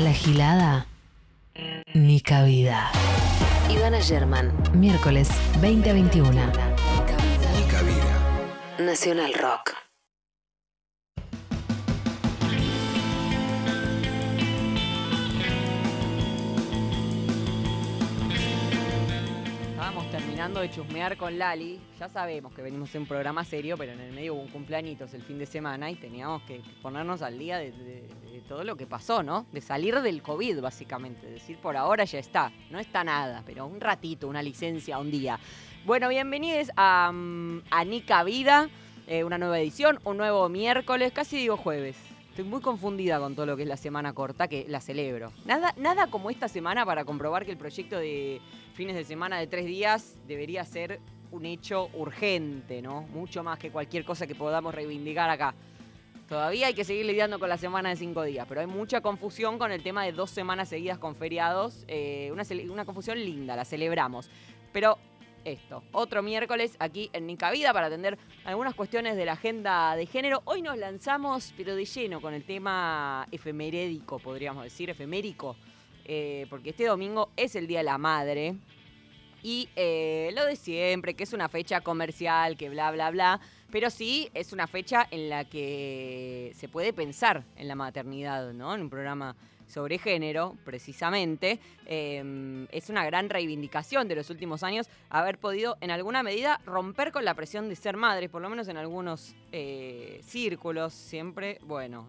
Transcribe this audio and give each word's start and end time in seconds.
A 0.00 0.02
la 0.02 0.14
gilada, 0.14 0.86
ni 1.92 2.22
cabida. 2.22 2.90
Ivana 3.68 4.00
German, 4.00 4.50
miércoles 4.72 5.28
20 5.60 5.90
a 5.90 5.92
21. 5.92 6.32
Ni 6.32 7.62
cabida. 7.68 8.14
Nacional 8.78 9.34
Rock. 9.34 9.74
De 20.40 20.70
chusmear 20.70 21.18
con 21.18 21.38
Lali. 21.38 21.78
Ya 21.98 22.08
sabemos 22.08 22.54
que 22.54 22.62
venimos 22.62 22.94
en 22.94 23.02
un 23.02 23.06
programa 23.06 23.44
serio, 23.44 23.76
pero 23.76 23.92
en 23.92 24.00
el 24.00 24.12
medio 24.12 24.32
hubo 24.32 24.40
un 24.40 24.48
cumpleañitos 24.48 25.12
el 25.12 25.22
fin 25.22 25.38
de 25.38 25.44
semana 25.44 25.90
y 25.90 25.96
teníamos 25.96 26.40
que 26.44 26.62
ponernos 26.80 27.20
al 27.20 27.38
día 27.38 27.58
de 27.58 28.08
todo 28.48 28.64
lo 28.64 28.74
que 28.74 28.86
pasó, 28.86 29.22
¿no? 29.22 29.44
De 29.52 29.60
salir 29.60 30.00
del 30.00 30.22
COVID, 30.22 30.62
básicamente. 30.62 31.30
Decir, 31.30 31.58
por 31.58 31.76
ahora 31.76 32.04
ya 32.04 32.18
está. 32.18 32.50
No 32.70 32.78
está 32.78 33.04
nada, 33.04 33.42
pero 33.44 33.66
un 33.66 33.82
ratito, 33.82 34.28
una 34.28 34.42
licencia, 34.42 34.98
un 34.98 35.10
día. 35.10 35.38
Bueno, 35.84 36.08
bienvenidos 36.08 36.70
a, 36.74 37.12
mm, 37.12 37.64
a 37.70 37.84
Nica 37.84 38.24
Vida, 38.24 38.70
eh, 39.06 39.24
una 39.24 39.36
nueva 39.36 39.60
edición, 39.60 40.00
un 40.04 40.16
nuevo 40.16 40.48
miércoles, 40.48 41.12
casi 41.12 41.36
digo 41.36 41.58
jueves. 41.58 41.98
Estoy 42.30 42.44
muy 42.44 42.62
confundida 42.62 43.18
con 43.18 43.34
todo 43.34 43.44
lo 43.44 43.56
que 43.56 43.64
es 43.64 43.68
la 43.68 43.76
semana 43.76 44.14
corta, 44.14 44.48
que 44.48 44.64
la 44.68 44.80
celebro. 44.80 45.32
Nada, 45.44 45.74
nada 45.76 46.06
como 46.06 46.30
esta 46.30 46.48
semana 46.48 46.86
para 46.86 47.04
comprobar 47.04 47.44
que 47.44 47.50
el 47.50 47.58
proyecto 47.58 47.98
de 47.98 48.40
fines 48.80 48.96
de 48.96 49.04
semana 49.04 49.38
de 49.38 49.46
tres 49.46 49.66
días 49.66 50.16
debería 50.26 50.64
ser 50.64 51.00
un 51.32 51.44
hecho 51.44 51.90
urgente, 51.92 52.80
¿no? 52.80 53.02
Mucho 53.02 53.42
más 53.42 53.58
que 53.58 53.70
cualquier 53.70 54.06
cosa 54.06 54.26
que 54.26 54.34
podamos 54.34 54.74
reivindicar 54.74 55.28
acá. 55.28 55.54
Todavía 56.26 56.68
hay 56.68 56.72
que 56.72 56.84
seguir 56.84 57.04
lidiando 57.04 57.38
con 57.38 57.50
la 57.50 57.58
semana 57.58 57.90
de 57.90 57.96
cinco 57.96 58.22
días, 58.22 58.46
pero 58.48 58.62
hay 58.62 58.66
mucha 58.66 59.02
confusión 59.02 59.58
con 59.58 59.70
el 59.70 59.82
tema 59.82 60.06
de 60.06 60.12
dos 60.12 60.30
semanas 60.30 60.70
seguidas 60.70 60.96
con 60.96 61.14
feriados. 61.14 61.84
eh, 61.88 62.32
una, 62.32 62.86
confusión 62.86 63.18
linda, 63.18 63.54
la 63.54 63.66
celebramos. 63.66 64.30
Pero 64.72 64.96
esto, 65.44 65.82
otro 65.92 66.22
miércoles 66.22 66.76
aquí 66.78 67.10
en 67.12 67.26
Nica 67.26 67.50
Vida 67.50 67.74
para 67.74 67.88
atender 67.88 68.16
algunas 68.46 68.74
cuestiones 68.74 69.14
de 69.14 69.26
la 69.26 69.32
agenda 69.32 69.94
de 69.94 70.06
género. 70.06 70.40
Hoy 70.46 70.62
nos 70.62 70.78
lanzamos, 70.78 71.52
pero 71.54 71.76
de 71.76 71.84
lleno, 71.84 72.22
con 72.22 72.32
el 72.32 72.44
tema 72.44 73.28
efemerédico, 73.30 74.18
podríamos 74.18 74.64
decir, 74.64 74.88
efemérico, 74.88 75.56
eh, 76.12 76.48
porque 76.50 76.70
este 76.70 76.86
domingo 76.86 77.30
es 77.36 77.54
el 77.54 77.68
Día 77.68 77.78
de 77.78 77.84
la 77.84 77.96
Madre. 77.96 78.56
Y 79.44 79.68
eh, 79.76 80.32
lo 80.34 80.44
de 80.44 80.56
siempre, 80.56 81.14
que 81.14 81.22
es 81.22 81.32
una 81.32 81.48
fecha 81.48 81.82
comercial, 81.82 82.56
que 82.56 82.68
bla, 82.68 82.90
bla, 82.90 83.12
bla. 83.12 83.40
Pero 83.70 83.90
sí 83.90 84.28
es 84.34 84.52
una 84.52 84.66
fecha 84.66 85.06
en 85.12 85.30
la 85.30 85.44
que 85.44 86.50
se 86.56 86.68
puede 86.68 86.92
pensar 86.92 87.44
en 87.54 87.68
la 87.68 87.76
maternidad, 87.76 88.52
¿no? 88.52 88.74
En 88.74 88.80
un 88.80 88.90
programa 88.90 89.36
sobre 89.68 89.98
género, 89.98 90.56
precisamente. 90.64 91.60
Eh, 91.86 92.66
es 92.72 92.90
una 92.90 93.04
gran 93.04 93.30
reivindicación 93.30 94.08
de 94.08 94.16
los 94.16 94.30
últimos 94.30 94.64
años 94.64 94.88
haber 95.10 95.38
podido, 95.38 95.78
en 95.80 95.92
alguna 95.92 96.24
medida, 96.24 96.60
romper 96.66 97.12
con 97.12 97.24
la 97.24 97.34
presión 97.34 97.68
de 97.68 97.76
ser 97.76 97.96
madres, 97.96 98.30
por 98.30 98.42
lo 98.42 98.50
menos 98.50 98.66
en 98.66 98.78
algunos 98.78 99.36
círculos. 100.22 100.92
Siempre, 100.92 101.60
bueno, 101.62 102.08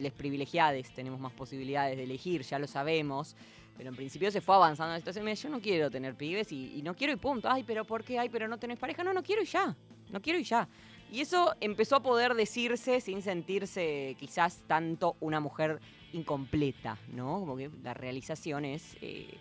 les 0.00 0.12
privilegiados 0.12 0.90
tenemos 0.94 1.20
más 1.20 1.32
posibilidades 1.32 1.96
de 1.96 2.04
elegir, 2.04 2.42
ya 2.42 2.58
lo 2.58 2.66
sabemos. 2.66 3.36
Pero 3.76 3.90
en 3.90 3.96
principio 3.96 4.30
se 4.30 4.42
fue 4.42 4.54
avanzando 4.56 4.92
la 4.92 4.98
situación. 4.98 5.26
Yo 5.26 5.48
no 5.48 5.60
quiero 5.60 5.90
tener 5.90 6.14
pibes 6.14 6.52
y, 6.52 6.82
no 6.82 6.94
quiero 6.94 7.14
y 7.14 7.16
punto. 7.16 7.48
Ay, 7.48 7.64
pero 7.66 7.86
¿por 7.86 8.04
qué? 8.04 8.18
Ay, 8.18 8.28
pero 8.28 8.46
no 8.46 8.58
tenés 8.58 8.78
pareja. 8.78 9.02
No, 9.02 9.14
no 9.14 9.22
quiero 9.22 9.40
y 9.42 9.46
ya. 9.46 9.74
No 10.10 10.20
quiero 10.20 10.38
y 10.38 10.44
ya. 10.44 10.68
Y 11.10 11.22
eso 11.22 11.54
empezó 11.60 11.96
a 11.96 12.02
poder 12.02 12.34
decirse 12.34 13.00
sin 13.00 13.22
sentirse 13.22 14.16
quizás 14.20 14.62
tanto 14.66 15.16
una 15.20 15.40
mujer 15.40 15.80
incompleta, 16.12 16.98
¿no? 17.12 17.40
Como 17.40 17.56
que 17.56 17.70
la 17.82 17.94
realización 17.94 18.66
es 18.66 18.96
eh, 19.00 19.38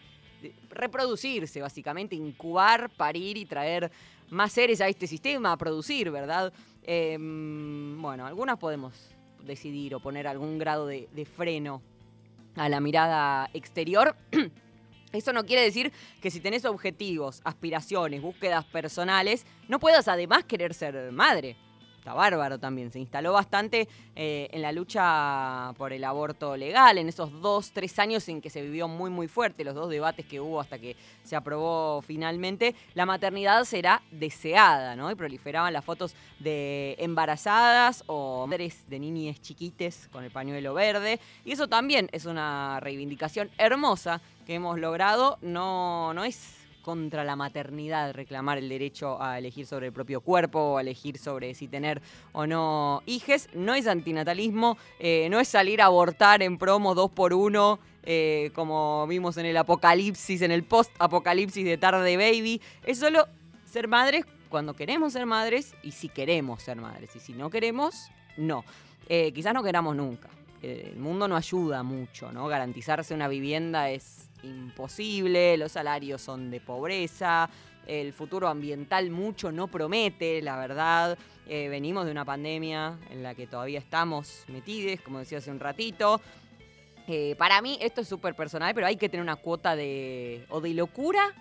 reproducirse, 0.69 1.61
básicamente, 1.61 2.16
incubar, 2.16 2.89
parir 2.89 3.38
y 3.38 3.45
traer 3.45 3.91
más 4.29 4.53
seres 4.53 4.79
a 4.79 4.88
este 4.88 5.05
sistema, 5.05 5.51
a 5.51 5.57
producir, 5.57 6.11
¿verdad? 6.11 6.53
Em, 6.84 8.01
bueno, 8.01 8.25
algunas 8.25 8.57
podemos 8.57 8.94
decidir 9.45 9.95
o 9.95 10.00
poner 10.00 10.27
algún 10.27 10.57
grado 10.57 10.88
de, 10.88 11.07
freno 11.25 11.81
a 12.55 12.69
la 12.69 12.79
mirada 12.79 13.50
exterior. 13.53 14.16
Eso 15.11 15.33
no 15.33 15.45
quiere 15.45 15.63
decir 15.63 15.91
que 16.22 16.29
si 16.29 16.39
tenés 16.39 16.66
objetivos, 16.66 17.41
aspiraciones, 17.44 18.22
búsquedas 18.22 18.66
personales, 18.66 19.45
no 19.67 19.79
puedas 19.79 20.07
además 20.07 20.44
querer 20.44 20.73
ser 20.73 21.11
madre. 21.11 21.55
Está 21.99 22.13
bárbaro 22.13 22.57
también. 22.57 22.91
Se 22.91 22.99
instaló 22.99 23.33
bastante 23.33 23.89
eh, 24.15 24.47
en 24.51 24.61
la 24.61 24.71
lucha 24.71 25.73
por 25.77 25.91
el 25.91 26.05
aborto 26.05 26.55
legal, 26.55 26.97
en 26.97 27.09
esos 27.09 27.41
dos, 27.41 27.71
tres 27.71 27.99
años 27.99 28.27
en 28.29 28.41
que 28.41 28.49
se 28.49 28.61
vivió 28.61 28.87
muy, 28.87 29.09
muy 29.09 29.27
fuerte, 29.27 29.65
los 29.65 29.75
dos 29.75 29.89
debates 29.89 30.25
que 30.25 30.39
hubo 30.39 30.61
hasta 30.61 30.79
que 30.79 30.95
se 31.25 31.35
aprobó 31.35 32.01
finalmente. 32.01 32.73
La 32.93 33.05
maternidad 33.05 33.65
será 33.65 34.01
deseada, 34.11 34.95
¿no? 34.95 35.11
Y 35.11 35.15
proliferaban 35.15 35.73
las 35.73 35.83
fotos 35.83 36.15
de 36.39 36.95
embarazadas 36.99 38.05
o 38.07 38.47
madres 38.47 38.89
de 38.89 38.97
niñas 38.97 39.41
chiquites 39.41 40.07
con 40.09 40.23
el 40.23 40.31
pañuelo 40.31 40.73
verde. 40.73 41.19
Y 41.43 41.51
eso 41.51 41.67
también 41.67 42.07
es 42.13 42.25
una 42.25 42.79
reivindicación 42.79 43.49
hermosa 43.57 44.21
que 44.47 44.55
hemos 44.55 44.79
logrado. 44.79 45.37
No, 45.41 46.13
no 46.13 46.23
es 46.23 46.59
contra 46.81 47.23
la 47.23 47.35
maternidad 47.35 48.13
reclamar 48.13 48.57
el 48.57 48.69
derecho 48.69 49.22
a 49.22 49.38
elegir 49.38 49.66
sobre 49.66 49.88
el 49.88 49.94
propio 49.94 50.22
cuerpo, 50.22 50.78
a 50.78 50.81
elegir 50.81 51.17
sobre 51.17 51.53
si 51.53 51.67
tener 51.67 52.01
o 52.31 52.47
no 52.47 53.01
hijes. 53.06 53.50
No 53.53 53.75
es 53.75 53.88
antinatalismo, 53.88 54.78
eh, 55.00 55.28
no 55.29 55.40
es 55.40 55.47
salir 55.47 55.81
a 55.81 55.85
abortar 55.85 56.41
en 56.41 56.57
promo 56.57 56.95
dos 56.95 57.12
por 57.12 57.34
uno. 57.34 57.79
eh, 58.03 58.51
como 58.56 59.06
vimos 59.07 59.38
en 59.38 59.45
el 59.45 59.57
apocalipsis, 59.57 60.41
en 60.41 60.51
el 60.51 60.63
post-apocalipsis 60.63 61.63
de 61.63 61.78
Tarde 61.78 62.17
Baby, 62.17 62.62
es 62.84 62.97
solo 62.97 63.28
ser 63.66 63.88
madres 63.88 64.25
cuando 64.50 64.73
queremos 64.73 65.13
ser 65.13 65.25
madres 65.25 65.75
y 65.84 65.91
si 65.91 66.09
queremos 66.09 66.63
ser 66.63 66.78
madres. 66.78 67.16
Y 67.16 67.19
si 67.19 67.34
no 67.34 67.50
queremos, 67.50 68.09
no. 68.38 68.63
Eh, 69.07 69.31
quizás 69.34 69.53
no 69.53 69.61
queramos 69.63 69.96
nunca. 69.96 70.29
El 70.62 70.97
mundo 70.97 71.28
no 71.28 71.36
ayuda 71.36 71.84
mucho, 71.84 72.31
¿no? 72.31 72.47
Garantizarse 72.47 73.14
una 73.14 73.28
vivienda 73.28 73.90
es 73.90 74.30
imposible, 74.44 75.58
los 75.58 75.74
salarios 75.74 76.22
son 76.22 76.50
de 76.52 76.59
pobreza, 76.59 77.50
el 77.88 78.14
futuro 78.14 78.47
ambiental 78.47 79.09
mucho 79.09 79.52
no 79.52 79.68
promete, 79.68 80.42
la 80.42 80.58
verdad. 80.58 81.18
Eh, 81.47 81.68
venimos 81.70 82.06
de 82.06 82.12
una 82.12 82.25
pandemia 82.25 83.00
en 83.09 83.24
la 83.24 83.34
que 83.34 83.47
todavía 83.47 83.80
estamos 83.80 84.44
metidos, 84.47 85.02
como 85.02 85.20
decía 85.20 85.40
hace 85.40 85.50
un 85.50 85.59
ratito. 85.59 86.22
Eh, 87.08 87.36
para 87.40 87.62
mí 87.62 87.80
esto 87.81 88.02
es 88.02 88.08
súper 88.08 88.36
personal, 88.36 88.76
pero 88.76 88.86
hay 88.86 88.96
que 88.96 89.09
tener 89.09 89.24
una 89.24 89.38
cuota 89.38 89.76
de 89.76 90.46
o 90.50 90.62
de 90.62 90.76
locura 90.76 91.34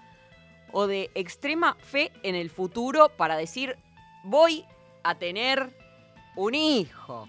o 0.73 0.87
de 0.87 1.11
extrema 1.15 1.75
fe 1.75 2.11
en 2.23 2.35
el 2.35 2.49
futuro 2.49 3.11
para 3.11 3.37
decir, 3.37 3.77
voy 4.25 4.65
a 5.03 5.17
tener 5.17 5.69
un 6.37 6.55
hijo. 6.55 7.29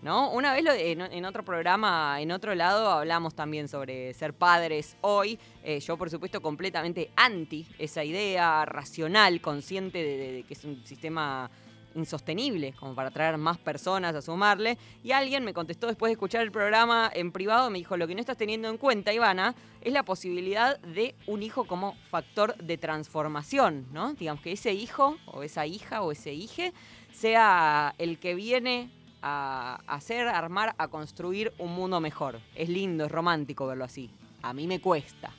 ¿No? 0.00 0.30
Una 0.30 0.52
vez 0.52 0.62
lo- 0.62 0.72
en, 0.72 1.24
otro 1.24 1.44
programa, 1.44 2.20
en 2.20 2.30
otro 2.30 2.54
lado, 2.54 2.88
hablamos 2.88 3.34
también 3.34 3.66
sobre 3.66 4.14
ser 4.14 4.32
padres 4.32 4.96
hoy. 5.00 5.38
Eh, 5.64 5.80
yo, 5.80 5.96
por 5.96 6.08
supuesto, 6.08 6.40
completamente 6.40 7.10
anti 7.16 7.66
esa 7.78 8.04
idea 8.04 8.64
racional, 8.64 9.40
consciente 9.40 9.98
de 9.98 10.44
que 10.46 10.54
es 10.54 10.64
un 10.64 10.84
sistema 10.86 11.50
insostenible, 11.96 12.74
como 12.74 12.94
para 12.94 13.10
traer 13.10 13.38
más 13.38 13.58
personas 13.58 14.14
a 14.14 14.22
sumarle. 14.22 14.78
Y 15.02 15.10
alguien 15.10 15.44
me 15.44 15.52
contestó 15.52 15.88
después 15.88 16.10
de 16.10 16.12
escuchar 16.12 16.42
el 16.42 16.52
programa 16.52 17.10
en 17.12 17.32
privado, 17.32 17.68
me 17.68 17.78
dijo, 17.78 17.96
lo 17.96 18.06
que 18.06 18.14
no 18.14 18.20
estás 18.20 18.36
teniendo 18.36 18.68
en 18.68 18.76
cuenta, 18.76 19.12
Ivana, 19.12 19.56
es 19.80 19.92
la 19.92 20.04
posibilidad 20.04 20.78
de 20.78 21.16
un 21.26 21.42
hijo 21.42 21.64
como 21.66 21.96
factor 22.08 22.54
de 22.58 22.78
transformación, 22.78 23.86
¿no? 23.92 24.12
Digamos 24.14 24.42
que 24.42 24.52
ese 24.52 24.72
hijo, 24.74 25.18
o 25.26 25.42
esa 25.42 25.66
hija, 25.66 26.02
o 26.02 26.12
ese 26.12 26.32
hije, 26.34 26.72
sea 27.12 27.94
el 27.98 28.20
que 28.20 28.36
viene 28.36 28.90
a 29.22 29.80
hacer, 29.86 30.28
armar, 30.28 30.74
a 30.78 30.88
construir 30.88 31.52
un 31.58 31.74
mundo 31.74 32.00
mejor. 32.00 32.40
Es 32.54 32.68
lindo, 32.68 33.04
es 33.04 33.10
romántico 33.10 33.66
verlo 33.66 33.84
así. 33.84 34.10
A 34.42 34.52
mí 34.52 34.66
me 34.66 34.80
cuesta. 34.80 35.32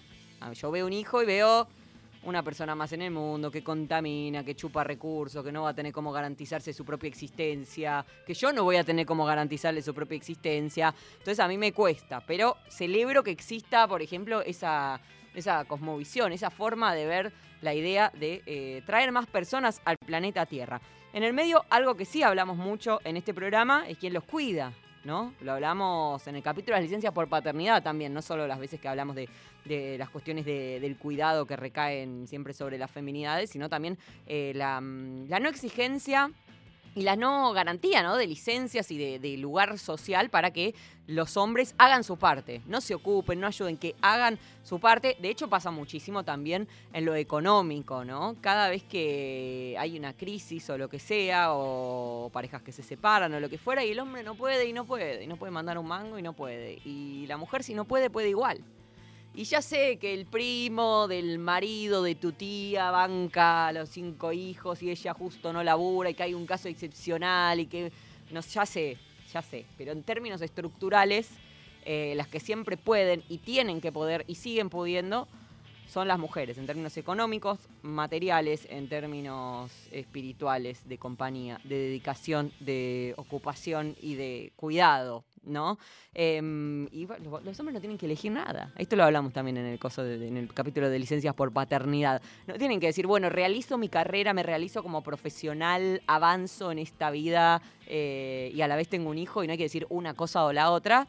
Yo 0.54 0.72
veo 0.72 0.86
un 0.86 0.94
hijo 0.94 1.22
y 1.22 1.26
veo 1.26 1.68
una 2.24 2.44
persona 2.44 2.76
más 2.76 2.92
en 2.94 3.02
el 3.02 3.12
mundo 3.12 3.50
que 3.50 3.64
contamina, 3.64 4.44
que 4.44 4.56
chupa 4.56 4.84
recursos, 4.84 5.44
que 5.44 5.52
no 5.52 5.64
va 5.64 5.70
a 5.70 5.74
tener 5.74 5.94
cómo 5.94 6.12
garantizarse 6.12 6.74
su 6.74 6.84
propia 6.84 7.08
existencia, 7.08 8.06
que 8.26 8.34
yo 8.34 8.52
no 8.52 8.64
voy 8.64 8.76
a 8.76 8.84
tener 8.84 9.06
cómo 9.06 9.26
garantizarle 9.26 9.82
su 9.82 9.94
propia 9.94 10.18
existencia. 10.18 10.94
Entonces 11.12 11.40
a 11.40 11.48
mí 11.48 11.58
me 11.58 11.72
cuesta, 11.72 12.22
pero 12.26 12.58
celebro 12.68 13.24
que 13.24 13.32
exista, 13.32 13.88
por 13.88 14.02
ejemplo, 14.02 14.42
esa, 14.42 15.00
esa 15.34 15.66
cosmovisión, 15.66 16.34
esa 16.34 16.50
forma 16.50 16.94
de 16.94 17.06
ver 17.06 17.34
la 17.62 17.74
idea 17.74 18.12
de 18.14 18.42
eh, 18.46 18.84
traer 18.86 19.12
más 19.12 19.28
personas 19.28 19.82
al 19.86 19.98
planeta 19.98 20.46
Tierra. 20.46 20.82
En 21.14 21.24
el 21.24 21.34
medio, 21.34 21.64
algo 21.70 21.96
que 21.96 22.06
sí 22.06 22.22
hablamos 22.22 22.58
mucho 22.58 23.00
en 23.04 23.18
este 23.18 23.34
programa 23.34 23.86
es 23.88 23.98
quién 23.98 24.14
los 24.14 24.24
cuida, 24.24 24.74
¿no? 25.04 25.34
Lo 25.42 25.54
hablamos 25.54 26.26
en 26.28 26.36
el 26.36 26.44
capítulo 26.44 26.76
de 26.76 26.82
las 26.82 26.84
licencias 26.90 27.14
por 27.14 27.28
paternidad 27.28 27.82
también, 27.82 28.14
no 28.14 28.22
solo 28.22 28.46
las 28.46 28.60
veces 28.60 28.80
que 28.80 28.88
hablamos 28.88 29.16
de, 29.16 29.28
las 29.98 30.10
cuestiones 30.10 30.46
de- 30.46 30.80
del 30.80 30.98
cuidado 30.98 31.46
que 31.46 31.56
recaen 31.56 32.28
siempre 32.28 32.54
sobre 32.54 32.78
las 32.78 32.92
feminidades, 32.92 33.50
sino 33.50 33.70
también 33.70 33.98
eh, 34.28 34.54
mm, 34.54 35.28
la 35.30 35.40
no 35.40 35.50
exigencia 35.50 36.32
y 36.96 37.04
la 37.04 37.16
no 37.16 37.52
garantía 37.54 38.04
¿no? 38.04 38.18
de 38.18 38.28
licencias 38.28 38.92
y 38.92 38.98
de, 38.98 39.20
de, 39.20 39.38
lugar 39.38 39.78
social 39.78 40.30
para 40.30 40.52
que 40.52 40.74
los 41.08 41.38
hombres 41.38 41.74
hagan 41.78 42.04
su 42.04 42.18
parte, 42.18 42.62
no 42.68 42.82
se 42.82 42.94
ocupen, 42.94 43.40
no 43.40 43.48
ayuden, 43.48 43.78
que 43.78 43.96
hagan 44.02 44.38
su 44.64 44.80
parte. 44.80 45.18
De 45.20 45.30
hecho 45.30 45.50
pasa 45.50 45.72
muchísimo 45.72 46.24
también 46.24 46.68
en 46.94 47.06
lo 47.06 47.16
económico, 47.16 48.06
¿no? 48.06 48.36
Cada 48.42 48.70
vez 48.70 48.84
que 48.84 49.76
hay 49.80 49.98
una 49.98 50.14
crisis 50.14 50.70
o 50.70 50.78
lo 50.78 50.88
que 50.88 51.00
sea, 51.00 51.54
o 51.54 52.30
parejas 52.32 52.62
que 52.62 52.72
se 52.72 52.84
separan 52.84 53.34
o 53.34 53.40
lo 53.40 53.50
que 53.50 53.58
fuera, 53.58 53.84
y 53.84 53.92
el 53.92 54.00
hombre 54.00 54.24
no 54.24 54.36
puede 54.36 54.68
y 54.68 54.74
no 54.74 54.86
puede, 54.86 55.24
y 55.24 55.28
no 55.28 55.38
puede 55.38 55.52
mandar 55.52 55.78
un 55.78 55.88
mango 55.88 56.20
y 56.20 56.22
no 56.22 56.34
puede. 56.34 56.80
Y 56.86 57.26
la 57.28 57.38
mujer 57.38 57.64
si 57.64 57.74
no 57.74 57.86
puede, 57.86 58.10
puede 58.10 58.30
igual. 58.30 58.64
Y 59.34 59.44
ya 59.44 59.62
sé 59.62 59.98
que 59.98 60.14
el 60.14 60.26
primo 60.26 61.08
del 61.08 61.40
marido 61.40 62.04
de 62.04 62.16
tu 62.16 62.32
tía 62.32 62.92
banca 62.92 63.68
a 63.68 63.72
los 63.72 63.90
cinco 63.90 64.34
hijos 64.34 64.82
y 64.82 64.90
ella 64.90 65.14
justo 65.14 65.54
no 65.54 65.64
labura 65.64 66.10
y 66.10 66.14
que 66.14 66.24
hay 66.24 66.34
un 66.34 66.46
caso 66.46 66.68
excepcional 66.68 67.60
y 67.60 67.68
que 67.68 67.92
no, 68.32 68.42
ya 68.42 68.66
sé, 68.66 68.98
ya 69.32 69.42
sé. 69.42 69.66
Pero 69.78 69.92
en 69.92 70.04
términos 70.04 70.42
estructurales, 70.42 71.30
eh, 71.86 72.14
las 72.16 72.28
que 72.28 72.40
siempre 72.40 72.76
pueden 72.76 73.24
y 73.30 73.38
tienen 73.38 73.82
que 73.82 73.92
poder 73.92 74.26
y 74.28 74.36
siguen 74.36 74.70
pudiendo 74.70 75.28
son 75.90 76.08
las 76.08 76.20
mujeres, 76.20 76.58
en 76.58 76.68
términos 76.68 76.96
económicos, 76.98 77.60
materiales, 77.82 78.68
en 78.70 78.88
términos 78.88 79.72
espirituales, 79.92 80.88
de 80.88 80.98
compañía, 80.98 81.60
de 81.64 81.76
dedicación, 81.76 82.52
de 82.60 83.14
ocupación 83.18 83.96
y 84.02 84.16
de 84.16 84.54
cuidado 84.56 85.24
¿no? 85.44 85.78
Em, 86.14 86.88
y 86.92 87.08
los 87.08 87.60
hombres 87.60 87.74
no 87.74 87.80
tienen 87.80 87.98
que 87.98 88.06
elegir 88.06 88.32
nada. 88.32 88.72
Esto 88.78 88.96
lo 88.96 89.04
hablamos 89.04 89.34
también 89.34 89.58
en 89.58 89.66
el, 89.66 89.80
coso 89.80 90.06
en 90.06 90.38
el 90.38 90.54
capítulo 90.54 90.90
de 90.90 91.00
licencias 91.00 91.34
por 91.34 91.52
paternidad. 91.52 92.22
No 92.48 92.56
tienen 92.56 92.80
que 92.80 92.88
decir, 92.88 93.08
bueno, 93.08 93.30
realizo 93.30 93.78
mi 93.78 93.90
carrera, 93.90 94.34
me 94.34 94.44
realizo 94.44 94.84
como 94.84 95.02
profesional, 95.02 96.02
avanzo 96.08 96.72
en 96.72 96.80
esta 96.80 97.12
vida 97.12 97.62
eh, 97.88 98.52
y 98.54 98.62
a 98.62 98.68
la 98.68 98.76
vez 98.76 98.90
tengo 98.90 99.10
un 99.10 99.18
hijo 99.18 99.44
y 99.44 99.48
no 99.48 99.52
hay 99.52 99.58
que 99.58 99.64
decir 99.64 99.86
una 99.90 100.14
cosa 100.14 100.46
o 100.46 100.54
la 100.54 100.72
otra. 100.72 101.08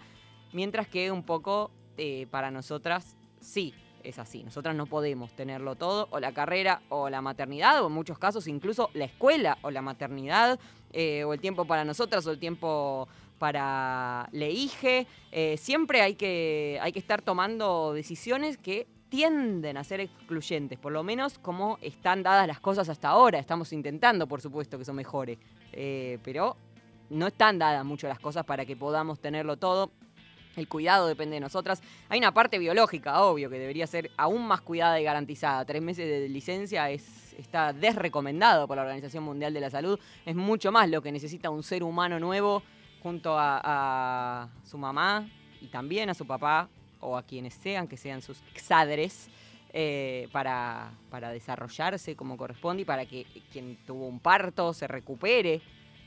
Mientras 0.53 0.89
que 0.89 1.11
un 1.11 1.23
poco 1.23 1.71
eh, 1.97 2.27
para 2.31 2.51
nosotras 2.51 3.17
sí, 3.41 3.75
es 4.05 4.19
así. 4.19 4.43
Nosotras 4.43 4.75
no 4.75 4.87
podemos 4.87 5.33
tenerlo 5.33 5.77
todo, 5.77 6.09
o 6.11 6.21
la 6.21 6.33
carrera, 6.33 6.83
o 6.89 7.09
la 7.09 7.21
maternidad, 7.21 7.83
o 7.83 7.87
en 7.87 7.93
muchos 7.93 8.19
casos 8.19 8.47
incluso 8.47 8.91
la 8.95 9.05
escuela, 9.05 9.59
o 9.63 9.71
la 9.71 9.83
maternidad, 9.83 10.59
eh, 10.93 11.25
o 11.25 11.33
el 11.33 11.41
tiempo 11.41 11.65
para 11.65 11.85
nosotras, 11.85 12.27
o 12.27 12.31
el 12.31 12.39
tiempo 12.39 13.09
para 13.39 14.29
Leige. 14.33 15.07
Eh, 15.33 15.57
siempre 15.57 16.03
hay 16.03 16.15
que, 16.15 16.79
hay 16.83 16.93
que 16.93 16.99
estar 16.99 17.23
tomando 17.23 17.93
decisiones 17.93 18.59
que 18.59 18.87
tienden 19.09 19.77
a 19.77 19.85
ser 19.85 20.01
excluyentes, 20.01 20.79
por 20.79 20.93
lo 20.93 21.03
menos 21.03 21.39
como 21.39 21.79
están 21.83 22.23
dadas 22.23 22.47
las 22.47 22.61
cosas 22.61 22.89
hasta 22.89 23.09
ahora. 23.09 23.39
Estamos 23.39 23.73
intentando, 23.73 24.27
por 24.27 24.41
supuesto, 24.41 24.79
que 24.79 24.85
eso 24.85 24.95
mejore, 24.95 25.39
eh, 25.73 26.19
pero 26.23 26.57
no 27.11 27.27
están 27.27 27.59
dadas 27.59 27.85
mucho 27.85 28.09
las 28.09 28.21
cosas 28.21 28.45
para 28.45 28.65
que 28.65 28.77
podamos 28.77 29.21
tenerlo 29.21 29.57
todo. 29.57 29.91
El 30.57 30.69
cuidado 30.69 31.07
depende 31.07 31.35
de 31.35 31.41
nosotras. 31.41 31.83
Hay 32.09 32.19
una 32.19 32.33
parte 32.33 32.59
biológica, 32.59 33.23
obvio, 33.23 33.49
que 33.49 33.59
debería 33.59 33.87
ser 33.87 34.11
aún 34.17 34.47
más 34.47 34.61
cuidada 34.61 35.01
y 35.01 35.05
garantizada. 35.05 35.65
Tres 35.65 35.81
meses 35.81 36.09
de 36.09 36.29
licencia 36.29 36.91
es, 36.91 37.35
está 37.35 37.73
desrecomendado 37.73 38.67
por 38.67 38.77
la 38.77 38.83
Organización 38.83 39.25
Mundial 39.25 39.55
de 39.55 39.61
la 39.61 39.71
Salud. 39.71 39.99
Es 40.27 40.35
mucho 40.35 40.73
más 40.73 40.89
lo 40.89 41.03
que 41.03 41.13
necesita 41.13 41.51
un 41.51 41.63
ser 41.63 41.83
humano 41.83 42.19
nuevo 42.19 42.63
junto 43.03 43.37
a, 43.39 44.49
su 44.65 44.77
mamá 44.77 45.29
y 45.61 45.69
también 45.69 46.11
a 46.11 46.15
su 46.15 46.27
papá 46.27 46.69
o 47.01 47.17
a 47.17 47.23
quienes 47.23 47.55
sean, 47.55 47.87
que 47.87 47.97
sean 47.97 48.21
sus 48.21 48.43
exadres, 48.53 49.29
eh, 49.73 50.29
para, 50.33 50.91
para, 51.11 51.31
desarrollarse 51.31 52.17
como 52.17 52.37
corresponde 52.37 52.83
y 52.83 52.85
para 52.85 53.07
que 53.07 53.25
quien 53.53 53.79
tuvo 53.87 54.09
un 54.09 54.19
parto 54.19 54.75
se 54.75 54.89
recupere 54.89 55.63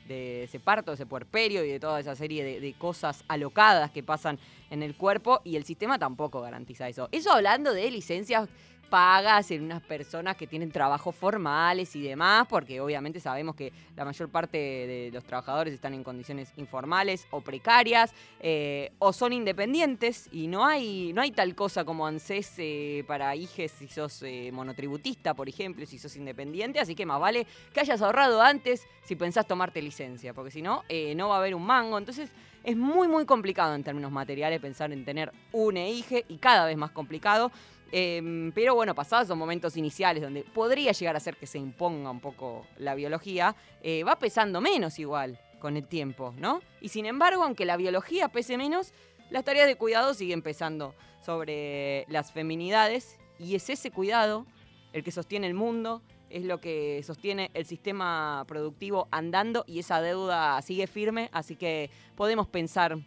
de 0.07 0.43
ese 0.43 0.59
parto, 0.59 0.91
de 0.91 0.95
ese 0.95 1.05
puerperio 1.05 1.63
y 1.63 1.69
de 1.69 1.79
toda 1.79 1.99
esa 1.99 2.15
serie 2.15 2.43
de, 2.43 2.59
de, 2.59 2.73
cosas 2.73 3.23
alocadas 3.27 3.91
que 3.91 4.03
pasan 4.03 4.39
en 4.69 4.83
el 4.83 4.95
cuerpo 4.95 5.41
y 5.43 5.55
el 5.55 5.63
sistema 5.63 5.97
tampoco 5.99 6.41
garantiza 6.41 6.87
eso. 6.87 7.09
Eso 7.11 7.31
hablando 7.31 7.73
de 7.73 7.89
licencias 7.91 8.49
pagas 8.93 9.49
en 9.49 9.63
unas 9.63 9.81
personas 9.81 10.37
que 10.37 10.45
tienen 10.45 10.69
trabajos 10.69 11.15
formales 11.15 11.95
y 11.95 12.03
demás, 12.03 12.45
porque 12.47 12.79
obviamente 12.79 13.19
sabemos 13.19 13.55
que 13.55 13.73
la 13.95 14.05
mayor 14.05 14.29
parte 14.29 14.59
de 14.59 15.09
los 15.11 15.23
trabajadores 15.23 15.73
están 15.73 15.95
en 15.95 16.03
condiciones 16.03 16.53
informales 16.57 17.25
o 17.31 17.41
precarias, 17.41 18.13
eh, 18.39 18.91
o 18.99 19.11
son 19.11 19.33
independientes 19.33 20.29
y 20.31 20.45
no 20.45 20.63
hay, 20.63 21.11
no 21.11 21.23
hay 21.23 21.31
tal 21.31 21.55
cosa 21.55 21.83
como 21.83 22.05
ANSES 22.05 22.53
eh, 22.59 23.03
para 23.07 23.35
hijes 23.35 23.71
si 23.71 23.87
sos 23.87 24.21
eh, 24.21 24.51
monotributista, 24.53 25.33
por 25.33 25.49
ejemplo, 25.49 25.83
si 25.87 25.97
sos 25.97 26.15
independiente, 26.15 26.79
así 26.79 26.93
que 26.93 27.07
más 27.07 27.19
vale 27.19 27.47
que 27.73 27.79
hayas 27.79 27.99
ahorrado 28.03 28.43
antes 28.43 28.85
si 29.05 29.15
pensás 29.15 29.47
tomarte 29.47 29.81
licencia, 29.81 30.35
porque 30.35 30.51
si 30.51 30.61
no, 30.61 30.83
no 31.15 31.29
va 31.29 31.37
a 31.37 31.39
haber 31.39 31.55
un 31.55 31.65
mango. 31.65 31.97
Entonces, 31.97 32.29
es 32.63 32.77
muy, 32.77 33.07
muy 33.07 33.25
complicado 33.25 33.73
en 33.75 33.83
términos 33.83 34.11
materiales 34.11 34.61
pensar 34.61 34.91
en 34.93 35.03
tener 35.03 35.31
un 35.51 35.77
EIGE 35.77 36.25
y 36.29 36.37
cada 36.37 36.65
vez 36.65 36.77
más 36.77 36.91
complicado. 36.91 37.51
Em, 37.95 38.51
pero 38.53 38.73
bueno, 38.73 38.95
pasados 38.95 39.25
esos 39.25 39.37
momentos 39.37 39.77
iniciales 39.77 40.23
donde 40.23 40.41
podría 40.41 40.93
llegar 40.93 41.15
a 41.15 41.19
ser 41.19 41.37
que 41.37 41.45
se 41.45 41.59
imponga 41.59 42.09
un 42.09 42.19
poco 42.19 42.65
la 42.79 42.95
biología, 42.95 43.55
eh, 43.83 44.03
va 44.03 44.17
pesando 44.17 44.61
menos 44.61 44.97
igual 44.97 45.39
con 45.59 45.77
el 45.77 45.85
tiempo, 45.85 46.33
¿no? 46.39 46.61
Y 46.81 46.89
sin 46.89 47.05
embargo, 47.05 47.43
aunque 47.43 47.65
la 47.65 47.77
biología 47.77 48.29
pese 48.29 48.57
menos, 48.57 48.93
las 49.29 49.43
tareas 49.43 49.67
de 49.67 49.75
cuidado 49.75 50.15
siguen 50.15 50.41
pesando 50.41 50.95
sobre 51.23 52.07
las 52.07 52.31
feminidades 52.31 53.19
y 53.37 53.53
es 53.53 53.69
ese 53.69 53.91
cuidado 53.91 54.47
el 54.91 55.03
que 55.03 55.11
sostiene 55.11 55.45
el 55.45 55.53
mundo, 55.53 56.01
es 56.31 56.45
lo 56.45 56.59
que 56.59 57.03
sostiene 57.03 57.51
el 57.53 57.67
sistema 57.67 58.43
productivo 58.47 59.07
andando 59.11 59.65
y 59.67 59.77
esa 59.77 60.01
deuda 60.01 60.59
sigue 60.63 60.87
firme, 60.87 61.29
así 61.31 61.55
que 61.55 61.91
podemos 62.15 62.47
pensar 62.47 62.97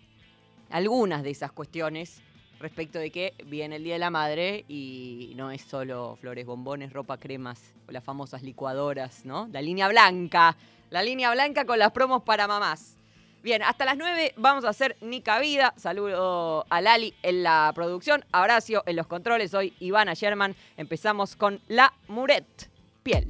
algunas 0.70 1.24
de 1.24 1.30
esas 1.30 1.50
cuestiones 1.50 2.22
respecto 2.58 2.98
de 2.98 3.10
que 3.10 3.34
viene 3.44 3.76
el 3.76 3.84
Día 3.84 3.94
de 3.94 3.98
la 4.00 4.10
Madre 4.10 4.64
y 4.68 5.32
no 5.36 5.50
es 5.50 5.62
solo 5.62 6.16
flores, 6.20 6.46
bombones, 6.46 6.92
ropa, 6.92 7.18
cremas 7.18 7.74
las 7.88 8.04
famosas 8.04 8.42
licuadoras, 8.42 9.24
¿no? 9.24 9.48
La 9.52 9.62
línea 9.62 9.88
blanca, 9.88 10.56
la 10.90 11.02
línea 11.02 11.30
blanca 11.32 11.64
con 11.64 11.78
las 11.78 11.92
promos 11.92 12.22
para 12.22 12.46
mamás. 12.46 12.96
Bien, 13.42 13.62
hasta 13.62 13.84
las 13.84 13.96
9 13.96 14.34
vamos 14.38 14.64
a 14.64 14.70
hacer 14.70 14.96
Nica 15.00 15.38
Vida. 15.38 15.72
Saludo 15.76 16.66
a 16.68 16.80
Lali 16.80 17.14
en 17.22 17.44
la 17.44 17.70
producción, 17.74 18.24
Abracio 18.32 18.82
en 18.86 18.96
los 18.96 19.06
controles. 19.06 19.54
Hoy 19.54 19.72
Ivana 19.78 20.14
Sherman. 20.14 20.56
Empezamos 20.76 21.36
con 21.36 21.60
La 21.68 21.92
Muret, 22.08 22.68
piel. 23.04 23.28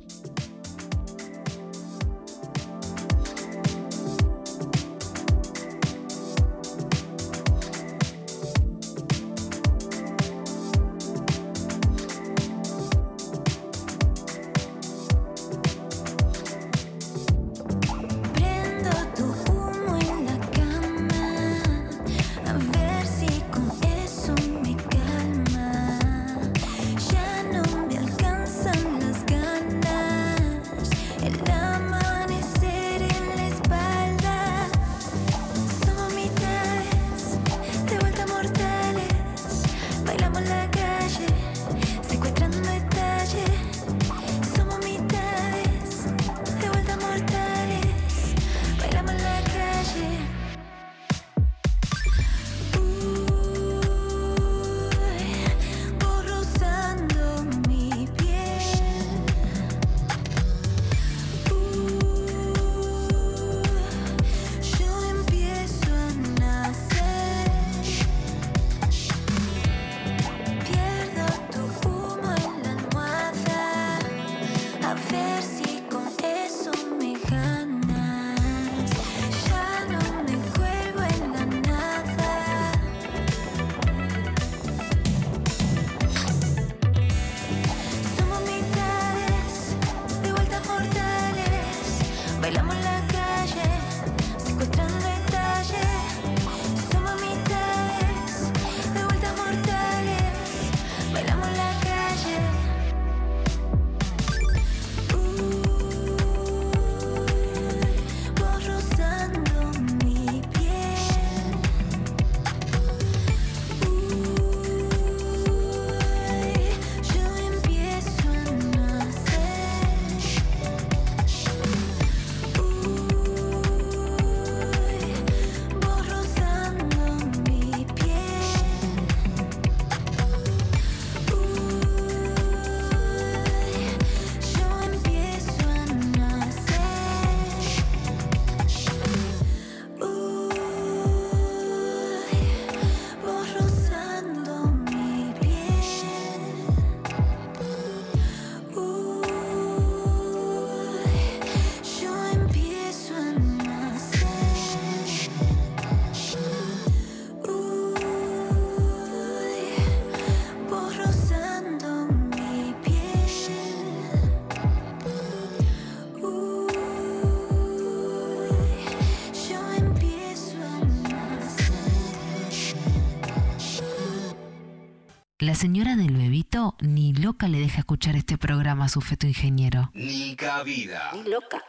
Señora 175.57 175.97
del 175.97 176.15
bebito 176.15 176.75
ni 176.81 177.15
loca 177.15 177.49
le 177.49 177.59
deja 177.59 177.79
escuchar 177.79 178.15
este 178.15 178.37
programa 178.37 178.85
a 178.85 178.89
su 178.91 179.01
feto 179.01 179.27
ingeniero. 179.27 179.91
Ni 179.95 180.37
cabida. 180.37 181.13
Ni 181.15 181.23
loca. 181.31 181.65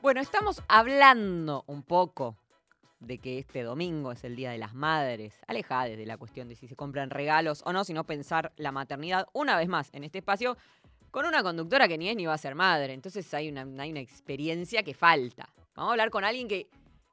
Bueno, 0.00 0.22
estamos 0.22 0.62
hablando 0.66 1.64
un 1.66 1.82
poco 1.82 2.38
de 3.00 3.18
que 3.18 3.38
este 3.38 3.64
domingo 3.64 4.12
es 4.12 4.24
el 4.24 4.34
Día 4.34 4.50
de 4.50 4.56
las 4.56 4.72
Madres, 4.72 5.34
alejades 5.46 5.98
de 5.98 6.06
la 6.06 6.16
cuestión 6.16 6.48
de 6.48 6.56
si 6.56 6.66
se 6.68 6.74
compran 6.74 7.10
regalos 7.10 7.62
o 7.66 7.72
no, 7.74 7.84
sino 7.84 8.04
pensar 8.04 8.50
la 8.56 8.72
maternidad 8.72 9.26
una 9.34 9.58
vez 9.58 9.68
más 9.68 9.90
en 9.92 10.04
este 10.04 10.18
espacio 10.18 10.56
con 11.10 11.26
una 11.26 11.42
conductora 11.42 11.86
que 11.86 11.98
ni 11.98 12.08
es 12.08 12.16
ni 12.16 12.24
va 12.24 12.32
a 12.32 12.38
ser 12.38 12.54
madre. 12.54 12.94
Entonces 12.94 13.32
hay 13.34 13.50
una, 13.50 13.66
hay 13.82 13.90
una 13.90 14.00
experiencia 14.00 14.82
que 14.82 14.94
falta. 14.94 15.50
Vamos 15.74 15.90
a 15.90 15.92
hablar 15.92 16.10
con 16.10 16.24
alguien 16.24 16.48
que 16.48 16.70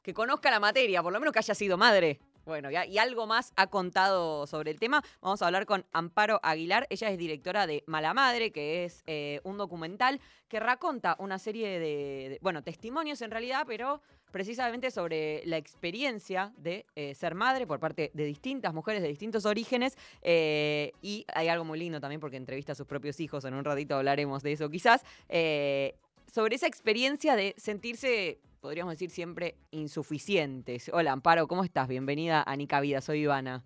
que 0.10 0.14
conozca 0.16 0.50
la 0.50 0.60
materia, 0.60 1.04
por 1.04 1.14
lo 1.14 1.20
menos 1.20 1.34
que 1.34 1.38
haya 1.38 1.54
sido 1.54 1.78
madre. 1.78 2.20
Bueno, 2.44 2.70
y 2.72 2.98
algo 2.98 3.28
más 3.28 3.54
ha 3.58 3.68
contado 3.68 4.48
sobre 4.48 4.72
el 4.72 4.80
tema. 4.80 5.04
Vamos 5.22 5.44
a 5.44 5.46
hablar 5.46 5.68
con 5.68 5.86
Amparo 5.94 6.40
Aguilar. 6.42 6.88
Ella 6.90 7.12
es 7.12 7.18
directora 7.20 7.68
de 7.68 7.84
Mala 7.86 8.16
Madre, 8.16 8.52
que 8.52 8.86
es 8.86 9.04
eh, 9.06 9.40
un 9.44 9.60
documental 9.60 10.20
que 10.48 10.60
raconta 10.60 11.16
una 11.20 11.38
serie 11.38 11.78
de, 11.80 12.40
bueno, 12.42 12.64
testimonios 12.64 13.22
en 13.22 13.30
realidad, 13.30 13.66
pero 13.68 14.02
precisamente 14.32 14.90
sobre 14.90 15.44
la 15.46 15.58
experiencia 15.58 16.54
de 16.58 16.88
eh, 16.96 17.14
ser 17.14 17.36
madre 17.36 17.68
por 17.68 17.80
parte 17.80 18.10
de 18.16 18.26
distintas 18.26 18.74
mujeres 18.74 19.04
de 19.04 19.10
distintos 19.10 19.46
orígenes. 19.46 19.96
Eh, 20.24 20.92
y 21.04 21.24
hay 21.36 21.50
algo 21.50 21.66
muy 21.66 21.78
lindo 21.78 22.00
también 22.00 22.20
porque 22.20 22.38
entrevista 22.38 22.72
a 22.72 22.76
sus 22.76 22.88
propios 22.88 23.20
hijos. 23.20 23.46
En 23.46 23.54
un 23.54 23.64
ratito 23.64 23.96
hablaremos 23.96 24.42
de 24.42 24.54
eso 24.54 24.72
quizás. 24.72 25.06
sobre 26.34 26.56
esa 26.56 26.66
experiencia 26.66 27.36
de 27.36 27.54
sentirse 27.58 28.40
podríamos 28.60 28.94
decir 28.94 29.10
siempre 29.10 29.56
insuficientes. 29.72 30.90
Hola 30.94 31.12
Amparo, 31.12 31.48
¿cómo 31.48 31.64
estás? 31.64 31.88
Bienvenida 31.88 32.44
a 32.46 32.56
Nica 32.56 32.80
Vida, 32.82 33.02
soy 33.02 33.22
Ivana. 33.22 33.64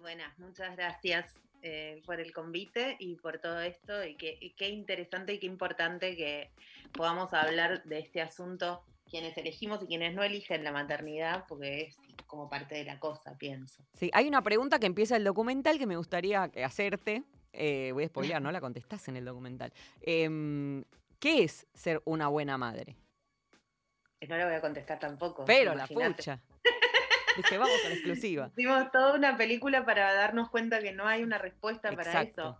Buenas, 0.00 0.36
muchas 0.38 0.76
gracias 0.76 1.40
eh, 1.62 2.02
por 2.04 2.20
el 2.20 2.32
convite 2.32 2.96
y 2.98 3.16
por 3.16 3.38
todo 3.38 3.60
esto. 3.60 4.04
Y 4.04 4.16
qué 4.16 4.68
interesante 4.68 5.34
y 5.34 5.38
qué 5.38 5.46
importante 5.46 6.16
que 6.16 6.50
podamos 6.92 7.32
hablar 7.32 7.84
de 7.84 8.00
este 8.00 8.20
asunto, 8.20 8.82
quienes 9.08 9.36
elegimos 9.36 9.82
y 9.82 9.86
quienes 9.86 10.14
no 10.14 10.22
eligen 10.22 10.64
la 10.64 10.72
maternidad, 10.72 11.44
porque 11.48 11.82
es 11.82 11.96
como 12.26 12.48
parte 12.48 12.74
de 12.74 12.84
la 12.84 12.98
cosa, 12.98 13.36
pienso. 13.38 13.84
Sí, 13.92 14.10
hay 14.12 14.26
una 14.26 14.42
pregunta 14.42 14.78
que 14.78 14.86
empieza 14.86 15.16
el 15.16 15.24
documental 15.24 15.78
que 15.78 15.86
me 15.86 15.96
gustaría 15.96 16.44
hacerte. 16.64 17.22
Eh, 17.52 17.90
voy 17.92 18.04
a 18.04 18.08
spoilear, 18.08 18.40
¿no? 18.40 18.50
La 18.50 18.60
contestás 18.60 19.06
en 19.08 19.16
el 19.16 19.24
documental. 19.24 19.72
Em, 20.00 20.82
¿Qué 21.18 21.44
es 21.44 21.66
ser 21.74 22.02
una 22.04 22.28
buena 22.28 22.58
madre? 22.58 22.96
No 24.28 24.36
le 24.36 24.44
voy 24.44 24.54
a 24.54 24.60
contestar 24.60 24.98
tampoco. 24.98 25.44
Pero 25.44 25.74
la 25.74 25.86
pucha. 25.86 26.40
Dije, 27.36 27.58
vamos 27.58 27.80
con 27.82 27.92
exclusiva. 27.92 28.50
Hicimos 28.52 28.90
toda 28.92 29.14
una 29.14 29.36
película 29.36 29.84
para 29.84 30.12
darnos 30.12 30.50
cuenta 30.50 30.80
que 30.80 30.92
no 30.92 31.06
hay 31.06 31.22
una 31.22 31.38
respuesta 31.38 31.90
para 31.92 32.22
eso. 32.22 32.58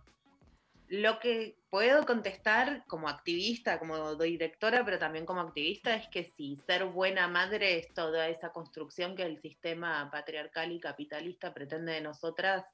Lo 0.87 1.19
que 1.19 1.57
puedo 1.69 2.05
contestar 2.05 2.83
como 2.87 3.07
activista, 3.07 3.79
como 3.79 4.15
directora, 4.15 4.83
pero 4.83 4.99
también 4.99 5.25
como 5.25 5.41
activista, 5.41 5.95
es 5.95 6.07
que 6.09 6.31
si 6.35 6.57
ser 6.67 6.85
buena 6.85 7.27
madre 7.27 7.79
es 7.79 7.93
toda 7.93 8.27
esa 8.27 8.51
construcción 8.51 9.15
que 9.15 9.23
el 9.23 9.41
sistema 9.41 10.09
patriarcal 10.11 10.71
y 10.71 10.79
capitalista 10.79 11.53
pretende 11.53 11.93
de 11.93 12.01
nosotras, 12.01 12.65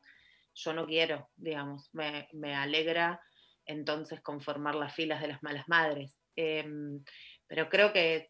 yo 0.53 0.73
no 0.73 0.85
quiero, 0.85 1.29
digamos. 1.35 1.89
Me, 1.93 2.27
me 2.33 2.55
alegra 2.55 3.21
entonces 3.65 4.19
conformar 4.21 4.75
las 4.75 4.93
filas 4.95 5.21
de 5.21 5.27
las 5.27 5.43
malas 5.43 5.67
madres. 5.67 6.17
Em, 6.35 7.03
pero 7.49 7.67
creo 7.67 7.91
que, 7.91 8.29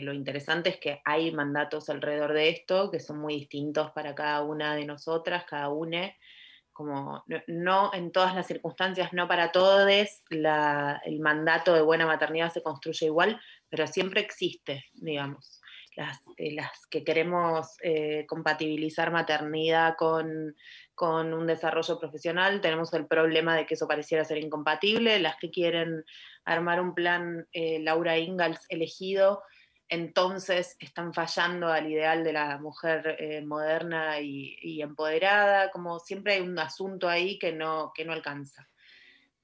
lo 0.00 0.14
interesante 0.14 0.70
es 0.70 0.78
que 0.78 1.02
hay 1.04 1.30
mandatos 1.32 1.90
alrededor 1.90 2.32
de 2.32 2.48
esto 2.48 2.90
que 2.90 2.98
son 2.98 3.18
muy 3.18 3.34
distintos 3.34 3.90
para 3.92 4.14
cada 4.14 4.42
una 4.42 4.74
de 4.74 4.86
nosotras, 4.86 5.44
cada 5.44 5.68
una, 5.68 6.10
como 6.72 7.22
no, 7.46 7.92
en 7.92 8.10
todas 8.10 8.34
las 8.34 8.46
circunstancias, 8.46 9.12
no 9.12 9.28
para 9.28 9.52
todos, 9.52 9.86
el 10.30 11.20
mandato 11.20 11.74
de 11.74 11.82
buena 11.82 12.06
maternidad 12.06 12.50
se 12.50 12.62
construye 12.62 13.04
igual, 13.04 13.38
pero 13.72 13.86
siempre 13.86 14.20
existe, 14.20 14.84
digamos. 14.92 15.62
Las, 15.96 16.20
eh, 16.36 16.52
las 16.54 16.86
que 16.90 17.04
queremos 17.04 17.68
eh, 17.82 18.26
compatibilizar 18.28 19.10
maternidad 19.10 19.94
con, 19.96 20.54
con 20.94 21.32
un 21.32 21.46
desarrollo 21.46 21.98
profesional, 21.98 22.60
tenemos 22.60 22.92
el 22.92 23.06
problema 23.06 23.56
de 23.56 23.64
que 23.64 23.72
eso 23.72 23.88
pareciera 23.88 24.26
ser 24.26 24.36
incompatible, 24.36 25.18
las 25.20 25.36
que 25.36 25.50
quieren 25.50 26.04
armar 26.44 26.82
un 26.82 26.94
plan 26.94 27.48
eh, 27.52 27.78
Laura 27.80 28.18
Ingalls 28.18 28.60
elegido, 28.68 29.42
entonces 29.88 30.76
están 30.78 31.14
fallando 31.14 31.68
al 31.68 31.90
ideal 31.90 32.24
de 32.24 32.34
la 32.34 32.58
mujer 32.58 33.16
eh, 33.18 33.40
moderna 33.40 34.20
y, 34.20 34.82
empoderada, 34.82 35.70
como 35.70 35.98
siempre 35.98 36.34
hay 36.34 36.40
un 36.42 36.58
asunto 36.58 37.08
ahí 37.08 37.38
que 37.38 37.52
no, 37.52 37.90
que 37.94 38.04
no 38.04 38.12
alcanza. 38.12 38.68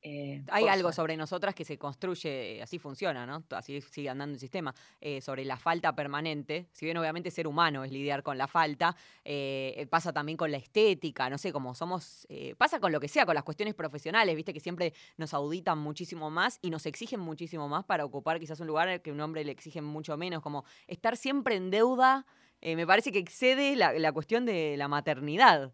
Eh, 0.01 0.45
Hay 0.51 0.69
algo 0.69 0.93
sobre 0.93 1.17
nosotras 1.17 1.55
que 1.55 1.65
se 1.65 1.77
construye, 1.77 2.63
así 2.63 2.79
funciona, 2.79 3.27
¿no? 3.27 3.43
Así 3.51 3.81
sigue 3.81 4.09
andando 4.09 4.35
el 4.35 4.41
sistema, 4.41 4.73
eh, 5.01 5.21
sobre 5.21 5.45
la 5.45 5.57
falta 5.57 5.95
permanente. 5.95 6.69
Si 6.73 6.85
bien 6.87 6.97
obviamente 6.99 7.31
ser 7.31 7.49
humano 7.49 7.83
es 7.83 7.91
lidiar 7.91 8.23
con 8.23 8.39
la 8.39 8.47
falta, 8.47 8.95
eh, 9.25 9.87
pasa 9.91 10.13
también 10.13 10.39
con 10.39 10.53
la 10.53 10.59
estética, 10.59 11.29
no 11.29 11.39
sé, 11.39 11.53
como 11.53 11.75
somos, 11.75 12.27
pasa 12.57 12.79
con 12.79 12.93
lo 12.93 13.01
que 13.01 13.09
sea, 13.09 13.27
con 13.27 13.35
las 13.35 13.45
cuestiones 13.45 13.75
profesionales, 13.75 14.37
viste 14.37 14.53
que 14.53 14.61
siempre 14.61 14.93
nos 15.17 15.35
auditan 15.35 15.79
muchísimo 15.79 16.31
más 16.31 16.59
y 16.63 16.71
nos 16.71 16.87
exigen 16.87 17.21
muchísimo 17.21 17.69
más 17.69 17.85
para 17.85 18.05
ocupar 18.05 18.39
quizás 18.39 18.61
un 18.61 18.69
lugar 18.69 19.03
que 19.03 19.11
un 19.11 19.21
hombre 19.21 19.45
le 19.45 19.53
exigen 19.53 19.85
mucho 19.85 20.17
menos, 20.17 20.43
como 20.43 20.65
estar 20.87 21.17
siempre 21.17 21.57
en 21.57 21.71
deuda, 21.71 22.25
me 22.61 22.87
parece 22.87 23.13
que 23.13 23.19
excede 23.19 23.77
la, 23.77 23.93
la, 23.93 24.13
cuestión 24.13 24.45
de 24.45 24.77
la 24.77 24.89
maternidad. 24.89 25.73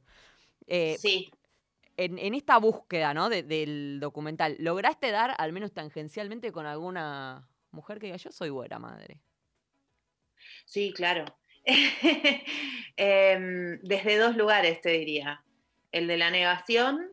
sí 0.67 1.31
en, 1.97 2.35
esta 2.35 2.59
búsqueda 2.59 3.15
¿no? 3.15 3.29
del 3.29 3.99
documental, 4.01 4.57
¿lograste 4.59 5.11
dar, 5.11 5.35
al 5.39 5.53
menos 5.53 5.73
tangencialmente, 5.73 6.53
con 6.53 6.67
alguna 6.67 7.49
mujer 7.71 7.99
que 7.99 8.07
diga, 8.07 8.17
yo 8.17 8.31
soy 8.31 8.51
buena 8.51 8.79
madre? 8.79 9.21
Sí, 10.65 10.93
claro. 10.93 11.25
Em, 12.97 13.81
desde 13.83 14.19
dos 14.19 14.37
lugares, 14.37 14.81
te 14.81 14.91
diría. 14.91 15.43
El 15.91 16.07
de 16.07 16.17
la 16.17 16.31
negación, 16.31 17.11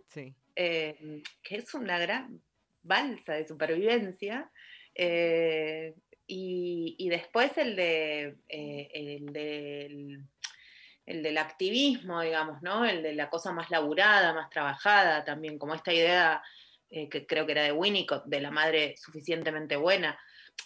em, 0.55 1.23
que 1.41 1.55
es 1.55 1.73
una 1.73 1.97
gran 1.97 2.39
balsa 2.83 3.33
de 3.33 3.47
supervivencia, 3.47 4.51
eh, 4.93 5.95
y, 6.27 7.09
después 7.09 7.57
el 7.57 7.75
de 7.75 8.37
eh, 8.47 8.89
el 8.93 9.33
del 9.33 10.23
el 11.11 11.23
del 11.23 11.37
activismo, 11.37 12.21
digamos, 12.21 12.61
¿no? 12.61 12.85
El 12.85 13.03
de 13.03 13.13
la 13.13 13.29
cosa 13.29 13.51
más 13.51 13.69
laburada, 13.69 14.33
más 14.33 14.49
trabajada 14.49 15.23
también, 15.23 15.59
como 15.59 15.75
esta 15.75 15.93
idea 15.93 16.41
eh, 16.89 17.09
que 17.09 17.25
creo 17.25 17.45
que 17.45 17.51
era 17.53 17.63
de 17.63 17.71
Winnicott, 17.71 18.25
de 18.25 18.41
la 18.41 18.51
madre 18.51 18.95
suficientemente 18.97 19.75
buena. 19.75 20.19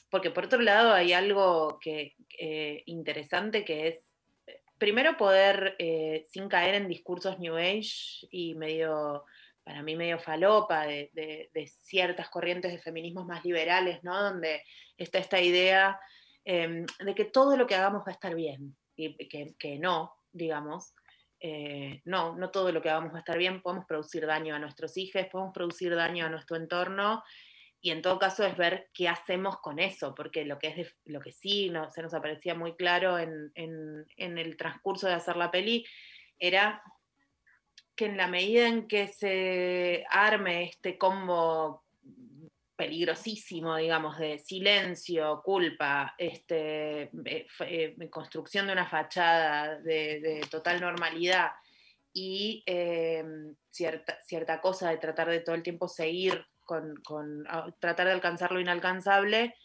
Porque 0.10 0.32
por 0.32 0.46
otro 0.46 0.62
lado 0.62 0.94
hay 0.94 1.14
algo 1.14 1.80
que, 1.80 2.16
eh, 2.40 2.84
interesante 2.86 3.66
que 3.66 3.88
es, 3.90 4.00
primero 4.78 5.18
poder, 5.18 5.75
eh, 5.80 6.25
sin 6.30 6.48
caer 6.48 6.75
en 6.75 6.88
discursos 6.88 7.40
New 7.40 7.56
Age 7.56 8.28
y 8.30 8.56
medio, 8.56 9.24
para 9.64 9.82
mí 9.84 9.96
medio 9.96 10.20
falopa, 10.20 10.86
de, 10.86 11.72
ciertas 11.82 12.30
corrientes 12.30 12.72
de 12.72 12.80
feminismos 12.80 13.25
más 13.25 13.44
liberales, 13.46 14.04
¿no? 14.04 14.22
Donde 14.22 14.64
está 14.98 15.18
esta 15.20 15.42
idea 15.42 16.00
em, 16.44 16.86
de 17.00 17.16
que 17.16 17.25
todo 17.25 17.58
lo 17.58 17.66
que 17.66 17.75
hagamos 17.75 18.02
va 18.02 18.12
a 18.12 18.16
estar 18.16 18.36
bien, 18.36 18.75
y 18.96 19.16
que, 19.28 19.56
que 19.58 19.78
no, 19.80 20.14
digamos, 20.36 20.94
eh, 21.39 22.01
no, 22.06 22.36
no 22.36 22.51
todo 22.51 22.72
lo 22.72 22.82
que 22.82 22.89
hagamos 22.89 23.12
va 23.12 23.18
a 23.18 23.20
estar 23.20 23.38
bien, 23.38 23.62
podemos 23.62 23.86
producir 23.86 24.25
daño 24.25 24.56
a 24.56 24.60
nuestros 24.60 24.98
hijos, 24.98 25.25
podemos 25.32 25.54
producir 25.54 25.96
daño 25.96 26.25
a 26.25 26.30
nuestro 26.30 26.58
entorno 26.58 27.24
y 27.82 27.92
en 27.92 28.01
todo 28.01 28.18
caso 28.18 28.44
es 28.44 28.58
ver 28.58 28.89
qué 28.94 29.08
hacemos 29.08 29.58
con 29.60 29.80
eso, 29.80 30.15
porque 30.15 30.44
lo 30.44 30.58
que, 30.58 30.68
es 30.68 30.96
lo 31.06 31.20
que 31.20 31.32
sí 31.32 31.70
no, 31.70 31.92
se 31.92 32.01
nos 32.01 32.13
aparecía 32.13 32.56
muy 32.56 32.75
claro 32.75 33.20
en, 33.20 33.51
en 33.56 34.38
el 34.38 34.58
transcurso 34.58 35.08
de 35.08 35.13
hacer 35.13 35.36
la 35.36 35.51
peli 35.51 35.86
era 36.39 36.82
que 37.96 38.06
en 38.06 38.18
la 38.18 38.27
medida 38.27 38.68
en 38.68 38.88
que 38.88 39.08
se 39.08 40.06
arme 40.10 40.63
este 40.63 40.98
combo 40.98 41.85
peligrosísimo, 42.75 43.77
digamos, 43.77 44.17
de 44.17 44.39
silencio, 44.39 45.41
culpa, 45.44 46.13
este, 46.17 47.03
eh, 47.25 47.48
eh, 47.60 48.10
construcción 48.10 48.67
de 48.67 48.74
una 48.74 48.88
fachada 48.88 49.79
de, 49.79 50.46
total 50.50 50.82
normalidad 50.82 51.51
y 52.13 52.63
em, 52.65 53.55
cierta, 53.70 54.22
cierta 54.22 54.62
cosa 54.62 54.89
de 54.89 54.98
tratar 54.98 55.29
de 55.29 55.39
todo 55.39 55.55
el 55.55 55.63
tiempo 55.63 55.88
seguir 55.88 56.46
con, 56.63 56.96
tratar 57.79 58.08
de 58.08 58.13
alcanzar 58.13 58.51
lo 58.51 58.60
inalcanzable, 58.60 59.55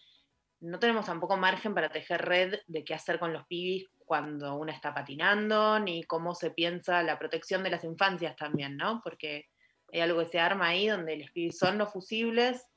no 0.61 0.79
tenemos 0.79 1.07
tampoco 1.07 1.37
margen 1.37 1.75
para 1.75 1.89
tejer 1.89 2.23
red 2.23 2.61
de 2.67 2.85
qué 2.85 2.95
hacer 2.95 3.19
con 3.19 3.33
los 3.33 3.47
pibis 3.47 3.89
cuando 4.05 4.57
uno 4.57 4.71
está 4.71 4.93
patinando, 4.93 5.79
ni 5.79 6.03
cómo 6.03 6.35
se 6.35 6.51
piensa 6.51 7.03
la 7.03 7.19
protección 7.19 7.63
de 7.63 7.71
las 7.71 7.85
infancias 7.85 8.37
también, 8.37 8.77
¿no? 8.77 9.01
Porque 9.03 9.47
hay 9.93 10.01
algo 10.01 10.21
que 10.21 10.27
se 10.27 10.39
arma 10.39 10.69
ahí 10.69 10.89
donde 10.89 11.17
los 11.17 11.31
pibis 11.31 11.59
son 11.59 11.79
los 11.79 11.91
fusibles 11.91 12.70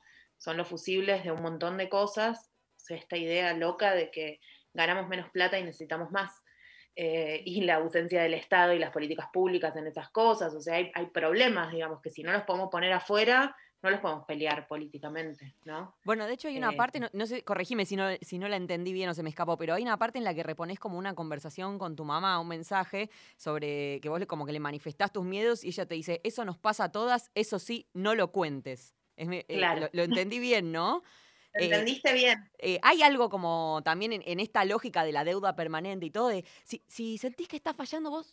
son 0.44 0.58
los 0.58 0.68
fusibles 0.68 1.24
de 1.24 1.32
un 1.32 1.40
montón 1.40 1.78
de 1.78 1.88
cosas, 1.88 2.50
esta 2.90 3.16
idea 3.16 3.54
loca 3.54 3.94
de 3.94 4.10
que 4.10 4.40
ganamos 4.74 5.08
menos 5.08 5.30
plata 5.30 5.58
y 5.58 5.64
necesitamos 5.64 6.10
más. 6.10 6.42
eh, 6.96 7.42
y 7.44 7.62
la 7.62 7.76
ausencia 7.76 8.22
del 8.22 8.34
Estado 8.34 8.72
y 8.72 8.78
las 8.78 8.92
políticas 8.92 9.26
públicas 9.32 9.74
en 9.74 9.88
esas 9.88 10.10
cosas. 10.10 10.54
O 10.54 10.60
sea, 10.60 10.74
hay, 10.74 10.92
hay 10.94 11.06
problemas, 11.06 11.72
digamos, 11.72 12.00
que 12.00 12.10
si 12.10 12.22
no 12.22 12.30
los 12.30 12.42
podemos 12.42 12.70
poner 12.70 12.92
afuera, 12.92 13.56
no 13.82 13.90
los 13.90 13.98
podemos 13.98 14.24
pelear 14.26 14.68
políticamente, 14.68 15.56
¿no? 15.64 15.96
Bueno, 16.04 16.26
de 16.26 16.34
hecho 16.34 16.46
hay 16.46 16.56
una 16.56 16.72
eh, 16.72 16.76
parte, 16.76 17.00
no, 17.12 17.26
sé, 17.26 17.42
corregime 17.42 17.84
si 17.84 17.96
no, 17.96 18.06
si 18.20 18.38
no 18.38 18.46
la 18.46 18.56
entendí 18.56 18.92
bien 18.92 19.08
o 19.08 19.14
se 19.14 19.24
me 19.24 19.28
escapó, 19.30 19.56
pero 19.56 19.74
hay 19.74 19.82
una 19.82 19.96
parte 19.96 20.18
en 20.18 20.24
la 20.24 20.34
que 20.34 20.44
repones 20.44 20.78
como 20.78 20.98
una 20.98 21.14
conversación 21.14 21.78
con 21.78 21.96
tu 21.96 22.04
mamá, 22.04 22.38
un 22.38 22.48
mensaje 22.48 23.10
sobre 23.36 23.98
que 24.00 24.08
vos 24.08 24.24
como 24.26 24.46
que 24.46 24.52
le 24.52 24.60
manifestás 24.60 25.10
tus 25.10 25.24
miedos 25.24 25.64
y 25.64 25.68
ella 25.68 25.86
te 25.86 25.96
dice, 25.96 26.20
eso 26.22 26.44
nos 26.44 26.58
pasa 26.58 26.84
a 26.84 26.92
todas, 26.92 27.32
eso 27.34 27.58
sí, 27.58 27.88
no 27.92 28.14
lo 28.14 28.30
cuentes. 28.30 28.94
Eh, 29.16 29.44
claro. 29.48 29.88
lo, 29.92 30.02
entendí 30.02 30.38
bien, 30.38 30.72
¿no? 30.72 31.02
Eh, 31.56 31.66
entendiste 31.66 32.12
bien. 32.12 32.50
hay 32.82 33.02
algo 33.02 33.30
como 33.30 33.80
también 33.84 34.12
en, 34.12 34.40
esta 34.40 34.64
lógica 34.64 35.04
de 35.04 35.12
la 35.12 35.22
deuda 35.22 35.54
permanente 35.54 36.04
y 36.04 36.10
todo, 36.10 36.26
de 36.26 36.44
si, 36.64 36.82
si 36.88 37.16
sentís 37.16 37.46
que 37.46 37.54
está 37.54 37.72
fallando 37.72 38.10
vos, 38.10 38.26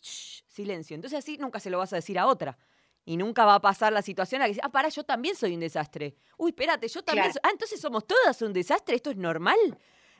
silencio. 0.48 0.96
Entonces 0.96 1.20
así 1.20 1.38
nunca 1.38 1.60
se 1.60 1.70
lo 1.70 1.78
vas 1.78 1.92
a 1.92 1.96
decir 1.96 2.18
a 2.18 2.26
otra. 2.26 2.58
Y 3.04 3.16
nunca 3.16 3.44
va 3.44 3.56
a 3.56 3.60
pasar 3.60 3.92
la 3.92 4.02
situación 4.02 4.42
a 4.42 4.46
que 4.46 4.50
dice, 4.50 4.60
ah, 4.62 4.68
para, 4.68 4.88
yo 4.88 5.02
también 5.02 5.34
soy 5.34 5.54
un 5.54 5.60
desastre. 5.60 6.16
Uy, 6.36 6.50
espérate, 6.50 6.86
yo 6.88 7.02
también 7.02 7.32
Ah, 7.42 7.50
entonces 7.52 7.80
somos 7.80 8.06
todas 8.06 8.40
un 8.42 8.52
desastre, 8.52 8.94
esto 8.94 9.10
es 9.10 9.16
normal. 9.16 9.58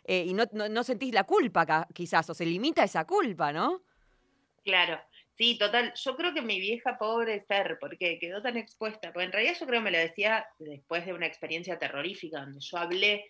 Eh, 0.05 0.25
y 0.27 0.35
no, 0.35 0.45
no, 0.53 0.83
sentís 0.83 1.15
la 1.15 1.25
culpa, 1.25 1.87
quizás, 1.95 2.29
o 2.29 2.35
se 2.35 2.45
limita 2.45 2.83
esa 2.83 3.05
culpa, 3.05 3.53
¿no? 3.53 3.83
Claro, 4.65 5.01
sí, 5.43 5.59
total. 5.59 5.93
Yo 5.97 6.17
creo 6.17 6.33
que 6.33 6.41
mi 6.41 6.61
vieja 6.61 6.97
pobre 6.97 7.45
ser, 7.47 7.77
porque 7.81 8.19
quedó 8.21 8.41
tan 8.41 8.57
expuesta, 8.57 9.13
porque 9.13 9.27
en 9.27 9.33
realidad 9.33 9.57
yo 9.59 9.67
creo 9.67 9.81
que 9.81 9.85
me 9.85 9.91
lo 9.91 9.99
decía 9.99 10.47
después 10.61 11.05
de 11.05 11.13
una 11.13 11.27
experiencia 11.27 11.79
terrorífica, 11.81 12.43
donde 12.43 12.61
yo 12.61 12.79
hablé 12.79 13.29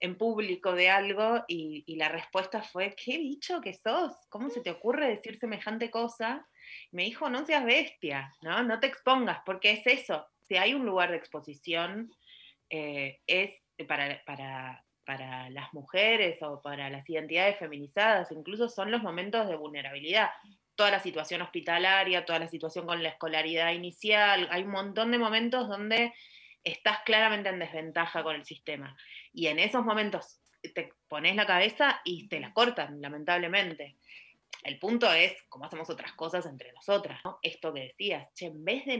en 0.00 0.16
público 0.16 0.74
de 0.74 0.88
algo 0.88 1.44
y, 1.46 1.84
la 1.96 2.08
respuesta 2.08 2.62
fue, 2.62 2.94
qué 2.96 3.18
bicho 3.18 3.60
que 3.60 3.74
sos, 3.74 4.12
¿cómo 4.30 4.48
se 4.48 4.62
te 4.62 4.70
ocurre 4.70 5.08
decir 5.08 5.38
semejante 5.38 5.90
cosa? 5.90 6.46
me 6.92 7.04
dijo, 7.04 7.28
no 7.28 7.44
seas 7.44 7.66
bestia, 7.66 8.32
¿no? 8.40 8.62
No 8.62 8.80
te 8.80 8.86
expongas, 8.86 9.40
porque 9.44 9.72
es 9.72 9.86
eso. 9.86 10.26
Si 10.48 10.56
hay 10.56 10.72
un 10.72 10.86
lugar 10.86 11.10
de 11.10 11.18
exposición, 11.18 12.10
eh, 12.70 13.20
es 13.26 13.52
para, 13.86 14.22
para, 14.24 14.82
para 15.04 15.50
las 15.50 15.74
mujeres 15.74 16.42
o 16.42 16.62
para 16.62 16.88
las 16.88 17.08
identidades 17.08 17.58
feminizadas, 17.58 18.32
incluso 18.32 18.70
son 18.70 18.90
los 18.90 19.02
momentos 19.02 19.46
de 19.46 19.56
vulnerabilidad. 19.56 20.30
Toda 20.74 20.90
la 20.90 21.00
situación 21.00 21.42
hospitalaria, 21.42 22.24
toda 22.24 22.38
la 22.38 22.48
situación 22.48 22.86
con 22.86 23.02
la 23.02 23.10
escolaridad 23.10 23.72
inicial, 23.72 24.48
hay 24.50 24.62
un 24.62 24.70
montón 24.70 25.10
de 25.10 25.18
momentos 25.18 25.68
donde 25.68 26.12
estás 26.64 26.98
claramente 27.04 27.50
en 27.50 27.58
desventaja 27.58 28.22
con 28.22 28.34
el 28.34 28.44
sistema. 28.44 28.96
Y 29.32 29.46
en 29.46 29.58
esos 29.58 29.84
momentos 29.84 30.40
te 30.74 30.92
pones 31.08 31.36
la 31.36 31.46
cabeza 31.46 32.00
y 32.04 32.28
te 32.28 32.40
la 32.40 32.52
cortan, 32.52 33.00
lamentablemente. 33.00 33.96
El 34.62 34.78
punto 34.78 35.12
es 35.12 35.34
cómo 35.48 35.66
hacemos 35.66 35.90
otras 35.90 36.12
cosas 36.12 36.46
entre 36.46 36.72
nosotras, 36.72 37.20
¿no? 37.24 37.38
Esto 37.42 37.72
que 37.72 37.80
decías, 37.80 38.32
che, 38.34 38.46
en 38.46 38.64
vez 38.64 38.86
de 38.86 38.94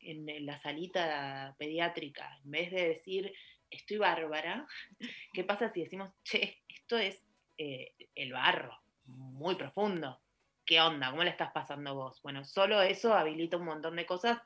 en, 0.00 0.28
en 0.28 0.46
la 0.46 0.56
salita 0.56 1.54
pediátrica, 1.58 2.38
en 2.44 2.50
vez 2.50 2.70
de 2.70 2.88
decir 2.88 3.32
estoy 3.70 3.98
bárbara, 3.98 4.66
¿qué 5.34 5.44
pasa 5.44 5.72
si 5.72 5.82
decimos, 5.82 6.10
che, 6.22 6.62
esto 6.68 6.98
es 6.98 7.22
eh, 7.58 7.94
el 8.14 8.32
barro, 8.32 8.78
muy 9.06 9.54
profundo? 9.54 10.20
¿Qué 10.64 10.80
onda? 10.80 11.10
¿Cómo 11.10 11.24
le 11.24 11.30
estás 11.30 11.50
pasando 11.52 11.94
vos? 11.94 12.20
Bueno, 12.22 12.44
solo 12.44 12.80
eso 12.82 13.14
habilita 13.14 13.56
un 13.56 13.64
montón 13.64 13.96
de 13.96 14.06
cosas 14.06 14.38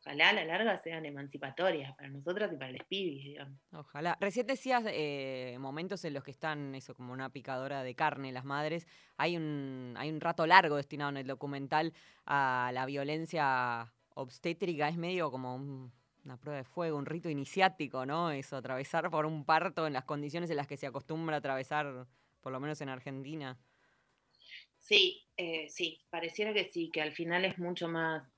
ojalá 0.00 0.30
a 0.30 0.32
la 0.32 0.44
larga 0.44 0.76
sean 0.78 1.04
emancipatorias 1.04 1.94
para 1.94 2.08
nosotras 2.08 2.50
y 2.52 2.56
para 2.56 2.72
los 2.72 2.86
pibis, 2.86 3.24
digamos. 3.24 3.58
Ojalá. 3.72 4.16
Recién 4.20 4.46
decías 4.46 4.84
eh, 4.86 5.56
momentos 5.60 6.04
en 6.04 6.14
los 6.14 6.24
que 6.24 6.30
están 6.30 6.74
eso 6.74 6.94
como 6.94 7.12
una 7.12 7.30
picadora 7.30 7.82
de 7.82 7.94
carne 7.94 8.32
las 8.32 8.44
madres. 8.44 8.86
Hay 9.16 9.36
un, 9.36 9.94
hay 9.98 10.10
un 10.10 10.20
rato 10.20 10.46
largo 10.46 10.76
destinado 10.76 11.10
en 11.10 11.18
el 11.18 11.26
documental 11.26 11.92
a 12.24 12.70
la 12.72 12.86
violencia 12.86 13.92
obstétrica. 14.14 14.88
Es 14.88 14.96
medio 14.96 15.30
como 15.30 15.56
una 16.24 16.36
prueba 16.38 16.58
de 16.58 16.64
fuego, 16.64 16.96
un 16.96 17.06
rito 17.06 17.28
iniciático, 17.28 18.06
¿no? 18.06 18.30
Eso, 18.30 18.56
atravesar 18.56 19.10
por 19.10 19.26
un 19.26 19.44
parto 19.44 19.86
en 19.86 19.92
las 19.92 20.04
condiciones 20.04 20.50
en 20.50 20.56
las 20.56 20.66
que 20.66 20.76
se 20.76 20.86
acostumbra 20.86 21.36
a 21.36 21.38
atravesar, 21.38 22.06
por 22.40 22.52
lo 22.52 22.60
menos 22.60 22.80
en 22.80 22.88
Argentina. 22.88 23.58
Sí, 24.80 25.22
eh, 25.36 25.68
sí, 25.68 26.00
pareciera 26.10 26.52
que 26.52 26.64
sí, 26.64 26.90
que 26.92 27.02
al 27.02 27.12
final 27.12 27.44
es 27.44 27.58
mucho 27.58 27.88
más 27.88 28.30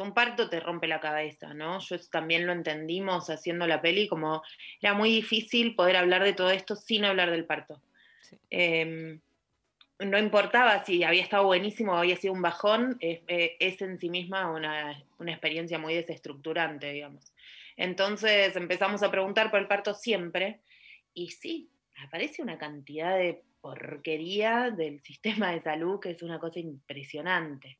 un 0.00 0.14
parto 0.14 0.48
te 0.48 0.60
rompe 0.60 0.86
la 0.86 1.00
cabeza, 1.00 1.54
¿no? 1.54 1.78
Yo 1.80 1.96
también 2.10 2.46
lo 2.46 2.52
entendimos 2.52 3.28
haciendo 3.30 3.66
la 3.66 3.82
peli, 3.82 4.08
como 4.08 4.42
era 4.80 4.94
muy 4.94 5.10
difícil 5.10 5.74
poder 5.74 5.96
hablar 5.96 6.24
de 6.24 6.32
todo 6.32 6.50
esto 6.50 6.74
sin 6.76 7.04
hablar 7.04 7.30
del 7.30 7.44
parto. 7.44 7.82
Em, 8.48 9.20
no 9.98 10.18
importaba 10.18 10.84
si 10.84 11.04
había 11.04 11.22
estado 11.22 11.44
buenísimo 11.44 11.92
o 11.92 11.96
había 11.96 12.16
sido 12.16 12.32
un 12.32 12.42
bajón, 12.42 12.96
es, 13.00 13.20
eh, 13.28 13.56
en 13.58 13.98
sí 13.98 14.08
misma 14.08 14.50
una, 14.50 15.04
experiencia 15.26 15.78
muy 15.78 15.94
desestructurante, 15.94 16.92
digamos. 16.92 17.32
Entonces 17.76 18.56
empezamos 18.56 19.02
a 19.02 19.10
preguntar 19.10 19.50
por 19.50 19.60
el 19.60 19.68
parto 19.68 19.94
siempre, 19.94 20.60
y 21.12 21.30
sí, 21.30 21.70
aparece 22.06 22.42
una 22.42 22.56
cantidad 22.56 23.16
de 23.16 23.42
porquería 23.60 24.70
del 24.70 25.00
sistema 25.02 25.50
de 25.50 25.60
salud 25.60 26.00
que 26.00 26.10
es 26.10 26.22
una 26.22 26.38
cosa 26.38 26.58
impresionante. 26.60 27.78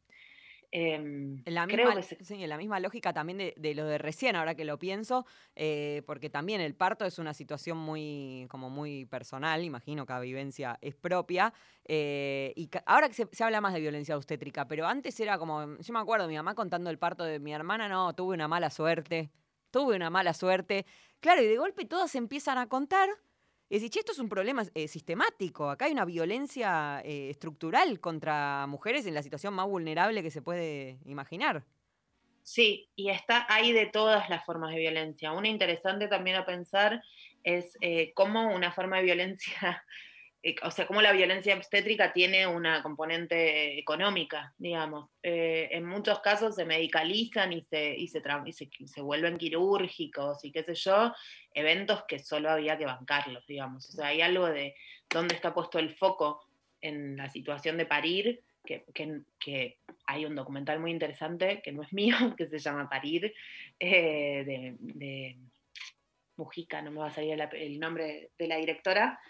Em, 0.72 1.42
en, 1.44 1.54
la 1.54 1.66
misma, 1.66 1.94
en 2.28 2.48
la 2.48 2.56
misma 2.56 2.78
lógica 2.78 3.12
también 3.12 3.52
de, 3.56 3.74
lo 3.74 3.86
de 3.86 3.98
recién, 3.98 4.36
ahora 4.36 4.54
que 4.54 4.64
lo 4.64 4.78
pienso, 4.78 5.26
eh, 5.56 6.02
porque 6.06 6.30
también 6.30 6.60
el 6.60 6.76
parto 6.76 7.04
es 7.04 7.18
una 7.18 7.34
situación 7.34 7.76
muy, 7.76 8.46
como 8.48 8.70
muy 8.70 9.04
personal, 9.06 9.64
imagino 9.64 10.06
que 10.06 10.12
la 10.12 10.20
vivencia 10.20 10.78
es 10.80 10.94
propia, 10.94 11.52
eh, 11.86 12.52
y 12.54 12.70
ahora 12.86 13.08
que 13.08 13.14
se, 13.14 13.44
habla 13.44 13.60
más 13.60 13.74
de 13.74 13.80
violencia 13.80 14.16
obstétrica, 14.16 14.68
pero 14.68 14.86
antes 14.86 15.18
era 15.18 15.38
como, 15.38 15.76
yo 15.76 15.92
me 15.92 15.98
acuerdo, 15.98 16.28
mi 16.28 16.36
mamá 16.36 16.54
contando 16.54 16.88
el 16.90 16.98
parto 16.98 17.24
de 17.24 17.40
mi 17.40 17.52
hermana, 17.52 17.88
no, 17.88 18.14
tuve 18.14 18.34
una 18.34 18.46
mala 18.46 18.70
suerte, 18.70 19.32
tuve 19.72 19.96
una 19.96 20.08
mala 20.08 20.34
suerte, 20.34 20.86
claro, 21.18 21.42
y 21.42 21.46
de 21.46 21.56
golpe 21.56 21.84
todas 21.84 22.14
empiezan 22.14 22.58
a 22.58 22.68
contar 22.68 23.08
es 23.70 23.82
decir, 23.82 24.00
esto 24.00 24.12
es 24.12 24.18
un 24.18 24.28
problema 24.28 24.64
eh, 24.74 24.88
sistemático. 24.88 25.70
Acá 25.70 25.84
hay 25.84 25.92
una 25.92 26.04
violencia 26.04 27.00
eh, 27.04 27.30
estructural 27.30 28.00
contra 28.00 28.66
mujeres 28.66 29.06
en 29.06 29.14
la 29.14 29.22
situación 29.22 29.54
más 29.54 29.66
vulnerable 29.66 30.24
que 30.24 30.32
se 30.32 30.42
puede 30.42 30.98
imaginar. 31.06 31.64
Sí, 32.42 32.90
y 32.96 33.10
está 33.10 33.46
ahí 33.48 33.72
de 33.72 33.86
todas 33.86 34.28
las 34.28 34.44
formas 34.44 34.72
de 34.72 34.80
violencia. 34.80 35.30
Una 35.30 35.46
interesante 35.46 36.08
también 36.08 36.36
a 36.36 36.46
pensar 36.46 37.00
es 37.44 37.78
eh, 37.80 38.12
cómo 38.14 38.52
una 38.52 38.72
forma 38.72 38.96
de 38.96 39.04
violencia 39.04 39.84
o 40.62 40.70
sea, 40.70 40.86
cómo 40.86 41.02
la 41.02 41.12
violencia 41.12 41.54
obstétrica 41.54 42.12
tiene 42.12 42.46
una 42.46 42.82
componente 42.82 43.78
económica, 43.78 44.54
digamos. 44.56 45.10
Eh, 45.22 45.68
en 45.72 45.84
muchos 45.84 46.20
casos 46.20 46.54
se 46.54 46.64
medicalizan 46.64 47.52
y 47.52 47.60
se, 47.60 47.94
y 47.94 48.08
se, 48.08 48.22
se, 48.86 49.00
vuelven 49.02 49.36
quirúrgicos 49.36 50.44
y 50.44 50.50
qué 50.50 50.62
sé 50.64 50.74
yo, 50.74 51.12
eventos 51.52 52.04
que 52.04 52.18
solo 52.18 52.50
había 52.50 52.78
que 52.78 52.86
bancarlos, 52.86 53.46
digamos. 53.46 53.88
O 53.90 53.92
sea, 53.92 54.08
hay 54.08 54.22
algo 54.22 54.46
de 54.46 54.74
dónde 55.10 55.34
está 55.34 55.52
puesto 55.52 55.78
el 55.78 55.90
foco 55.90 56.42
en 56.80 57.16
la 57.16 57.28
situación 57.28 57.76
de 57.76 57.86
parir, 57.86 58.42
que, 58.64 58.84
que, 59.38 59.78
hay 60.06 60.24
un 60.24 60.34
documental 60.34 60.80
muy 60.80 60.90
interesante, 60.90 61.60
que 61.62 61.72
no 61.72 61.82
es 61.82 61.92
mío, 61.92 62.16
que 62.36 62.46
se 62.46 62.58
llama 62.58 62.88
Parir, 62.88 63.32
eh, 63.78 64.76
de, 64.78 65.36
Mujica, 66.36 66.80
no 66.80 66.90
me 66.90 67.00
va 67.00 67.08
a 67.08 67.10
salir 67.10 67.38
el 67.52 67.78
nombre 67.78 68.30
de 68.38 68.48
la 68.48 68.56
directora, 68.56 69.20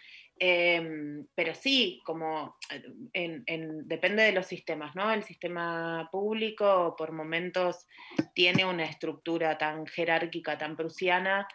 Em, 0.42 1.26
pero 1.34 1.54
sí, 1.54 2.00
como 2.02 2.56
eh, 2.70 3.42
depende 3.84 4.22
de 4.22 4.32
los 4.32 4.46
sistemas, 4.46 4.96
¿no? 4.96 5.12
El 5.12 5.22
sistema 5.22 6.08
público 6.10 6.94
por 6.96 7.12
momentos 7.12 7.86
tiene 8.34 8.64
una 8.64 8.84
estructura 8.84 9.58
tan 9.58 9.84
jerárquica, 9.86 10.56
tan 10.56 10.76
prusiana, 10.78 11.46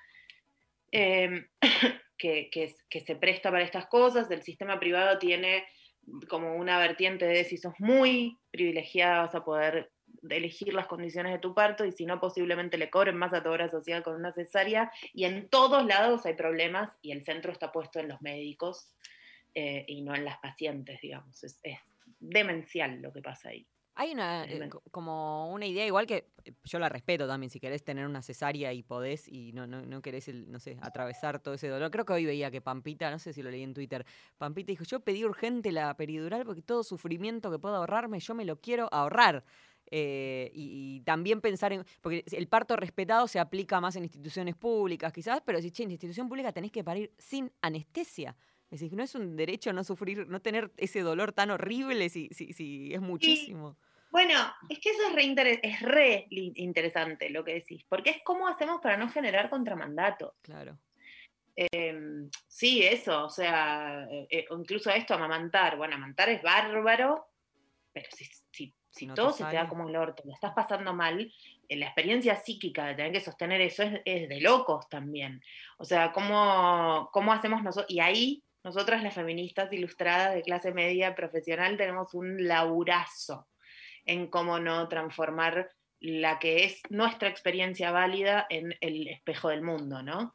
em, 0.91 1.48
que, 2.17 2.52
que, 2.52 3.00
se 3.00 3.15
presta 3.15 3.50
para 3.50 3.63
estas 3.63 3.88
cosas. 3.88 4.30
El 4.30 4.43
sistema 4.43 4.80
privado 4.80 5.17
tiene 5.17 5.65
como 6.30 6.54
una 6.54 6.78
vertiente 6.78 7.26
de 7.26 7.43
si 7.43 7.58
sos 7.58 7.74
muy 7.80 8.38
privilegiada 8.52 9.21
vas 9.24 9.34
a 9.34 9.43
poder 9.43 9.91
elegir 10.30 10.74
las 10.74 10.88
condiciones 10.88 11.32
de 11.32 11.40
tu 11.40 11.54
parto 11.54 11.86
y 11.86 11.92
si 11.92 12.06
no, 12.06 12.20
posiblemente 12.20 12.78
le 12.78 12.90
cobren 12.90 13.18
más 13.18 13.34
a 13.34 13.44
tu 13.44 13.50
obra 13.50 13.70
social 13.70 14.04
con 14.04 14.16
una 14.16 14.34
cesárea. 14.34 14.92
Y 15.14 15.26
en 15.26 15.50
todos 15.50 15.86
lados 15.86 16.26
hay 16.26 16.34
problemas 16.34 16.92
y 17.02 17.12
el 17.12 17.24
centro 17.24 17.52
está 17.52 17.72
puesto 17.72 18.00
en 18.00 18.08
los 18.08 18.22
médicos 18.22 18.90
eh, 19.54 19.86
y 19.88 20.02
no 20.02 20.14
en 20.14 20.26
las 20.26 20.38
pacientes, 20.40 21.00
digamos. 21.02 21.44
Es, 21.44 21.60
demencial 22.20 23.02
lo 23.02 23.12
que 23.14 23.22
pasa 23.22 23.50
ahí. 23.50 23.66
Hay 23.98 24.12
una 24.12 24.44
eh, 24.44 24.70
como 24.92 25.54
una 25.54 25.66
idea 25.66 25.86
igual 25.86 26.06
que 26.06 26.28
eh, 26.44 26.54
yo 26.66 26.80
la 26.80 26.90
respeto 26.90 27.28
también 27.28 27.50
si 27.50 27.62
querés 27.62 27.82
tener 27.82 28.06
una 28.06 28.22
cesárea 28.22 28.74
y 28.74 28.84
podés 28.84 29.26
y 29.30 29.54
no, 29.54 29.66
no, 29.68 29.86
no 29.86 30.02
querés 30.02 30.28
no 30.28 30.60
sé, 30.60 30.78
atravesar 30.82 31.40
todo 31.40 31.54
ese 31.54 31.70
dolor. 31.70 31.92
Creo 31.92 32.04
que 32.04 32.12
hoy 32.12 32.26
veía 32.26 32.52
que 32.52 32.60
Pampita, 32.60 33.10
no 33.10 33.20
sé 33.20 33.32
si 33.32 33.42
lo 33.42 33.50
leí 33.50 33.64
en 33.64 33.74
Twitter, 33.74 34.06
Pampita 34.38 34.74
dijo, 34.74 34.84
"Yo 34.84 35.00
pedí 35.00 35.24
urgente 35.24 35.72
la 35.72 35.96
peridural 35.96 36.44
porque 36.46 36.62
todo 36.62 36.84
sufrimiento 36.84 37.50
que 37.50 37.60
puedo 37.60 37.76
ahorrarme, 37.76 38.20
yo 38.20 38.36
me 38.36 38.44
lo 38.44 38.60
quiero 38.60 38.90
ahorrar." 38.92 39.46
Eh, 39.91 40.52
y, 40.54 41.02
también 41.02 41.41
pensar 41.41 41.71
en, 41.74 41.86
porque 42.02 42.24
el 42.32 42.48
parto 42.48 42.76
respetado 42.76 43.28
se 43.28 43.39
aplica 43.39 43.80
más 43.80 43.95
en 43.95 44.04
instituciones 44.04 44.56
públicas 44.56 45.13
quizás, 45.13 45.41
pero 45.45 45.62
si 45.62 45.71
che, 45.71 45.84
en 45.84 45.91
institución 45.91 46.28
pública 46.28 46.52
tenés 46.52 46.71
que 46.71 46.84
parir 46.84 47.12
sin 47.17 47.52
anestesia. 47.62 48.36
decís, 48.69 48.93
no 48.93 49.04
es 49.04 49.13
un 49.15 49.36
derecho 49.36 49.74
no 49.74 49.84
sufrir, 49.84 50.28
no 50.28 50.41
tener 50.41 50.71
ese 50.78 51.02
dolor 51.02 51.34
tan 51.34 51.52
horrible 51.52 52.10
si, 52.10 52.30
si, 52.32 52.54
si 52.54 52.93
es 52.93 53.02
muchísimo. 53.02 53.78
Bueno, 54.15 54.34
es 54.69 54.80
que 54.80 54.91
eso 54.91 55.02
es 55.10 55.13
re, 55.13 55.60
es 55.62 55.82
re 55.82 56.26
interesante 56.30 57.30
lo 57.30 57.43
que 57.43 57.56
decís, 57.56 57.84
porque 57.89 58.12
es 58.12 58.24
cómo 58.24 58.48
hacemos 58.48 58.80
para 58.82 58.95
no 58.95 59.10
generar 59.10 59.50
contramandato. 59.50 60.36
Claro. 60.41 60.80
Em, 61.56 62.30
sí, 62.48 62.82
eso, 62.82 63.26
o 63.26 63.30
sea, 63.30 64.08
eh, 64.10 64.28
eh, 64.30 64.45
incluso 64.52 64.89
esto, 64.89 65.13
amamantar. 65.13 65.78
Bueno, 65.78 65.95
amamantar 65.95 66.30
es 66.30 66.41
bárbaro, 66.41 67.28
pero 67.91 68.08
si, 68.12 68.26
si, 68.95 69.08
todo 69.08 69.34
se 69.34 69.43
te 69.43 69.55
da 69.55 69.67
como 69.67 69.89
el 69.89 69.95
orto, 69.95 70.23
lo 70.25 70.34
estás 70.34 70.53
pasando 70.53 70.93
mal, 70.93 71.29
eh, 71.67 71.75
la 71.75 71.88
experiencia 71.88 72.38
psíquica 72.38 72.86
de 72.86 72.95
tener 72.95 73.12
que 73.12 73.19
sostener 73.19 73.60
eso 73.60 73.84
es, 73.84 74.29
de 74.29 74.41
locos 74.41 74.88
también. 74.88 75.41
O 75.77 75.84
sea, 75.84 76.13
¿cómo, 76.13 77.10
cómo 77.12 77.34
hacemos 77.34 77.62
nosotros? 77.62 77.91
Y 77.91 77.99
ahí, 77.99 78.43
nosotras 78.63 79.03
las 79.03 79.13
feministas 79.13 79.71
ilustradas 79.73 80.34
de 80.34 80.43
clase 80.43 80.71
media 80.71 81.13
profesional 81.13 81.75
tenemos 81.75 82.13
un 82.13 82.47
laburazo 82.47 83.47
en 84.05 84.27
cómo 84.27 84.60
no 84.60 84.88
transformar 84.88 85.71
la 85.99 86.39
que 86.39 86.63
es 86.63 86.81
nuestra 86.89 87.27
experiencia 87.27 87.91
válida 87.91 88.47
en 88.49 88.75
el 88.79 89.08
espejo 89.08 89.49
del 89.49 89.62
mundo, 89.62 90.03
¿no? 90.03 90.34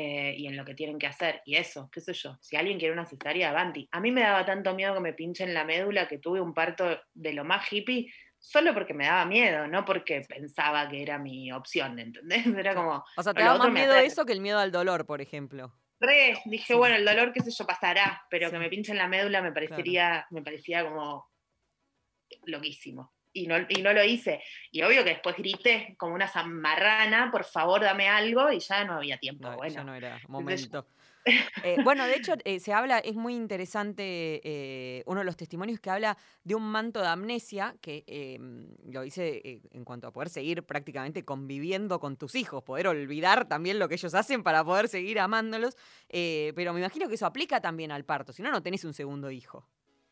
Eh, 0.00 0.36
y 0.38 0.46
en 0.46 0.56
lo 0.56 0.64
que 0.64 0.76
tienen 0.76 0.96
que 0.96 1.08
hacer. 1.08 1.42
Y 1.44 1.56
eso, 1.56 1.90
qué 1.90 2.00
sé 2.00 2.12
yo, 2.12 2.38
si 2.40 2.54
alguien 2.54 2.78
quiere 2.78 2.92
una 2.92 3.04
cesárea, 3.04 3.50
avanti. 3.50 3.88
A 3.90 3.98
mí 3.98 4.12
me 4.12 4.20
daba 4.20 4.46
tanto 4.46 4.72
miedo 4.72 4.94
que 4.94 5.00
me 5.00 5.12
pinchen 5.12 5.52
la 5.52 5.64
médula 5.64 6.06
que 6.06 6.18
tuve 6.18 6.40
un 6.40 6.54
parto 6.54 7.00
de 7.14 7.32
lo 7.32 7.44
más 7.44 7.66
hippie, 7.72 8.08
solo 8.38 8.72
porque 8.74 8.94
me 8.94 9.06
daba 9.06 9.24
miedo, 9.24 9.66
no 9.66 9.84
porque 9.84 10.20
pensaba 10.20 10.88
que 10.88 11.02
era 11.02 11.18
mi 11.18 11.50
opción, 11.50 11.98
¿entendés? 11.98 12.46
Era 12.64 12.76
como... 12.76 13.04
O 13.16 13.22
sea, 13.24 13.34
te 13.34 13.42
daba 13.42 13.58
más 13.58 13.72
miedo 13.72 13.92
eso 13.96 14.24
que 14.24 14.34
el 14.34 14.40
miedo 14.40 14.60
al 14.60 14.70
dolor, 14.70 15.04
por 15.04 15.20
ejemplo. 15.20 15.74
Re, 15.98 16.40
dije, 16.44 16.76
bueno, 16.76 16.94
el 16.94 17.04
dolor, 17.04 17.32
qué 17.32 17.40
sé 17.40 17.50
yo, 17.50 17.66
pasará, 17.66 18.22
pero 18.30 18.52
que 18.52 18.58
me 18.60 18.68
pinchen 18.68 18.98
la 18.98 19.08
médula 19.08 19.42
me 19.42 19.50
parecería, 19.50 20.28
me 20.30 20.42
parecía 20.42 20.84
como 20.84 21.28
loquísimo 22.44 23.12
y 23.38 23.46
no, 23.46 23.56
y 23.68 23.82
no 23.82 23.92
lo 23.92 24.04
hice. 24.04 24.42
Y 24.70 24.82
obvio 24.82 25.04
que 25.04 25.10
después 25.10 25.36
grité 25.36 25.94
como 25.98 26.14
una 26.14 26.28
zamarrana, 26.28 27.30
por 27.30 27.44
favor 27.44 27.80
dame 27.80 28.08
algo, 28.08 28.50
y 28.52 28.60
ya 28.60 28.84
no 28.84 28.94
había 28.94 29.18
tiempo. 29.18 29.50
bueno, 29.56 29.74
ya 29.74 29.84
no 29.84 29.94
era 29.94 30.20
momento. 30.28 30.86
Eh, 31.62 31.76
bueno, 31.84 32.06
de 32.06 32.14
hecho, 32.14 32.34
eh, 32.44 32.60
se 32.60 32.72
habla, 32.72 32.98
es 33.00 33.14
muy 33.14 33.34
interesante 33.34 34.40
eh, 34.44 35.02
uno 35.06 35.20
de 35.20 35.26
los 35.26 35.36
testimonios 35.36 35.80
que 35.80 35.90
habla 35.90 36.16
de 36.44 36.54
un 36.54 36.62
manto 36.62 37.00
de 37.00 37.08
amnesia, 37.08 37.76
que 37.80 38.04
em, 38.06 38.68
lo 38.90 39.02
dice 39.02 39.60
en 39.70 39.84
cuanto 39.84 40.06
a 40.06 40.12
poder 40.12 40.30
seguir 40.30 40.62
prácticamente 40.62 41.24
conviviendo 41.24 42.00
con 42.00 42.16
tus 42.16 42.34
hijos, 42.34 42.62
poder 42.62 42.86
olvidar 42.86 43.46
también 43.46 43.78
lo 43.78 43.88
que 43.88 43.96
ellos 43.96 44.14
hacen 44.14 44.42
para 44.42 44.64
poder 44.64 44.88
seguir 44.88 45.20
amándolos. 45.20 45.76
pero 46.08 46.72
me 46.72 46.80
imagino 46.80 47.08
que 47.08 47.16
eso 47.16 47.26
aplica 47.26 47.60
también 47.60 47.92
al 47.92 48.04
parto, 48.04 48.32
si 48.32 48.42
no, 48.42 48.50
no 48.50 48.62
tenés 48.62 48.84
un 48.84 48.94
segundo 48.94 49.30
hijo. 49.30 49.68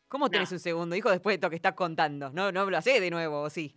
¿Cómo 0.07 0.29
tenés 0.29 0.51
un 0.51 0.59
segundo 0.59 0.95
hijo 0.95 1.11
después 1.11 1.35
de 1.35 1.39
todo 1.39 1.49
que 1.49 1.57
estás 1.57 1.73
contando? 1.73 2.31
No, 2.31 2.51
no 2.51 2.69
lo 2.69 2.81
sé 2.81 2.99
de 2.99 3.09
nuevo, 3.09 3.41
¿o 3.41 3.49
sí? 3.49 3.75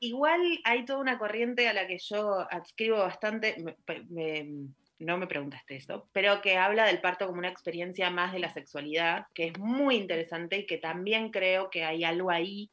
Igual 0.00 0.40
hay 0.64 0.84
toda 0.84 0.98
una 0.98 1.18
corriente 1.18 1.68
a 1.68 1.72
la 1.72 1.86
que 1.86 1.98
yo 1.98 2.46
adscribo 2.50 2.98
bastante, 2.98 3.56
no 4.98 5.18
me 5.18 5.26
preguntaste 5.26 5.76
eso, 5.76 6.08
pero 6.12 6.40
que 6.40 6.56
habla 6.56 6.86
del 6.86 7.00
parto 7.00 7.26
como 7.26 7.38
una 7.38 7.48
experiencia 7.48 8.10
más 8.10 8.32
de 8.32 8.38
la 8.38 8.52
sexualidad, 8.52 9.26
que 9.34 9.48
es 9.48 9.58
muy 9.58 9.96
interesante 9.96 10.58
y 10.58 10.66
que 10.66 10.78
también 10.78 11.30
creo 11.30 11.70
que 11.70 11.84
hay 11.84 12.04
algo 12.04 12.30
ahí. 12.30 12.70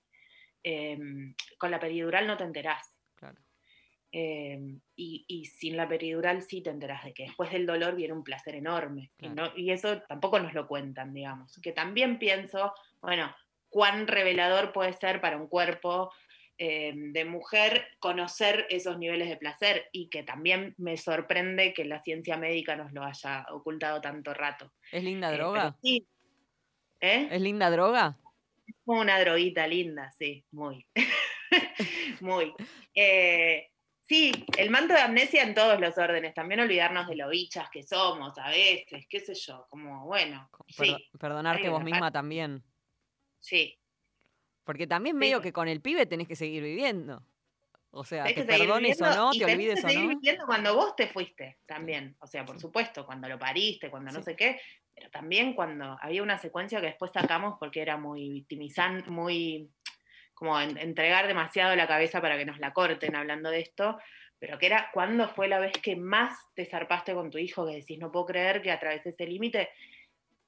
Em, 0.63 1.33
con 1.57 1.71
la 1.71 1.79
peridural 1.79 2.27
no 2.27 2.37
te 2.37 2.43
enterás. 2.43 3.00
Em, 4.13 4.81
y, 4.97 5.45
sin 5.45 5.77
la 5.77 5.87
peridural 5.87 6.41
sí 6.41 6.61
te 6.61 6.69
enteras 6.69 7.05
de 7.05 7.13
que 7.13 7.23
después 7.23 7.49
del 7.51 7.65
dolor 7.65 7.95
viene 7.95 8.13
un 8.13 8.23
placer 8.23 8.55
enorme. 8.55 9.11
Y, 9.55 9.71
eso 9.71 10.01
tampoco 10.01 10.39
nos 10.39 10.53
lo 10.53 10.67
cuentan, 10.67 11.13
digamos. 11.13 11.57
Que 11.61 11.71
también 11.71 12.19
pienso, 12.19 12.73
bueno, 13.01 13.33
cuán 13.69 14.07
revelador 14.07 14.73
puede 14.73 14.93
ser 14.93 15.21
para 15.21 15.37
un 15.37 15.47
cuerpo 15.47 16.11
em, 16.57 17.13
de 17.13 17.23
mujer 17.23 17.87
conocer 17.99 18.67
esos 18.69 18.97
niveles 18.97 19.29
de 19.29 19.37
placer 19.37 19.87
y 19.93 20.09
que 20.09 20.23
también 20.23 20.75
me 20.77 20.97
sorprende 20.97 21.73
que 21.73 21.85
la 21.85 22.01
ciencia 22.01 22.35
médica 22.35 22.75
nos 22.75 22.91
lo 22.91 23.03
haya 23.03 23.45
ocultado 23.51 24.01
tanto 24.01 24.33
rato. 24.33 24.73
¿Es 24.91 25.03
linda 25.03 25.33
eh, 25.33 25.37
droga? 25.37 25.77
sí. 25.81 26.05
¿Eh? 26.99 27.29
¿Es 27.31 27.41
linda 27.41 27.71
droga? 27.71 28.17
Es 28.67 28.75
como 28.85 29.01
una 29.01 29.19
droguita 29.19 29.65
linda, 29.65 30.11
sí, 30.11 30.45
muy. 30.51 30.85
muy. 32.21 32.53
Eh, 32.93 33.70
Sí, 34.11 34.33
el 34.57 34.69
manto 34.69 34.93
de 34.93 34.99
amnesia 34.99 35.41
en 35.41 35.53
todos 35.53 35.79
los 35.79 35.97
órdenes, 35.97 36.33
también 36.33 36.59
olvidarnos 36.59 37.07
de 37.07 37.15
lo 37.15 37.29
bichas 37.29 37.69
que 37.69 37.81
somos 37.81 38.37
a 38.37 38.49
veces, 38.49 39.07
qué 39.09 39.21
sé 39.21 39.33
yo, 39.33 39.65
como 39.69 40.05
bueno. 40.05 40.49
sí, 40.67 40.93
perdonarte 41.17 41.69
vos 41.69 41.81
misma 41.81 42.11
también. 42.11 42.61
Sí. 43.39 43.79
Porque 44.65 44.85
también 44.85 45.15
medio 45.15 45.39
que 45.39 45.53
con 45.53 45.69
el 45.69 45.79
pibe 45.79 46.05
tenés 46.07 46.27
que 46.27 46.35
seguir 46.35 46.61
viviendo. 46.61 47.23
O 47.91 48.03
sea, 48.03 48.25
te 48.25 48.43
perdones 48.43 49.01
o 49.01 49.15
no, 49.15 49.31
te 49.31 49.45
olvides 49.45 49.75
que 49.75 49.89
seguir 49.89 50.09
viviendo 50.09 50.45
cuando 50.45 50.75
vos 50.75 50.93
te 50.93 51.07
fuiste 51.07 51.59
también. 51.65 52.17
O 52.19 52.27
sea, 52.27 52.43
por 52.43 52.59
supuesto, 52.59 53.05
cuando 53.05 53.29
lo 53.29 53.39
pariste, 53.39 53.89
cuando 53.89 54.11
no 54.11 54.21
sé 54.21 54.35
qué, 54.35 54.59
pero 54.93 55.09
también 55.09 55.53
cuando 55.53 55.97
había 56.01 56.21
una 56.21 56.37
secuencia 56.37 56.81
que 56.81 56.87
después 56.87 57.11
sacamos 57.13 57.55
porque 57.57 57.81
era 57.81 57.95
muy 57.95 58.29
victimizante, 58.29 59.09
muy 59.09 59.71
como 60.41 60.59
entregar 60.59 61.27
demasiado 61.27 61.75
la 61.75 61.85
cabeza 61.85 62.19
para 62.19 62.35
que 62.35 62.45
nos 62.45 62.57
la 62.57 62.73
corten 62.73 63.15
hablando 63.15 63.51
de 63.51 63.59
esto, 63.59 63.99
pero 64.39 64.57
que 64.57 64.65
era 64.65 64.89
cuando 64.91 65.29
fue 65.29 65.47
la 65.47 65.59
vez 65.59 65.71
que 65.73 65.95
más 65.95 66.35
te 66.55 66.65
zarpaste 66.65 67.13
con 67.13 67.29
tu 67.29 67.37
hijo, 67.37 67.67
que 67.67 67.75
decís, 67.75 67.99
no 67.99 68.11
puedo 68.11 68.25
creer 68.25 68.59
que 68.63 68.71
atravesé 68.71 69.09
ese 69.09 69.27
límite. 69.27 69.69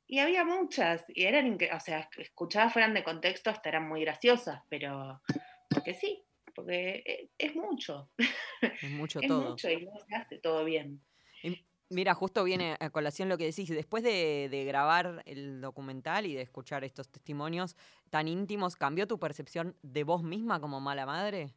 Y 0.08 0.18
había 0.18 0.44
muchas, 0.46 1.06
y 1.10 1.26
eran, 1.26 1.60
o 1.72 1.80
sea, 1.80 2.10
escuchadas 2.18 2.74
fueran 2.74 2.96
de 2.96 3.04
contexto, 3.04 3.52
hasta 3.52 3.70
eran 3.70 3.88
muy 3.88 4.02
graciosas, 4.02 4.64
pero 4.68 5.22
porque 5.70 5.94
sí, 5.94 6.24
porque 6.56 7.04
e, 7.06 7.30
es, 7.38 7.56
mucho. 7.56 8.10
Es 8.60 8.90
mucho 8.90 9.20
todo. 9.28 9.44
Es 9.44 9.50
mucho 9.50 9.70
y 9.70 9.86
no 9.86 10.00
se 10.10 10.16
hace 10.16 10.40
todo 10.40 10.66
bien. 10.66 11.04
Mira, 11.94 12.14
justo 12.14 12.44
viene 12.44 12.76
a 12.80 12.90
colación 12.90 13.30
lo 13.30 13.38
que 13.38 13.46
decís. 13.46 13.70
Después 13.70 14.04
de, 14.04 14.64
grabar 14.68 15.24
el 15.26 15.62
documental 15.62 16.26
y 16.26 16.34
de 16.34 16.42
escuchar 16.42 16.84
estos 16.84 17.10
testimonios 17.10 17.76
tan 18.10 18.28
íntimos, 18.28 18.76
¿cambió 18.76 19.08
tu 19.08 19.20
percepción 19.20 19.76
de 19.82 20.04
vos 20.04 20.24
misma 20.24 20.60
como 20.60 20.80
mala 20.80 21.06
madre? 21.06 21.54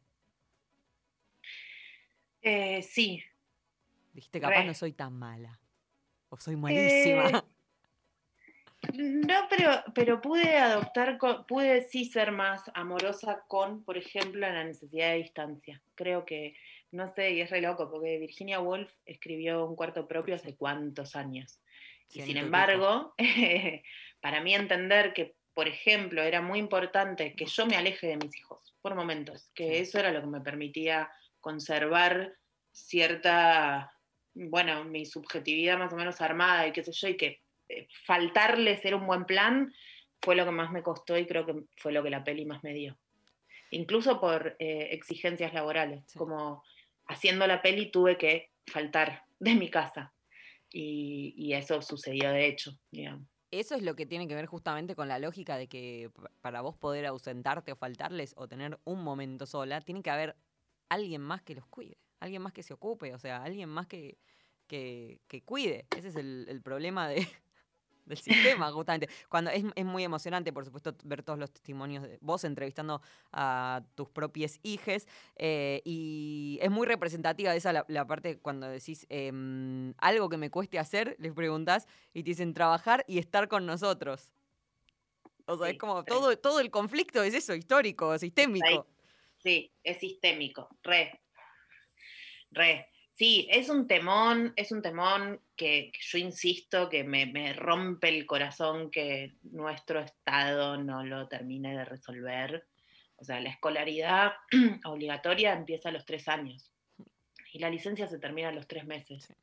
Eh, 2.41 2.81
sí. 2.83 3.23
Dijiste, 4.13 4.39
capaz 4.39 4.63
no 4.63 4.73
soy 4.73 4.93
tan 4.93 5.13
mala. 5.13 5.59
O 6.29 6.37
soy 6.37 6.55
malísima. 6.55 7.29
Eh, 7.29 7.41
no, 8.93 9.35
pero, 9.49 9.83
pero 9.93 10.21
pude 10.21 10.57
adoptar, 10.57 11.17
pude 11.47 11.81
sí 11.81 12.05
ser 12.05 12.31
más 12.31 12.69
amorosa 12.73 13.43
con, 13.47 13.83
por 13.83 13.97
ejemplo, 13.97 14.41
la 14.41 14.63
necesidad 14.63 15.11
de 15.11 15.17
distancia. 15.17 15.81
Creo 15.95 16.25
que 16.25 16.55
no 16.91 17.13
sé, 17.13 17.31
y 17.31 17.41
es 17.41 17.49
re 17.49 17.61
loco, 17.61 17.89
porque 17.89 18.17
Virginia 18.17 18.59
Woolf 18.59 18.91
escribió 19.05 19.65
un 19.65 19.75
cuarto 19.75 20.07
propio 20.07 20.35
hace 20.35 20.55
cuántos 20.55 21.15
años. 21.15 21.59
Y 22.09 22.21
sin 22.21 22.37
embargo, 22.37 23.13
para 24.21 24.41
mí 24.41 24.55
entender 24.55 25.13
que, 25.13 25.35
por 25.53 25.67
ejemplo, 25.67 26.21
era 26.21 26.41
muy 26.41 26.59
importante 26.59 27.35
que 27.35 27.45
yo 27.45 27.65
me 27.65 27.75
aleje 27.75 28.07
de 28.07 28.17
mis 28.17 28.37
hijos 28.37 28.75
por 28.81 28.95
momentos, 28.95 29.49
que 29.53 29.79
eso 29.79 29.99
era 29.99 30.11
lo 30.11 30.21
que 30.21 30.27
me 30.27 30.41
permitía 30.41 31.11
conservar 31.41 32.33
cierta, 32.71 33.91
bueno, 34.33 34.85
mi 34.85 35.05
subjetividad 35.05 35.77
más 35.77 35.91
o 35.91 35.97
menos 35.97 36.21
armada 36.21 36.67
y 36.67 36.71
qué 36.71 36.83
sé 36.83 36.91
yo, 36.93 37.07
y 37.09 37.17
que 37.17 37.41
eh, 37.69 37.87
faltarles 38.05 38.85
era 38.85 38.95
un 38.95 39.07
buen 39.07 39.25
plan 39.25 39.73
fue 40.21 40.35
lo 40.35 40.45
que 40.45 40.51
más 40.51 40.71
me 40.71 40.83
costó 40.83 41.17
y 41.17 41.25
creo 41.25 41.45
que 41.45 41.55
fue 41.77 41.91
lo 41.91 42.03
que 42.03 42.09
la 42.09 42.23
peli 42.23 42.45
más 42.45 42.63
me 42.63 42.73
dio. 42.73 42.97
Incluso 43.71 44.19
por 44.19 44.55
eh, 44.59 44.89
exigencias 44.91 45.53
laborales, 45.53 46.05
como 46.15 46.63
haciendo 47.07 47.47
la 47.47 47.61
peli 47.61 47.91
tuve 47.91 48.17
que 48.17 48.51
faltar 48.65 49.23
de 49.39 49.55
mi 49.55 49.69
casa. 49.69 50.13
Y, 50.69 51.53
eso 51.53 51.81
sucedió 51.81 52.29
de 52.29 52.47
hecho, 52.47 52.77
Eso 53.51 53.75
es 53.75 53.81
lo 53.81 53.95
que 53.95 54.05
tiene 54.05 54.27
que 54.27 54.35
ver 54.35 54.45
justamente 54.45 54.95
con 54.95 55.07
la 55.07 55.17
lógica 55.17 55.57
de 55.57 55.67
que 55.67 56.11
para 56.41 56.61
vos 56.61 56.75
poder 56.75 57.05
ausentarte 57.05 57.71
o 57.71 57.75
faltarles 57.75 58.33
o 58.37 58.47
tener 58.47 58.77
un 58.83 59.01
momento 59.01 59.45
sola, 59.45 59.81
tiene 59.81 60.03
que 60.03 60.09
haber 60.09 60.35
alguien 60.89 61.21
más 61.21 61.41
que 61.41 61.55
los 61.55 61.65
cuide, 61.67 61.97
alguien 62.19 62.41
más 62.41 62.53
que 62.53 62.63
se 62.63 62.73
ocupe, 62.73 63.13
o 63.15 63.19
sea, 63.19 63.43
alguien 63.43 63.69
más 63.69 63.87
que, 63.87 64.17
que, 64.67 65.19
cuide. 65.45 65.87
Ese 65.95 66.09
es 66.09 66.15
el 66.17 66.61
problema 66.61 67.07
de, 67.07 67.25
del 68.07 68.17
sistema, 68.61 68.71
justamente. 68.71 69.09
Cuando 69.29 69.51
es, 69.51 69.63
muy 69.85 70.03
emocionante, 70.03 70.51
por 70.53 70.65
supuesto, 70.65 70.95
ver 71.03 71.23
todos 71.23 71.39
los 71.39 71.51
testimonios 71.51 72.03
de 72.03 72.17
vos 72.21 72.43
entrevistando 72.43 73.01
a 73.31 73.83
tus 73.95 74.09
propias 74.09 74.59
hijes. 74.63 75.07
Eh, 75.35 75.81
y 75.85 76.59
es 76.61 76.71
muy 76.71 76.87
representativa 76.87 77.55
esa 77.55 77.85
la, 77.87 78.07
parte 78.07 78.39
cuando 78.39 78.67
decís 78.67 79.05
em, 79.09 79.93
algo 79.97 80.29
que 80.29 80.37
me 80.37 80.49
cueste 80.49 80.79
hacer, 80.79 81.15
les 81.19 81.33
preguntás 81.33 81.87
y 82.13 82.23
te 82.23 82.31
dicen 82.31 82.53
trabajar 82.53 83.03
y 83.07 83.19
estar 83.19 83.47
con 83.47 83.65
nosotros. 83.65 84.31
O 85.45 85.57
sea, 85.57 85.69
es 85.69 85.77
como 85.77 86.03
todo, 86.03 86.37
todo 86.37 86.59
el 86.59 86.69
conflicto 86.69 87.23
es 87.23 87.33
eso, 87.33 87.55
histórico, 87.55 88.17
sistémico. 88.17 88.85
Sí, 89.37 89.71
es 89.83 89.97
sistémico, 89.99 90.67
re. 90.83 91.21
Re. 92.51 92.87
Sí, 93.17 93.47
es 93.49 93.69
un 93.69 93.87
temón, 93.87 94.53
es 94.55 94.71
un 94.71 94.83
temón 94.83 95.41
que, 95.55 95.91
yo 96.01 96.19
insisto 96.19 96.87
que 96.87 97.03
me, 97.03 97.51
rompe 97.53 98.09
el 98.09 98.27
corazón 98.27 98.91
que 98.91 99.33
nuestro 99.41 100.01
Estado 100.01 100.77
no 100.77 101.03
lo 101.03 101.27
termine 101.27 101.75
de 101.75 101.83
resolver. 101.83 102.67
O 103.15 103.23
sea, 103.23 103.39
la 103.39 103.49
escolaridad 103.49 104.33
obligatoria 104.85 105.53
empieza 105.53 105.89
a 105.89 105.93
los 105.93 106.05
tres 106.05 106.27
años 106.27 106.71
y 107.51 107.57
la 107.57 107.71
licencia 107.71 108.05
se 108.05 108.19
termina 108.19 108.49
a 108.49 108.51
los 108.51 108.67
tres 108.67 108.85
meses. 108.85 109.33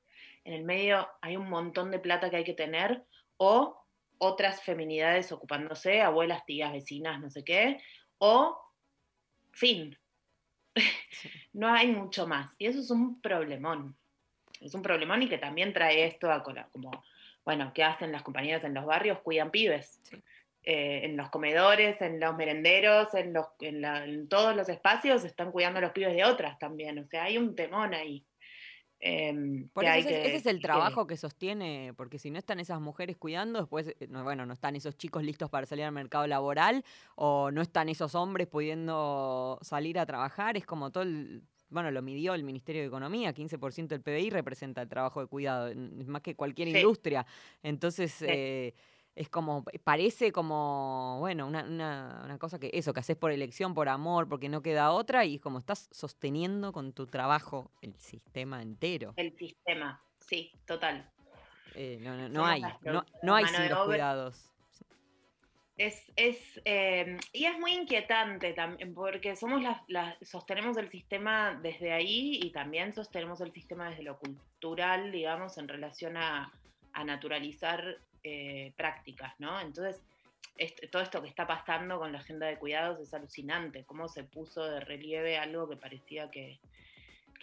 En 0.45 0.53
el 0.53 0.63
medio 0.63 1.09
hay 1.21 1.37
un 1.37 1.51
montón 1.51 1.91
de 1.91 1.99
plata 1.99 2.31
que 2.31 2.37
hay 2.37 2.45
que 2.45 2.55
tener 2.55 3.03
o 3.39 3.85
otras 4.19 4.63
feminidades 4.63 5.33
ocupándose, 5.33 6.01
abuelas, 6.01 6.47
tías, 6.47 6.73
vecinas, 6.73 7.21
no 7.21 7.29
sé 7.29 7.43
qué, 7.43 7.81
o 8.19 8.57
fin, 9.51 9.99
no 11.53 11.73
hay 11.73 11.89
mucho 11.89 12.27
más. 12.27 12.55
Y 12.59 12.67
eso 12.67 12.81
es 12.81 12.91
un 12.91 13.21
problemón. 13.21 13.97
Es 14.61 14.75
un 14.75 14.83
problemón 14.83 15.23
y 15.23 15.29
que 15.29 15.39
también 15.39 15.73
trae 15.73 16.07
esto 16.07 16.31
a 16.31 16.43
como, 16.43 17.05
bueno, 17.45 17.73
¿qué 17.75 17.85
hacen 17.85 18.13
las 18.13 18.23
compañeras 18.23 18.65
en 18.65 18.75
los 18.75 18.87
barrios? 18.87 19.21
Cuidan 19.21 19.51
pibes. 19.51 20.01
Eh, 20.67 21.03
en 21.05 21.17
los 21.19 21.29
comedores, 21.29 22.01
en 22.01 22.19
los 22.19 22.35
merenderos, 22.37 23.13
en, 23.13 23.35
los, 23.35 23.49
en, 23.61 24.29
todos 24.29 24.57
los 24.57 24.67
espacios 24.71 25.23
están 25.23 25.53
cuidando 25.53 25.79
a 25.79 25.83
los 25.83 25.93
pibes 25.93 26.15
de 26.15 26.25
otras 26.25 26.59
también. 26.59 26.99
O 26.99 27.07
sea, 27.07 27.25
hay 27.25 27.37
un 27.37 27.55
temón 27.55 27.93
ahí. 27.93 28.25
Em, 29.07 29.69
Por 29.69 29.85
eso 29.85 30.09
ese, 30.09 30.35
es 30.35 30.47
el 30.47 30.63
trabajo 30.63 31.07
que, 31.07 31.19
sostiene, 31.19 31.93
porque 31.95 32.19
si 32.19 32.31
no 32.31 32.39
están 32.39 32.59
esas 32.59 32.81
mujeres 32.81 33.19
cuidando, 33.19 33.59
después, 33.61 33.89
eh, 34.01 34.09
bueno, 34.09 34.47
no 34.47 34.55
están 34.55 34.77
esos 34.77 34.97
chicos 34.97 35.23
listos 35.23 35.51
para 35.51 35.67
salir 35.67 35.85
al 35.85 35.93
mercado 35.93 36.27
laboral 36.27 36.83
o 37.15 37.51
no 37.51 37.61
están 37.61 37.91
esos 37.91 38.15
hombres 38.15 38.47
pudiendo 38.47 39.59
salir 39.61 39.99
a 39.99 40.07
trabajar, 40.07 40.57
es 40.57 40.65
como 40.65 40.91
todo 40.91 41.03
el, 41.03 41.43
bueno, 41.69 41.91
lo 41.91 42.01
midió 42.01 42.33
el 42.33 42.45
Ministerio 42.45 42.81
de 42.81 42.89
Economía, 42.89 43.35
15% 43.35 43.89
del 43.89 44.01
PBI 44.01 44.31
representa 44.31 44.81
el 44.81 44.89
trabajo 44.89 45.21
de 45.21 45.27
cuidado, 45.27 45.71
más 46.07 46.23
que 46.23 46.35
cualquier 46.35 46.69
industria. 46.69 47.27
Entonces, 47.63 48.23
eh, 48.23 48.75
es 49.17 49.29
como, 49.29 49.65
parece 49.85 50.33
como, 50.33 51.19
bueno, 51.21 51.47
una, 51.47 51.65
una, 51.65 52.23
una, 52.25 52.39
cosa 52.39 52.59
que 52.59 52.71
eso, 52.73 52.93
que 52.93 53.01
haces 53.01 53.17
por 53.17 53.31
elección, 53.31 53.75
por 53.75 53.89
amor, 53.89 54.29
porque 54.29 54.49
no 54.49 54.61
queda 54.61 54.91
otra, 54.91 55.25
y 55.25 55.37
es 55.37 55.41
como 55.41 55.59
estás 55.59 55.89
sosteniendo 55.93 56.73
con 56.73 56.93
tu 56.93 57.07
trabajo 57.07 57.71
el 57.81 57.95
sistema 57.95 58.61
entero. 58.61 59.15
El 59.17 59.37
sistema, 59.37 60.03
sí, 60.19 60.53
total. 60.67 61.09
Eh, 61.77 61.99
no, 62.01 62.17
no, 62.17 62.29
no 62.29 62.45
hay, 62.45 62.63
no, 62.83 63.05
no 63.23 63.35
hay 63.35 63.47
sin 63.47 63.69
los 63.69 63.87
cuidados. 63.87 64.51
Es, 65.77 66.13
es 66.15 66.61
eh, 66.65 67.19
y 67.33 67.47
es 67.47 67.59
muy 67.59 67.73
inquietante 67.73 68.53
también, 68.53 68.95
porque 68.95 69.35
somos 69.35 69.61
las, 69.61 69.81
las, 69.89 70.17
sostenemos 70.23 70.77
el 70.77 70.89
sistema 70.89 71.59
desde 71.61 71.93
ahí 71.93 72.39
y 72.43 72.51
también 72.53 72.93
sostenemos 72.93 73.41
el 73.41 73.53
sistema 73.53 73.91
desde 73.91 74.05
lo 74.05 74.19
cultural, 74.19 75.11
digamos, 75.11 75.59
en 75.59 75.67
relación 75.67 76.17
a, 76.17 76.53
a 76.93 77.05
naturalizar 77.05 77.99
eh, 78.25 78.73
prácticas, 78.77 79.35
¿no? 79.39 79.61
Entonces, 79.61 80.03
todo 80.91 81.03
esto 81.03 81.21
que 81.21 81.29
está 81.29 81.47
pasando 81.47 81.99
con 81.99 82.13
la 82.13 82.19
agenda 82.19 82.47
de 82.47 82.59
cuidados 82.59 83.01
es 83.01 83.13
alucinante, 83.13 83.85
cómo 83.85 84.09
se 84.09 84.25
puso 84.25 84.65
de 84.65 84.81
relieve 84.81 85.37
algo 85.37 85.69
que 85.69 85.77
parecía 85.77 86.31
que, 86.31 86.59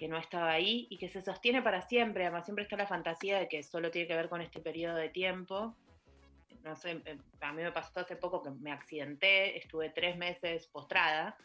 no 0.07 0.17
estaba 0.17 0.51
ahí 0.51 0.87
y 0.89 0.97
que 0.97 1.09
se 1.09 1.21
sostiene 1.21 1.61
para 1.61 1.83
siempre. 1.83 2.23
Además, 2.23 2.45
siempre 2.45 2.63
está 2.63 2.75
la 2.75 2.87
fantasía 2.87 3.37
de 3.37 3.47
que 3.47 3.61
solo 3.61 3.91
tiene 3.91 4.07
que 4.07 4.15
ver 4.15 4.29
con 4.29 4.41
este 4.41 4.59
periodo 4.59 4.95
de 4.95 5.09
tiempo. 5.09 5.75
No 6.63 6.75
sé, 6.75 7.03
eh, 7.05 7.19
a 7.39 7.53
mí 7.53 7.61
me 7.61 7.71
pasó 7.71 7.99
hace 7.99 8.15
poco 8.15 8.41
que 8.41 8.49
me 8.49 8.71
accidenté, 8.71 9.55
estuve 9.59 9.91
tres 9.91 10.17
meses 10.17 10.65
postrada. 10.65 11.37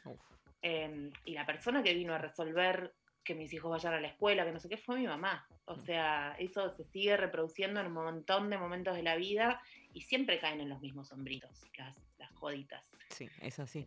Em, 0.62 1.12
y 1.26 1.34
la 1.34 1.44
persona 1.44 1.82
que 1.82 1.92
vino 1.92 2.14
a 2.14 2.18
resolver 2.18 2.94
que 3.26 3.34
mis 3.34 3.52
hijos 3.52 3.70
vayan 3.70 3.92
a 3.92 4.00
la 4.00 4.08
escuela, 4.08 4.44
que 4.44 4.52
no 4.52 4.60
sé 4.60 4.68
qué, 4.68 4.78
fue 4.78 4.98
mi 4.98 5.06
mamá. 5.06 5.46
O 5.66 5.74
mm. 5.74 5.80
sea, 5.84 6.36
eso 6.38 6.70
se 6.70 6.84
sigue 6.84 7.16
reproduciendo 7.16 7.80
en 7.80 7.88
un 7.88 7.92
montón 7.92 8.48
de 8.48 8.56
momentos 8.56 8.96
de 8.96 9.02
la 9.02 9.16
vida 9.16 9.60
y 9.92 10.02
siempre 10.02 10.38
caen 10.38 10.60
en 10.60 10.70
los 10.70 10.80
mismos 10.80 11.08
sombritos, 11.08 11.50
las, 11.76 11.98
las 12.18 12.32
joditas. 12.32 12.82
Sí, 13.10 13.28
es 13.42 13.58
así. 13.58 13.86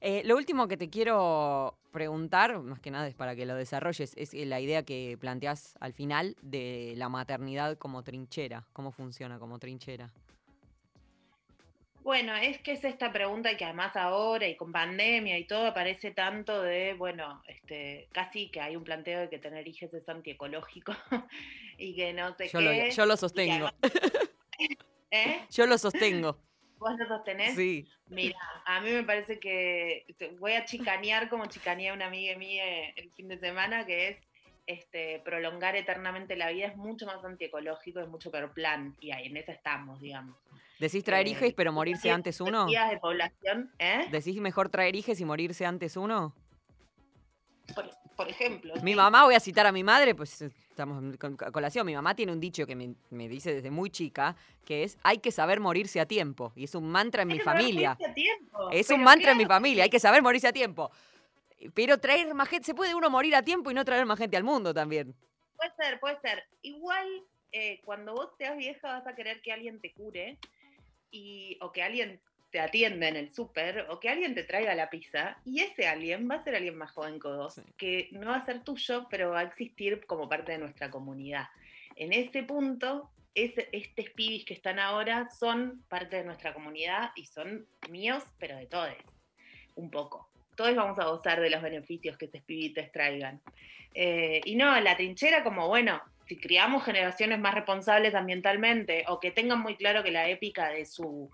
Eh, 0.00 0.22
lo 0.24 0.36
último 0.36 0.68
que 0.68 0.76
te 0.76 0.88
quiero 0.88 1.76
preguntar, 1.90 2.60
más 2.60 2.80
que 2.80 2.90
nada 2.90 3.08
es 3.08 3.14
para 3.14 3.34
que 3.34 3.46
lo 3.46 3.56
desarrolles, 3.56 4.14
es 4.16 4.32
la 4.32 4.60
idea 4.60 4.84
que 4.84 5.16
planteas 5.20 5.76
al 5.80 5.92
final 5.92 6.36
de 6.40 6.94
la 6.96 7.08
maternidad 7.08 7.76
como 7.76 8.02
trinchera. 8.02 8.66
¿Cómo 8.72 8.92
funciona 8.92 9.38
como 9.38 9.58
trinchera? 9.58 10.12
Bueno, 12.08 12.34
es 12.34 12.58
que 12.62 12.72
es 12.72 12.82
esta 12.84 13.12
pregunta 13.12 13.54
que 13.58 13.66
además 13.66 13.94
ahora 13.94 14.48
y 14.48 14.56
con 14.56 14.72
pandemia 14.72 15.36
y 15.36 15.44
todo 15.44 15.66
aparece 15.66 16.10
tanto 16.10 16.62
de, 16.62 16.94
bueno, 16.94 17.42
este, 17.46 18.08
casi 18.12 18.48
que 18.48 18.62
hay 18.62 18.76
un 18.76 18.82
planteo 18.82 19.20
de 19.20 19.28
que 19.28 19.38
tener 19.38 19.68
hijos 19.68 19.92
es 19.92 20.08
antiecológico 20.08 20.94
y 21.76 21.94
que 21.94 22.14
no 22.14 22.34
sé 22.34 22.48
yo 22.48 22.60
qué. 22.60 22.86
Lo, 22.86 22.94
yo 22.94 23.04
lo 23.04 23.14
sostengo. 23.18 23.68
¿Eh? 25.10 25.42
Yo 25.50 25.66
lo 25.66 25.76
sostengo. 25.76 26.38
¿Vos 26.78 26.92
lo 26.98 27.06
sostenés? 27.08 27.54
Sí. 27.54 27.86
Mira, 28.06 28.38
a 28.64 28.80
mí 28.80 28.90
me 28.90 29.04
parece 29.04 29.38
que 29.38 30.06
voy 30.38 30.52
a 30.54 30.64
chicanear 30.64 31.28
como 31.28 31.44
chicaneé 31.44 31.92
una 31.92 32.06
amiga 32.06 32.38
mía 32.38 32.88
el 32.96 33.10
fin 33.10 33.28
de 33.28 33.38
semana, 33.38 33.84
que 33.84 34.08
es 34.08 34.18
este, 34.66 35.20
prolongar 35.26 35.76
eternamente 35.76 36.36
la 36.36 36.50
vida 36.50 36.68
es 36.68 36.76
mucho 36.76 37.04
más 37.04 37.22
antiecológico, 37.22 38.00
es 38.00 38.08
mucho 38.08 38.30
peor 38.30 38.54
plan, 38.54 38.96
y 38.98 39.12
ahí 39.12 39.26
en 39.26 39.36
eso 39.36 39.52
estamos, 39.52 40.00
digamos. 40.00 40.36
¿Decís 40.78 41.02
traer 41.02 41.26
eh, 41.26 41.30
hijos 41.30 41.52
pero 41.56 41.72
morirse 41.72 42.10
antes 42.10 42.40
uno? 42.40 42.66
de 42.66 42.98
población, 42.98 43.72
¿eh? 43.78 44.06
¿Decís 44.10 44.40
mejor 44.40 44.68
traer 44.68 44.94
hijos 44.94 45.18
y 45.20 45.24
morirse 45.24 45.66
antes 45.66 45.96
uno? 45.96 46.34
Por, 48.16 48.28
ejemplo. 48.28 48.74
Mi 48.82 48.94
mamá, 48.94 49.24
voy 49.24 49.34
a 49.34 49.40
citar 49.40 49.66
a 49.66 49.72
mi 49.72 49.84
madre, 49.84 50.14
pues 50.14 50.42
estamos 50.42 51.16
con 51.18 51.36
colación. 51.36 51.86
Mi 51.86 51.94
mamá 51.94 52.16
tiene 52.16 52.32
un 52.32 52.40
dicho 52.40 52.66
que 52.66 52.74
me, 52.74 53.28
dice 53.28 53.54
desde 53.54 53.70
muy 53.70 53.90
chica, 53.90 54.34
que 54.64 54.84
es 54.84 54.98
hay 55.02 55.18
que 55.18 55.30
saber 55.30 55.60
morirse 55.60 56.00
a 56.00 56.06
tiempo. 56.06 56.52
Y 56.56 56.64
es 56.64 56.74
un 56.74 56.88
mantra 56.88 57.22
en 57.22 57.28
mi 57.28 57.38
familia. 57.38 57.96
Es 58.72 58.90
un 58.90 59.02
mantra 59.02 59.32
en 59.32 59.38
mi 59.38 59.46
familia, 59.46 59.84
hay 59.84 59.90
que 59.90 60.00
saber 60.00 60.22
morirse 60.22 60.48
a 60.48 60.52
tiempo. 60.52 60.90
Pero 61.74 61.98
traer 61.98 62.32
más 62.34 62.48
gente, 62.48 62.66
se 62.66 62.74
puede 62.74 62.94
uno 62.94 63.10
morir 63.10 63.34
a 63.36 63.42
tiempo 63.42 63.70
y 63.70 63.74
no 63.74 63.84
traer 63.84 64.06
más 64.06 64.18
gente 64.18 64.36
al 64.36 64.44
mundo 64.44 64.72
también. 64.72 65.14
Puede 65.56 65.72
ser, 65.76 66.00
puede 66.00 66.20
ser. 66.20 66.44
Igual, 66.62 67.06
eh, 67.52 67.80
cuando 67.84 68.14
vos 68.14 68.30
seas 68.38 68.56
vieja 68.56 68.88
vas 68.88 69.06
a 69.06 69.14
querer 69.14 69.40
que 69.42 69.52
alguien 69.52 69.80
te 69.80 69.92
cure 69.92 70.38
y, 71.10 71.58
o 71.60 71.72
que 71.72 71.82
alguien 71.82 72.20
te 72.50 72.60
atienda 72.60 73.08
en 73.08 73.16
el 73.16 73.30
súper 73.30 73.86
o 73.90 74.00
que 74.00 74.08
alguien 74.08 74.34
te 74.34 74.42
traiga 74.42 74.74
la 74.74 74.88
pizza 74.88 75.38
y 75.44 75.60
ese 75.60 75.86
alguien 75.86 76.28
va 76.30 76.36
a 76.36 76.44
ser 76.44 76.54
alguien 76.54 76.76
más 76.76 76.90
joven 76.92 77.20
que 77.20 77.28
vos, 77.28 77.60
que 77.76 78.08
no 78.12 78.30
va 78.30 78.36
a 78.36 78.44
ser 78.44 78.64
tuyo, 78.64 79.06
pero 79.10 79.30
va 79.30 79.40
a 79.40 79.44
existir 79.44 80.04
como 80.06 80.28
parte 80.28 80.52
de 80.52 80.58
nuestra 80.58 80.90
comunidad. 80.90 81.48
En 81.96 82.12
ese 82.12 82.42
punto, 82.44 83.10
ese, 83.34 83.68
estos 83.72 84.08
pibis 84.10 84.44
que 84.44 84.54
están 84.54 84.78
ahora 84.78 85.28
son 85.30 85.84
parte 85.88 86.16
de 86.16 86.24
nuestra 86.24 86.54
comunidad 86.54 87.10
y 87.16 87.26
son 87.26 87.66
míos, 87.90 88.24
pero 88.38 88.56
de 88.56 88.66
todos, 88.66 88.94
un 89.74 89.90
poco. 89.90 90.30
Todos 90.56 90.74
vamos 90.74 90.98
a 90.98 91.04
gozar 91.04 91.40
de 91.40 91.50
los 91.50 91.62
beneficios 91.62 92.16
que 92.16 92.24
estos 92.24 92.42
pibites 92.42 92.90
traigan. 92.90 93.40
Eh, 93.94 94.40
y 94.44 94.56
no, 94.56 94.80
la 94.80 94.96
trinchera 94.96 95.44
como, 95.44 95.68
bueno, 95.68 96.00
si 96.28 96.36
criamos 96.36 96.84
generaciones 96.84 97.38
más 97.38 97.54
responsables 97.54 98.14
ambientalmente 98.14 99.04
o 99.08 99.18
que 99.18 99.30
tengan 99.30 99.60
muy 99.60 99.76
claro 99.76 100.02
que 100.02 100.10
la 100.10 100.28
épica 100.28 100.68
de 100.68 100.84
su, 100.84 101.30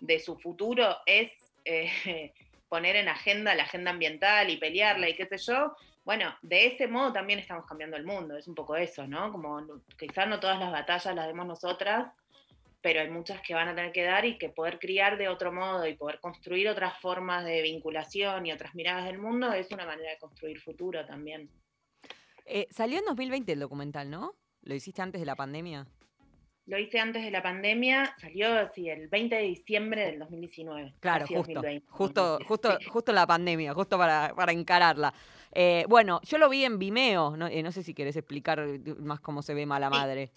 de 0.00 0.20
su 0.20 0.38
futuro 0.38 0.96
es 1.04 1.32
eh, 1.64 2.32
poner 2.68 2.96
en 2.96 3.08
agenda 3.08 3.54
la 3.54 3.64
agenda 3.64 3.90
ambiental 3.90 4.48
y 4.48 4.56
pelearla 4.56 5.08
y 5.08 5.16
qué 5.16 5.26
sé 5.26 5.38
yo, 5.38 5.76
bueno, 6.04 6.32
de 6.42 6.66
ese 6.66 6.86
modo 6.86 7.12
también 7.12 7.40
estamos 7.40 7.66
cambiando 7.66 7.96
el 7.96 8.04
mundo, 8.04 8.36
es 8.36 8.46
un 8.46 8.54
poco 8.54 8.76
eso, 8.76 9.08
¿no? 9.08 9.32
Como 9.32 9.60
quizás 9.98 10.28
no 10.28 10.38
todas 10.38 10.60
las 10.60 10.70
batallas 10.70 11.14
las 11.16 11.26
demos 11.26 11.46
nosotras, 11.46 12.06
pero 12.80 13.00
hay 13.00 13.10
muchas 13.10 13.40
que 13.40 13.54
van 13.54 13.66
a 13.66 13.74
tener 13.74 13.90
que 13.90 14.04
dar 14.04 14.24
y 14.24 14.38
que 14.38 14.48
poder 14.48 14.78
criar 14.78 15.18
de 15.18 15.28
otro 15.28 15.50
modo 15.50 15.84
y 15.88 15.94
poder 15.94 16.20
construir 16.20 16.68
otras 16.68 17.00
formas 17.00 17.44
de 17.44 17.62
vinculación 17.62 18.46
y 18.46 18.52
otras 18.52 18.76
miradas 18.76 19.06
del 19.06 19.18
mundo 19.18 19.52
es 19.52 19.72
una 19.72 19.84
manera 19.84 20.10
de 20.10 20.18
construir 20.18 20.60
futuro 20.60 21.04
también. 21.04 21.50
Eh, 22.46 22.68
salió 22.70 22.98
en 22.98 23.04
2020 23.04 23.52
el 23.52 23.60
documental, 23.60 24.10
¿no? 24.10 24.34
¿Lo 24.62 24.74
hiciste 24.74 25.02
antes 25.02 25.20
de 25.20 25.26
la 25.26 25.36
pandemia? 25.36 25.86
Lo 26.66 26.78
hice 26.78 26.98
antes 26.98 27.22
de 27.22 27.30
la 27.30 27.42
pandemia, 27.42 28.12
salió 28.18 28.68
sí, 28.74 28.88
el 28.88 29.06
20 29.06 29.36
de 29.36 29.42
diciembre 29.42 30.04
del 30.04 30.18
2019. 30.18 30.94
Claro, 30.98 31.24
justo, 31.28 31.62
justo, 31.90 32.38
justo, 32.44 32.78
justo 32.90 33.12
la 33.12 33.24
pandemia, 33.24 33.72
justo 33.72 33.96
para, 33.96 34.52
encararla. 34.52 35.14
Eh, 35.52 35.84
bueno, 35.88 36.20
yo 36.24 36.38
lo 36.38 36.48
vi 36.48 36.64
en 36.64 36.80
Vimeo, 36.80 37.36
no, 37.36 37.46
eh, 37.46 37.62
no, 37.62 37.70
sé 37.70 37.84
si 37.84 37.94
querés 37.94 38.16
explicar 38.16 38.66
más 38.98 39.20
cómo 39.20 39.42
se 39.42 39.54
ve 39.54 39.64
Mala 39.64 39.90
Madre. 39.90 40.32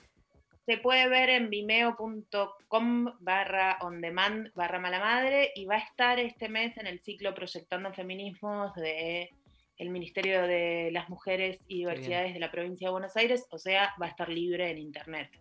Se 0.68 0.78
puede 0.78 1.10
ver 1.10 1.32
en 1.32 1.50
vimeo.com 1.50 3.06
barra 3.20 3.80
on 3.82 4.02
demand 4.02 4.54
barra 4.54 4.78
mala 4.78 5.00
madre 5.00 5.52
y 5.56 5.66
va 5.66 5.78
a 5.78 5.80
estar 5.80 6.20
este 6.20 6.48
mes 6.48 6.78
en 6.78 6.86
el 6.86 7.00
ciclo 7.00 7.34
Proyectando 7.34 7.92
Feminismos 7.92 8.76
de 8.76 9.32
el 9.80 9.90
Ministerio 9.90 10.46
de 10.46 10.90
las 10.92 11.10
Mujeres 11.10 11.60
y 11.68 11.80
Diversidades 11.80 12.34
de 12.34 12.40
la 12.40 12.52
provincia 12.52 12.88
de 12.88 12.92
Buenos 12.92 13.16
Aires, 13.16 13.48
o 13.50 13.58
sea, 13.58 13.94
va 14.00 14.08
a 14.08 14.10
estar 14.10 14.30
libre 14.30 14.70
en 14.70 14.78
Internet. 14.78 15.32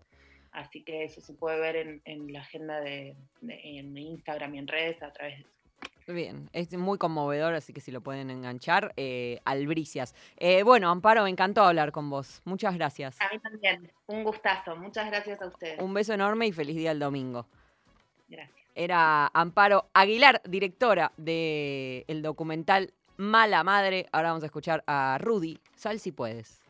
Así 0.53 0.83
que 0.83 1.05
eso 1.05 1.21
se 1.21 1.35
puede 1.35 1.61
ver 1.61 2.01
en, 2.05 2.33
la 2.33 2.41
agenda 2.41 2.81
de, 2.81 3.17
en 3.43 3.99
Instagram 3.99 4.55
y 4.55 4.59
en 4.59 4.69
redes 4.69 5.03
a 5.03 5.13
través 5.13 5.39
de 5.39 5.41
eso. 5.43 5.51
Bien, 6.07 6.49
es 6.53 6.73
muy 6.73 6.97
conmovedor, 6.97 7.55
así 7.55 7.73
que 7.73 7.81
si 7.81 7.91
lo 7.91 8.01
pueden 8.01 8.31
enganchar, 8.31 8.95
eh, 8.97 9.41
Albricias. 9.45 10.15
Eh, 10.39 10.63
bueno, 10.63 10.89
Amparo, 10.89 11.25
me 11.25 11.31
encantó 11.31 11.65
hablar 11.65 11.93
con 11.93 12.09
vos. 12.09 12.41
Muchas 12.45 12.75
gracias. 12.77 13.21
A 13.21 13.29
mí 13.31 13.39
también, 13.41 13.93
un 14.07 14.25
gustazo. 14.25 14.75
Muchas 14.77 15.11
gracias 15.11 15.43
a 15.43 15.49
ustedes. 15.49 15.81
Un 15.81 15.93
beso 15.93 16.15
enorme 16.15 16.47
y 16.47 16.53
feliz 16.53 16.77
día 16.77 16.93
el 16.93 16.99
domingo. 16.99 17.47
Gracias. 18.29 18.57
Era 18.75 19.31
Amparo 19.35 19.91
Aguilar, 19.93 20.41
directora 20.45 21.13
del 21.17 22.23
documental 22.23 22.95
Mala 23.19 23.65
Madre. 23.65 24.07
Ahora 24.13 24.29
vamos 24.29 24.45
a 24.45 24.47
escuchar 24.47 24.85
a 24.87 25.19
Rudy. 25.21 25.59
Sal 25.75 25.99
si 25.99 26.13
puedes. 26.13 26.68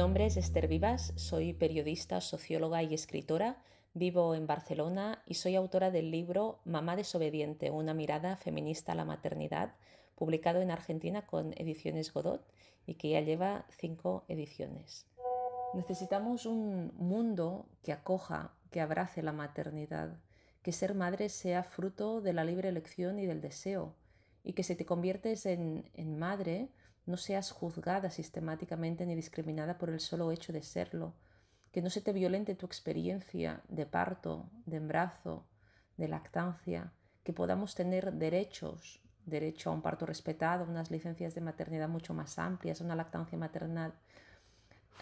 Nombre 0.00 0.24
es 0.24 0.38
Esther 0.38 0.66
Vivas, 0.66 1.12
soy 1.16 1.52
periodista, 1.52 2.22
socióloga 2.22 2.82
y 2.82 2.94
escritora. 2.94 3.58
Vivo 3.92 4.34
en 4.34 4.46
Barcelona 4.46 5.22
y 5.26 5.34
soy 5.34 5.56
autora 5.56 5.90
del 5.90 6.10
libro 6.10 6.60
Mamá 6.64 6.96
desobediente, 6.96 7.70
una 7.70 7.92
mirada 7.92 8.38
feminista 8.38 8.92
a 8.92 8.94
la 8.94 9.04
maternidad, 9.04 9.74
publicado 10.14 10.62
en 10.62 10.70
Argentina 10.70 11.26
con 11.26 11.52
Ediciones 11.52 12.14
Godot 12.14 12.42
y 12.86 12.94
que 12.94 13.10
ya 13.10 13.20
lleva 13.20 13.66
cinco 13.68 14.24
ediciones. 14.28 15.06
Necesitamos 15.74 16.46
un 16.46 16.94
mundo 16.96 17.66
que 17.82 17.92
acoja, 17.92 18.54
que 18.70 18.80
abrace 18.80 19.22
la 19.22 19.32
maternidad, 19.32 20.16
que 20.62 20.72
ser 20.72 20.94
madre 20.94 21.28
sea 21.28 21.62
fruto 21.62 22.22
de 22.22 22.32
la 22.32 22.44
libre 22.44 22.70
elección 22.70 23.18
y 23.18 23.26
del 23.26 23.42
deseo, 23.42 23.94
y 24.44 24.54
que 24.54 24.62
si 24.62 24.76
te 24.76 24.86
conviertes 24.86 25.44
en, 25.44 25.90
en 25.92 26.18
madre 26.18 26.70
no 27.06 27.16
seas 27.16 27.50
juzgada 27.50 28.10
sistemáticamente 28.10 29.06
ni 29.06 29.14
discriminada 29.14 29.78
por 29.78 29.90
el 29.90 30.00
solo 30.00 30.30
hecho 30.32 30.52
de 30.52 30.62
serlo, 30.62 31.14
que 31.72 31.82
no 31.82 31.90
se 31.90 32.00
te 32.00 32.12
violente 32.12 32.54
tu 32.54 32.66
experiencia 32.66 33.62
de 33.68 33.86
parto, 33.86 34.50
de 34.66 34.76
embarazo, 34.76 35.46
de 35.96 36.08
lactancia, 36.08 36.92
que 37.22 37.32
podamos 37.32 37.74
tener 37.74 38.12
derechos, 38.12 39.00
derecho 39.26 39.70
a 39.70 39.72
un 39.72 39.82
parto 39.82 40.06
respetado, 40.06 40.64
unas 40.64 40.90
licencias 40.90 41.34
de 41.34 41.40
maternidad 41.40 41.88
mucho 41.88 42.14
más 42.14 42.38
amplias, 42.38 42.80
una 42.80 42.96
lactancia 42.96 43.38
maternal 43.38 43.94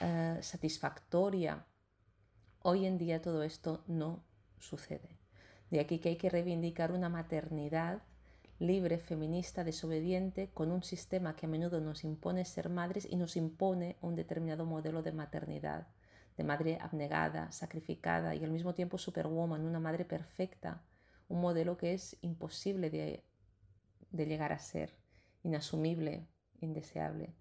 eh, 0.00 0.38
satisfactoria. 0.42 1.64
Hoy 2.60 2.86
en 2.86 2.98
día 2.98 3.22
todo 3.22 3.42
esto 3.42 3.84
no 3.86 4.24
sucede. 4.58 5.18
De 5.70 5.80
aquí 5.80 5.98
que 5.98 6.10
hay 6.10 6.16
que 6.16 6.30
reivindicar 6.30 6.92
una 6.92 7.08
maternidad 7.08 8.02
libre, 8.58 8.98
feminista, 8.98 9.64
desobediente, 9.64 10.50
con 10.52 10.72
un 10.72 10.82
sistema 10.82 11.36
que 11.36 11.46
a 11.46 11.48
menudo 11.48 11.80
nos 11.80 12.04
impone 12.04 12.44
ser 12.44 12.68
madres 12.68 13.06
y 13.08 13.16
nos 13.16 13.36
impone 13.36 13.96
un 14.00 14.16
determinado 14.16 14.66
modelo 14.66 15.02
de 15.02 15.12
maternidad, 15.12 15.86
de 16.36 16.44
madre 16.44 16.78
abnegada, 16.80 17.52
sacrificada 17.52 18.34
y 18.34 18.44
al 18.44 18.50
mismo 18.50 18.74
tiempo 18.74 18.98
superwoman, 18.98 19.64
una 19.64 19.80
madre 19.80 20.04
perfecta, 20.04 20.82
un 21.28 21.40
modelo 21.40 21.76
que 21.76 21.94
es 21.94 22.16
imposible 22.22 22.90
de, 22.90 23.24
llegar 24.12 24.52
a 24.52 24.58
ser, 24.58 24.94
inasumible, 25.42 26.26
indeseable. 26.60 27.34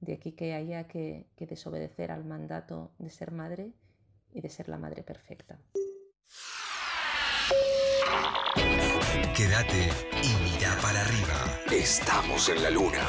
De 0.00 0.14
aquí 0.14 0.32
que 0.32 0.54
haya 0.54 0.86
que 0.86 1.26
desobedecer 1.38 2.12
al 2.12 2.24
mandato 2.24 2.92
de 2.98 3.10
ser 3.10 3.32
madre 3.32 3.72
y 4.32 4.40
de 4.40 4.48
ser 4.48 4.68
la 4.68 4.78
madre 4.78 5.02
perfecta. 5.02 5.58
Quédate 9.34 9.90
y 10.22 10.28
mira 10.42 10.76
para 10.82 11.00
arriba. 11.00 11.60
Estamos 11.70 12.48
en 12.48 12.62
la 12.62 12.70
luna. 12.70 13.06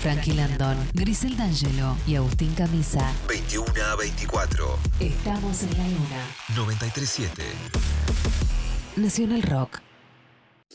Frankie 0.00 0.32
Landon, 0.32 0.76
Grisel 0.94 1.36
D'Angelo 1.36 1.96
y 2.06 2.16
Agustín 2.16 2.54
Camisa. 2.54 3.12
21 3.28 3.66
a 3.84 3.96
24. 3.96 4.78
Estamos 5.00 5.62
en 5.62 5.78
la 5.78 5.84
luna. 5.88 6.26
937. 6.56 7.42
Nacional 8.96 9.42
Rock. 9.42 9.80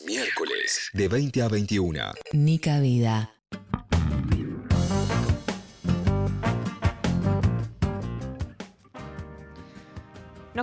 Miércoles, 0.06 0.90
de 0.94 1.08
20 1.08 1.42
a 1.42 1.48
21. 1.48 2.14
Nica 2.34 2.80
Vida. 2.80 3.33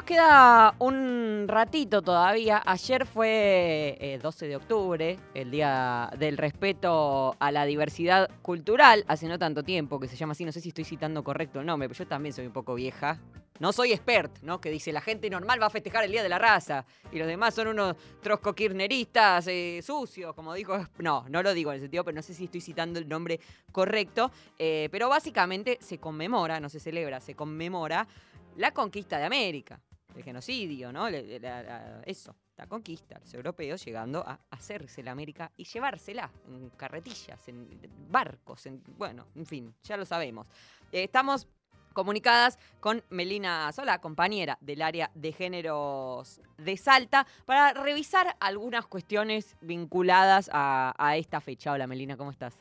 Nos 0.01 0.07
queda 0.07 0.75
un 0.79 1.45
ratito 1.47 2.01
todavía. 2.01 2.63
Ayer 2.65 3.05
fue 3.05 4.19
12 4.23 4.47
eh, 4.47 4.49
de 4.49 4.57
octubre, 4.57 5.19
el 5.35 5.51
Día 5.51 6.11
del 6.19 6.39
Respeto 6.39 7.37
a 7.39 7.53
la 7.53 7.67
Diversidad 7.67 8.31
Cultural. 8.41 9.05
Hace 9.09 9.29
no 9.29 9.39
tanto 9.39 9.63
tiempo 9.63 10.01
que 10.01 10.09
se 10.09 10.17
llama 10.17 10.33
así, 10.33 10.47
no 10.47 10.53
sé 10.53 10.63
si 10.63 10.71
estoy 10.71 10.85
citando 10.85 11.23
correcto 11.23 11.61
el 11.61 11.67
nombre, 11.67 11.87
pero 11.87 11.99
yo 11.99 12.07
también 12.07 12.33
soy 12.33 12.47
un 12.47 12.53
poco 12.55 12.75
vieja. 12.75 13.21
No 13.59 13.75
soy 13.75 13.93
expert, 13.93 14.39
¿no? 14.41 14.59
Que 14.59 14.71
dice 14.71 14.91
la 14.91 15.03
gente 15.03 15.29
normal 15.29 15.61
va 15.61 15.67
a 15.67 15.71
festejar 15.71 16.05
el 16.05 16.13
Día 16.13 16.23
de 16.23 16.31
la 16.31 16.39
Raza 16.39 16.87
y 17.13 17.19
los 17.19 17.29
demás 17.29 17.55
son 17.55 17.69
unos 17.69 17.95
troscoquirneristas 18.23 19.49
eh, 19.49 19.83
sucios, 19.85 20.35
como 20.35 20.55
dijo. 20.55 20.79
No, 20.99 21.27
no 21.29 21.43
lo 21.43 21.53
digo 21.53 21.73
en 21.73 21.77
ese 21.77 21.85
sentido, 21.85 22.05
pero 22.05 22.15
no 22.15 22.23
sé 22.23 22.33
si 22.33 22.45
estoy 22.45 22.63
citando 22.63 22.99
el 22.99 23.07
nombre 23.07 23.39
correcto. 23.71 24.31
Eh, 24.59 24.89
pero 24.91 25.11
básicamente 25.11 25.77
se 25.83 25.99
conmemora, 25.99 26.59
no 26.59 26.71
se 26.71 26.81
celebra, 26.81 27.21
se 27.21 27.35
conmemora 27.35 28.09
la 28.57 28.73
conquista 28.73 29.19
de 29.19 29.25
América, 29.25 29.81
el 30.17 30.23
genocidio, 30.23 30.93
¿no? 30.93 31.09
eso, 31.09 32.37
la 32.57 32.67
conquista, 32.67 33.19
los 33.19 33.33
europeos 33.35 33.85
llegando 33.85 34.21
a 34.27 34.39
hacerse 34.51 35.03
la 35.03 35.13
América 35.13 35.51
y 35.57 35.65
llevársela 35.65 36.31
en 36.47 36.71
carretillas, 36.71 37.49
en 37.49 37.69
barcos, 38.09 38.67
en, 38.67 38.83
bueno, 38.97 39.27
en 39.35 39.47
fin, 39.47 39.75
ya 39.83 39.97
lo 39.97 40.05
sabemos. 40.05 40.47
Eh, 40.93 41.05
estamos 41.05 41.49
comunicadas 41.93 42.59
con 42.79 43.03
Melina 43.11 43.73
Sola, 43.73 44.01
compañera 44.01 44.59
del 44.61 44.83
área 44.83 45.11
de 45.15 45.33
géneros 45.33 46.41
de 46.59 46.77
Salta, 46.77 47.27
para 47.47 47.73
revisar 47.73 48.37
algunas 48.41 48.87
cuestiones 48.87 49.57
vinculadas 49.61 50.51
a, 50.53 51.17
esta 51.17 51.41
fecha. 51.41 51.73
Hola 51.73 51.87
Melina, 51.87 52.17
¿cómo 52.17 52.31
estás? 52.31 52.57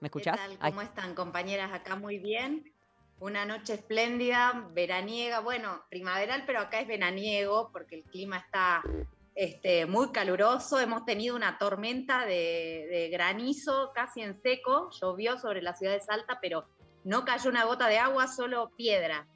¿Me 0.00 0.08
escuchás? 0.08 0.38
¿Cómo 0.60 0.80
están 0.80 1.14
compañeras? 1.14 1.72
Acá 1.72 1.96
muy 1.96 2.18
bien 2.18 2.77
una 3.20 3.44
noche 3.44 3.74
espléndida, 3.74 4.68
veraniega, 4.72 5.40
bueno, 5.40 5.82
primaveral, 5.90 6.44
pero 6.46 6.60
acá 6.60 6.80
es 6.80 6.86
veraniego 6.86 7.70
porque 7.72 7.96
el 7.96 8.04
clima 8.04 8.38
está 8.38 8.82
este, 9.34 9.86
muy 9.86 10.12
caluroso. 10.12 10.78
Hemos 10.78 11.04
tenido 11.04 11.34
una 11.34 11.58
tormenta 11.58 12.26
de, 12.26 13.08
granizo 13.12 13.92
casi 13.94 14.20
en 14.20 14.40
seco, 14.40 14.90
llovió 15.00 15.38
sobre 15.38 15.62
la 15.62 15.74
ciudad 15.74 15.92
de 15.92 16.00
Salta, 16.00 16.38
pero 16.40 16.66
no 17.04 17.24
cayó 17.24 17.50
una 17.50 17.64
gota 17.64 17.88
de 17.88 17.98
agua, 17.98 18.28
solo 18.28 18.70
piedra. 18.76 19.26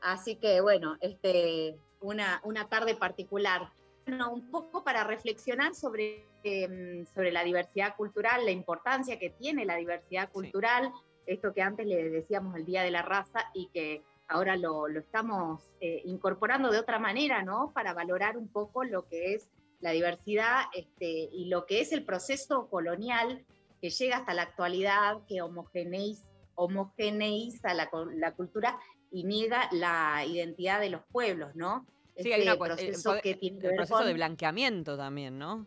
Así 0.00 0.36
que 0.36 0.60
bueno, 0.60 0.96
este, 1.00 1.76
una, 2.00 2.40
una 2.44 2.68
tarde 2.68 2.94
particular. 2.94 3.70
Bueno, 4.06 4.32
un 4.32 4.50
poco 4.50 4.84
para 4.84 5.04
reflexionar 5.04 5.74
sobre, 5.74 6.24
em, 6.44 7.04
sobre 7.06 7.32
la 7.32 7.42
diversidad 7.42 7.96
cultural, 7.96 8.44
la 8.44 8.52
importancia 8.52 9.18
que 9.18 9.30
tiene 9.30 9.64
la 9.64 9.76
diversidad 9.76 10.30
cultural 10.30 10.92
esto 11.28 11.52
que 11.52 11.62
antes 11.62 11.86
le 11.86 12.10
decíamos 12.10 12.56
el 12.56 12.64
Día 12.64 12.82
de 12.82 12.90
la 12.90 13.02
Raza 13.02 13.50
y 13.54 13.68
que 13.68 14.02
ahora 14.28 14.56
lo, 14.56 14.86
estamos 14.88 15.62
eh, 15.80 16.02
incorporando 16.04 16.70
de 16.70 16.78
otra 16.78 16.98
manera, 16.98 17.42
¿no? 17.42 17.72
Para 17.74 17.94
valorar 17.94 18.36
un 18.36 18.48
poco 18.48 18.84
lo 18.84 19.06
que 19.08 19.34
es 19.34 19.48
la 19.80 19.92
diversidad 19.92 20.62
este, 20.74 21.28
y 21.32 21.46
lo 21.46 21.66
que 21.66 21.80
es 21.80 21.92
el 21.92 22.04
proceso 22.04 22.68
colonial 22.68 23.44
que 23.80 23.90
llega 23.90 24.16
hasta 24.16 24.34
la 24.34 24.42
actualidad, 24.42 25.18
que 25.28 25.40
homogeneiza, 25.40 26.26
homogeneiza 26.56 27.74
la, 27.74 27.88
cultura 28.34 28.78
y 29.10 29.24
niega 29.24 29.68
la 29.72 30.24
identidad 30.26 30.80
de 30.80 30.90
los 30.90 31.02
pueblos, 31.12 31.54
¿no? 31.54 31.86
Sí, 32.16 32.32
hay 32.32 32.42
una, 32.42 32.54
este 32.54 32.64
proceso 32.64 33.14
que 33.22 33.34
tiene 33.36 33.68
el 33.68 33.76
proceso 33.76 34.04
de 34.04 34.14
blanqueamiento 34.14 34.96
también, 34.96 35.38
¿no? 35.38 35.66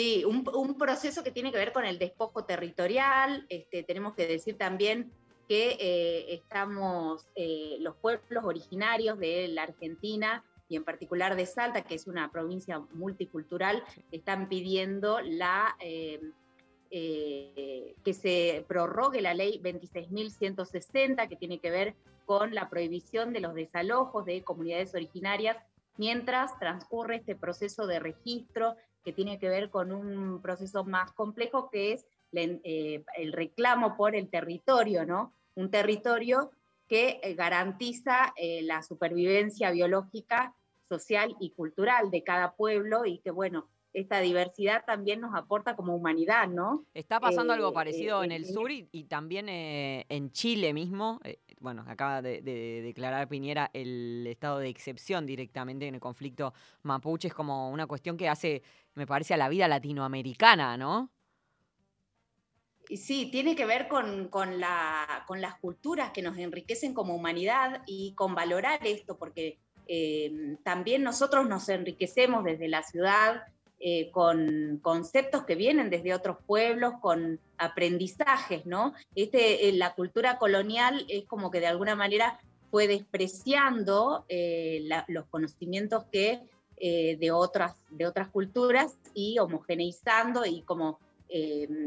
Sí, 0.00 0.24
un, 0.24 0.78
proceso 0.78 1.22
que 1.22 1.30
tiene 1.30 1.52
que 1.52 1.58
ver 1.58 1.74
con 1.74 1.84
el 1.84 1.98
despojo 1.98 2.46
territorial. 2.46 3.44
Este, 3.50 3.82
tenemos 3.82 4.14
que 4.14 4.26
decir 4.26 4.56
también 4.56 5.12
que 5.46 5.76
eh, 5.78 6.32
estamos, 6.32 7.26
eh, 7.34 7.76
los 7.80 7.96
pueblos 7.96 8.44
originarios 8.44 9.18
de 9.18 9.48
la 9.48 9.64
Argentina 9.64 10.42
y 10.70 10.76
en 10.76 10.84
particular 10.84 11.36
de 11.36 11.44
Salta, 11.44 11.82
que 11.82 11.96
es 11.96 12.06
una 12.06 12.32
provincia 12.32 12.78
multicultural, 12.94 13.84
están 14.10 14.48
pidiendo 14.48 15.20
la, 15.20 15.76
eh, 15.80 16.18
que 16.90 18.14
se 18.14 18.64
prorrogue 18.66 19.20
la 19.20 19.34
ley 19.34 19.60
26.160, 19.62 21.28
que 21.28 21.36
tiene 21.36 21.58
que 21.58 21.70
ver 21.70 21.94
con 22.24 22.54
la 22.54 22.70
prohibición 22.70 23.34
de 23.34 23.40
los 23.40 23.52
desalojos 23.54 24.24
de 24.24 24.42
comunidades 24.44 24.94
originarias 24.94 25.58
mientras 25.98 26.58
transcurre 26.58 27.16
este 27.16 27.36
proceso 27.36 27.86
de 27.86 27.98
registro 27.98 28.76
que 29.04 29.12
tiene 29.12 29.38
que 29.38 29.48
ver 29.48 29.70
con 29.70 29.92
un 29.92 30.40
proceso 30.42 30.84
más 30.84 31.12
complejo 31.12 31.70
que 31.70 31.92
es 31.92 32.06
eh, 32.32 33.02
el 33.16 33.32
reclamo 33.32 33.96
por 33.96 34.14
el 34.14 34.28
territorio, 34.28 35.04
¿no? 35.04 35.34
Un 35.54 35.70
territorio 35.70 36.52
que 36.86 37.20
eh, 37.22 37.34
garantiza 37.34 38.32
eh, 38.36 38.62
la 38.62 38.82
supervivencia 38.82 39.70
biológica, 39.70 40.54
social 40.88 41.36
y 41.40 41.50
cultural 41.50 42.10
de 42.10 42.22
cada 42.22 42.52
pueblo 42.54 43.04
y 43.04 43.18
que, 43.18 43.30
bueno, 43.30 43.68
esta 43.92 44.20
diversidad 44.20 44.84
también 44.84 45.20
nos 45.20 45.34
aporta 45.34 45.74
como 45.74 45.96
humanidad, 45.96 46.48
¿no? 46.48 46.84
Está 46.94 47.18
pasando 47.18 47.52
algo 47.52 47.72
parecido 47.72 48.22
en 48.22 48.30
el 48.30 48.44
sur 48.44 48.70
y, 48.70 48.84
también 49.04 49.46
en 49.48 50.30
Chile 50.30 50.72
mismo. 50.72 51.20
Bueno, 51.60 51.84
acaba 51.86 52.22
de, 52.22 52.42
declarar 52.82 53.28
Piñera 53.28 53.70
el 53.72 54.26
estado 54.26 54.58
de 54.58 54.68
excepción 54.68 55.26
directamente 55.26 55.86
en 55.86 55.94
el 55.94 56.00
conflicto 56.00 56.52
mapuche. 56.82 57.28
Es 57.28 57.34
como 57.34 57.70
una 57.70 57.86
cuestión 57.86 58.16
que 58.16 58.28
hace 58.28 58.62
me 58.94 59.06
parece, 59.06 59.34
a 59.34 59.36
la 59.36 59.48
vida 59.48 59.68
latinoamericana, 59.68 60.76
¿no? 60.76 61.10
Sí, 62.88 63.28
tiene 63.30 63.54
que 63.54 63.66
ver 63.66 63.86
con, 63.86 64.28
la, 64.58 65.24
con 65.26 65.40
las 65.40 65.54
culturas 65.56 66.10
que 66.10 66.22
nos 66.22 66.36
enriquecen 66.38 66.92
como 66.92 67.14
humanidad 67.14 67.82
y 67.86 68.14
con 68.14 68.34
valorar 68.34 68.84
esto, 68.84 69.16
porque 69.16 69.58
eh, 69.86 70.56
también 70.64 71.04
nosotros 71.04 71.48
nos 71.48 71.68
enriquecemos 71.68 72.42
desde 72.42 72.68
la 72.68 72.82
ciudad 72.82 73.44
eh, 73.82 74.10
con 74.10 74.78
conceptos 74.82 75.44
que 75.44 75.54
vienen 75.54 75.88
desde 75.88 76.12
otros 76.12 76.36
pueblos, 76.46 76.92
con 77.00 77.40
aprendizajes, 77.56 78.66
¿no? 78.66 78.92
Este, 79.14 79.70
eh, 79.70 79.72
la 79.72 79.94
cultura 79.94 80.36
colonial 80.36 81.06
es 81.08 81.24
como 81.24 81.50
que 81.50 81.60
de 81.60 81.68
alguna 81.68 81.96
manera 81.96 82.38
fue 82.70 82.88
despreciando 82.88 84.26
eh, 84.28 84.86
los 85.08 85.24
conocimientos 85.28 86.04
que 86.12 86.42
de, 86.78 87.30
otras, 87.30 87.74
de 87.90 88.06
otras 88.06 88.28
culturas 88.28 88.98
y 89.12 89.38
homogeneizando 89.38 90.46
y 90.46 90.62
como 90.62 90.98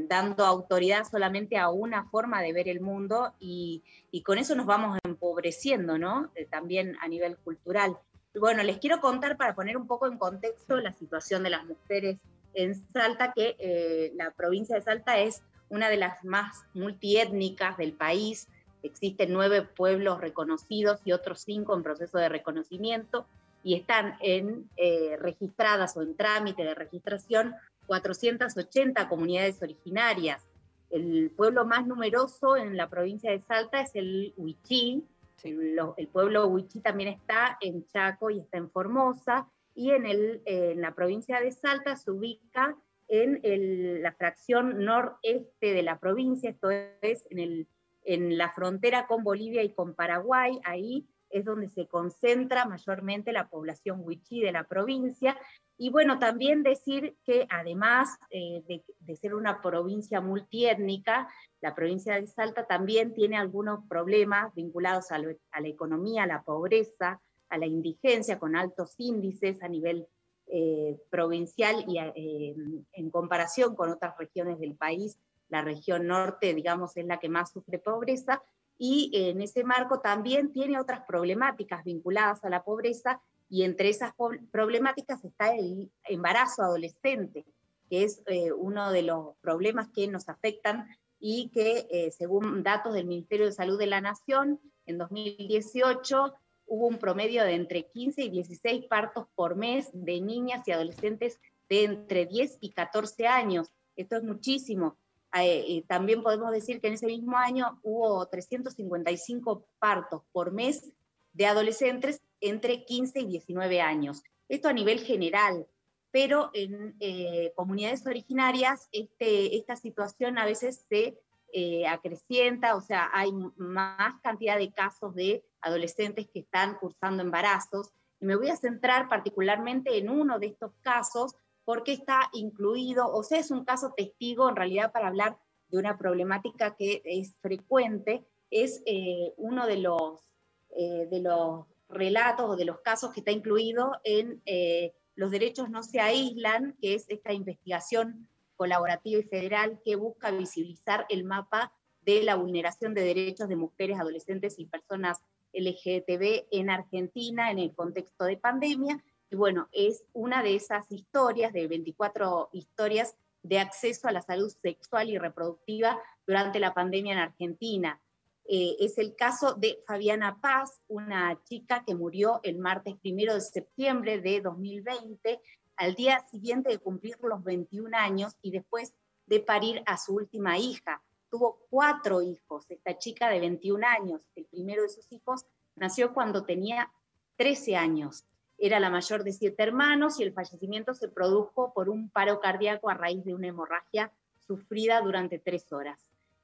dando 0.08 0.46
autoridad 0.46 1.04
solamente 1.10 1.58
a 1.58 1.70
una 1.70 2.06
forma 2.10 2.44
de 2.44 2.54
ver 2.54 2.70
el 2.70 2.80
mundo 2.80 3.34
y, 3.40 3.82
y 4.12 4.22
con 4.22 4.38
eso 4.38 4.56
nos 4.56 4.68
vamos 4.68 5.00
empobreciendo, 5.04 5.98
¿no? 5.98 6.32
también 6.52 6.96
a 7.02 7.08
nivel 7.08 7.38
cultural. 7.38 7.98
Bueno, 8.36 8.64
les 8.64 8.80
quiero 8.80 9.00
contar 9.00 9.38
para 9.38 9.54
poner 9.54 9.78
un 9.78 9.86
poco 9.86 10.08
en 10.08 10.18
contexto 10.18 10.78
la 10.78 10.92
situación 10.94 11.44
de 11.44 11.52
las 11.52 11.66
mujeres 11.66 12.18
en 12.56 12.74
Salta, 12.92 13.32
que 13.32 13.56
eh, 13.60 14.12
la 14.16 14.32
provincia 14.32 14.76
de 14.76 14.82
Salta 14.82 15.20
es 15.20 15.44
una 15.70 15.90
de 15.90 15.98
las 15.98 16.24
más 16.24 16.64
multiétnicas 16.74 17.78
del 17.78 17.94
país. 17.94 18.48
Existen 18.82 19.32
nueve 19.34 19.62
pueblos 19.62 20.20
reconocidos 20.20 21.00
y 21.06 21.12
otros 21.12 21.42
cinco 21.42 21.76
en 21.76 21.84
proceso 21.84 22.18
de 22.18 22.30
reconocimiento 22.30 23.28
y 23.64 23.76
están 23.76 24.18
en, 24.20 24.68
eh, 24.78 25.16
registradas 25.20 25.96
o 25.96 26.02
en 26.02 26.16
trámite 26.16 26.64
de 26.64 26.74
registración 26.74 27.56
480 27.86 29.10
comunidades 29.10 29.62
originarias. 29.62 30.44
El 30.90 31.32
pueblo 31.36 31.66
más 31.66 31.86
numeroso 31.86 32.58
en 32.58 32.78
la 32.78 32.90
provincia 32.90 33.30
de 33.32 33.42
Salta 33.42 33.82
es 33.82 33.96
el 33.96 34.34
Huichí, 34.38 35.04
el 35.44 36.08
pueblo 36.08 36.48
Huichí 36.48 36.80
también 36.80 37.10
está 37.10 37.58
en 37.62 37.86
Chaco 37.88 38.30
y 38.30 38.40
está 38.40 38.58
en 38.58 38.70
Formosa, 38.70 39.48
y 39.76 39.92
en, 39.92 40.06
el, 40.06 40.42
en 40.46 40.82
la 40.82 40.94
provincia 40.94 41.40
de 41.40 41.52
Salta 41.52 41.96
se 41.96 42.12
ubica 42.12 42.78
en 43.08 44.02
la 44.02 44.14
fracción 44.14 44.86
noreste 44.86 45.74
de 45.74 45.84
la 45.84 46.00
provincia, 46.00 46.50
esto 46.50 46.70
es 46.72 47.26
en, 47.30 47.40
el, 47.40 47.68
en 48.06 48.38
la 48.38 48.52
frontera 48.52 49.08
con 49.08 49.24
Bolivia 49.24 49.64
y 49.64 49.74
con 49.74 49.94
Paraguay, 49.94 50.60
ahí 50.64 51.06
es 51.34 51.46
donde 51.46 51.68
se 51.68 51.88
concentra 51.88 52.66
mayormente 52.66 53.34
la 53.34 53.50
población 53.50 54.02
huichí 54.04 54.40
de 54.40 54.52
la 54.52 54.66
provincia. 54.66 55.38
Y 55.78 55.90
bueno, 55.90 56.20
también 56.20 56.62
decir 56.62 57.18
que 57.26 57.48
además 57.50 58.18
eh, 58.30 58.64
de, 58.68 59.16
ser 59.16 59.34
una 59.34 59.60
provincia 59.62 60.22
multiétnica, 60.22 61.28
la 61.60 61.74
provincia 61.74 62.16
de 62.16 62.28
Salta 62.28 62.68
también 62.68 63.16
tiene 63.16 63.38
algunos 63.38 63.80
problemas 63.90 64.54
vinculados 64.54 65.12
a, 65.12 65.18
la 65.18 65.68
economía, 65.68 66.24
a 66.24 66.28
la 66.28 66.44
pobreza, 66.44 67.20
a 67.50 67.58
la 67.58 67.66
indigencia, 67.66 68.38
con 68.38 68.56
altos 68.56 68.94
índices 69.00 69.62
a 69.64 69.68
nivel 69.68 70.08
eh, 70.48 71.00
provincial 71.10 71.84
y 71.88 71.98
eh, 71.98 72.56
en 72.94 73.10
comparación 73.10 73.76
con 73.76 73.90
otras 73.90 74.16
regiones 74.20 74.60
del 74.60 74.76
país. 74.76 75.18
La 75.50 75.64
región 75.64 76.06
norte, 76.06 76.54
digamos, 76.54 76.96
es 76.96 77.06
la 77.06 77.20
que 77.20 77.30
más 77.30 77.52
sufre 77.52 77.80
pobreza, 77.80 78.44
y 78.78 79.12
en 79.14 79.42
ese 79.42 79.64
marco 79.64 80.00
también 80.00 80.52
tiene 80.52 80.80
otras 80.80 81.02
problemáticas 81.08 81.84
vinculadas 81.84 82.44
a 82.44 82.50
la 82.50 82.64
pobreza 82.64 83.22
y 83.50 83.64
entre 83.64 83.90
esas 83.90 84.14
problemáticas 84.52 85.24
está 85.24 85.56
el 85.56 85.92
embarazo 86.06 86.64
adolescente, 86.64 87.46
que 87.90 88.04
es 88.04 88.24
eh, 88.26 88.52
uno 88.52 88.92
de 88.92 89.04
los 89.04 89.36
problemas 89.42 89.90
que 89.90 90.08
nos 90.08 90.28
afectan 90.28 90.88
y 91.20 91.50
que 91.50 91.88
eh, 91.92 92.12
según 92.12 92.64
datos 92.64 92.94
del 92.94 93.06
Ministerio 93.06 93.46
de 93.46 93.52
Salud 93.52 93.78
de 93.78 93.88
la 93.88 94.02
Nación, 94.02 94.60
en 94.86 94.98
2018 94.98 96.34
hubo 96.66 96.88
un 96.88 96.98
promedio 96.98 97.44
de 97.44 97.54
entre 97.54 97.86
15 97.86 98.24
y 98.24 98.30
16 98.30 98.86
partos 98.86 99.28
por 99.36 99.56
mes 99.56 99.90
de 99.94 100.20
niñas 100.20 100.68
y 100.68 100.72
adolescentes 100.72 101.40
de 101.70 101.84
entre 101.84 102.26
10 102.26 102.58
y 102.60 102.72
14 102.72 103.28
años. 103.28 103.72
Esto 103.96 104.18
es 104.18 104.24
muchísimo. 104.24 104.98
Eh, 105.36 105.84
también 105.88 106.22
podemos 106.22 106.52
decir 106.52 106.80
que 106.80 106.88
en 106.88 106.94
ese 106.94 107.08
mismo 107.08 107.38
año 107.38 107.80
hubo 107.82 108.28
355 108.28 109.66
partos 109.80 110.22
por 110.32 110.52
mes 110.52 110.94
de 111.34 111.48
adolescentes 111.48 112.22
entre 112.40 112.86
15 112.86 113.22
y 113.22 113.26
19 113.26 113.82
años. 113.82 114.22
Esto 114.48 114.70
a 114.70 114.74
nivel 114.74 115.00
general, 115.00 115.66
pero 116.12 116.52
en 116.54 116.96
eh, 117.00 117.52
comunidades 117.56 118.06
originarias 118.06 118.88
este, 118.92 119.58
esta 119.58 119.76
situación 119.76 120.38
a 120.38 120.46
veces 120.46 120.86
se 120.88 121.20
eh, 121.52 121.88
acrecienta, 121.88 122.76
o 122.76 122.82
sea, 122.82 123.10
hay 123.14 123.32
más 123.58 124.20
cantidad 124.22 124.58
de 124.58 124.72
casos 124.72 125.16
de 125.16 125.44
adolescentes 125.62 126.28
que 126.32 126.40
están 126.40 126.78
cursando 126.80 127.24
embarazos. 127.24 127.92
Y 128.20 128.26
me 128.26 128.36
voy 128.36 128.50
a 128.50 128.58
centrar 128.58 129.08
particularmente 129.10 129.98
en 129.98 130.10
uno 130.10 130.40
de 130.40 130.48
estos 130.48 130.74
casos 130.82 131.36
porque 131.66 131.94
está 131.94 132.30
incluido, 132.34 133.08
o 133.12 133.24
sea, 133.24 133.40
es 133.40 133.52
un 133.52 133.64
caso 133.64 133.94
testigo 133.96 134.50
en 134.50 134.56
realidad 134.56 134.92
para 134.92 135.08
hablar 135.08 135.38
de 135.70 135.78
una 135.78 135.98
problemática 135.98 136.76
que 136.76 137.02
es 137.06 137.36
frecuente, 137.42 138.26
es 138.52 138.84
eh, 138.86 139.34
uno 139.38 139.66
de 139.66 139.78
los, 139.78 140.30
eh, 140.78 141.08
de 141.10 141.22
los 141.22 141.66
relatos 141.90 142.50
o 142.50 142.56
de 142.56 142.66
los 142.66 142.80
casos 142.82 143.12
que 143.12 143.22
está 143.22 143.32
incluido 143.32 143.92
en 144.04 144.42
eh, 144.46 144.94
Los 145.16 145.32
derechos 145.32 145.70
no 145.70 145.84
se 145.84 146.00
aíslan, 146.00 146.76
que 146.82 146.96
es 146.96 147.06
esta 147.10 147.34
investigación 147.34 148.28
colaborativa 148.56 149.20
y 149.20 149.24
federal 149.24 149.80
que 149.84 149.96
busca 149.96 150.32
visibilizar 150.32 151.06
el 151.10 151.24
mapa 151.24 151.72
de 152.02 152.24
la 152.24 152.36
vulneración 152.36 152.94
de 152.94 153.02
derechos 153.02 153.48
de 153.48 153.56
mujeres, 153.56 154.00
adolescentes 154.00 154.60
y 154.60 154.66
personas 154.66 155.22
LGTB 155.54 156.48
en 156.52 156.70
Argentina 156.70 157.52
en 157.52 157.60
el 157.60 157.74
contexto 157.74 158.26
de 158.26 158.38
pandemia 158.38 159.04
y 159.34 159.36
bueno, 159.36 159.68
es 159.72 160.06
una 160.14 160.44
de 160.44 160.54
esas 160.54 160.92
historias, 160.92 161.54
de 161.54 161.68
24 161.68 162.50
historias 162.52 163.16
de 163.42 163.58
acceso 163.58 164.08
a 164.08 164.12
la 164.12 164.22
salud 164.22 164.54
sexual 164.62 165.10
y 165.10 165.18
reproductiva 165.18 166.00
durante 166.28 166.60
la 166.60 166.76
pandemia 166.76 167.14
en 167.14 167.18
Argentina. 167.18 168.00
Eh, 168.46 168.76
es 168.80 169.00
el 169.00 169.16
caso 169.16 169.56
de 169.56 169.80
Fabiana 169.88 170.40
Paz, 170.40 170.80
una 170.88 171.42
chica 171.46 171.84
que 171.84 171.96
murió 171.96 172.42
el 172.44 172.60
martes 172.60 172.96
primero 173.02 173.34
de 173.34 173.42
septiembre 173.42 174.22
de 174.22 174.40
2020, 174.40 175.42
al 175.78 175.96
día 175.96 176.24
siguiente 176.30 176.70
de 176.70 176.78
cumplir 176.78 177.18
los 177.24 177.44
21 177.44 177.98
años 177.98 178.38
y 178.44 178.52
después 178.52 178.94
de 179.26 179.40
parir 179.40 179.82
a 179.88 179.98
su 179.98 180.14
última 180.14 180.60
hija. 180.60 181.02
Tuvo 181.32 181.66
cuatro 181.72 182.22
hijos, 182.22 182.70
esta 182.70 183.00
chica 183.00 183.30
de 183.30 183.40
21 183.40 183.84
años. 183.84 184.22
El 184.36 184.46
primero 184.46 184.84
de 184.84 184.90
sus 184.90 185.12
hijos 185.12 185.48
nació 185.76 186.14
cuando 186.14 186.46
tenía 186.46 186.92
13 187.38 187.76
años. 187.76 188.26
Era 188.66 188.80
la 188.80 188.90
mayor 188.90 189.26
de 189.26 189.34
siete 189.34 189.62
hermanos 189.62 190.22
y 190.22 190.24
el 190.24 190.32
fallecimiento 190.32 190.94
se 190.94 191.10
produjo 191.10 191.74
por 191.74 191.90
un 191.90 192.10
paro 192.10 192.40
cardíaco 192.40 192.90
a 192.90 192.94
raíz 192.94 193.26
de 193.26 193.34
una 193.34 193.50
hemorragia 193.50 194.14
sufrida 194.48 195.02
durante 195.02 195.38
tres 195.38 195.74
horas. 195.74 196.00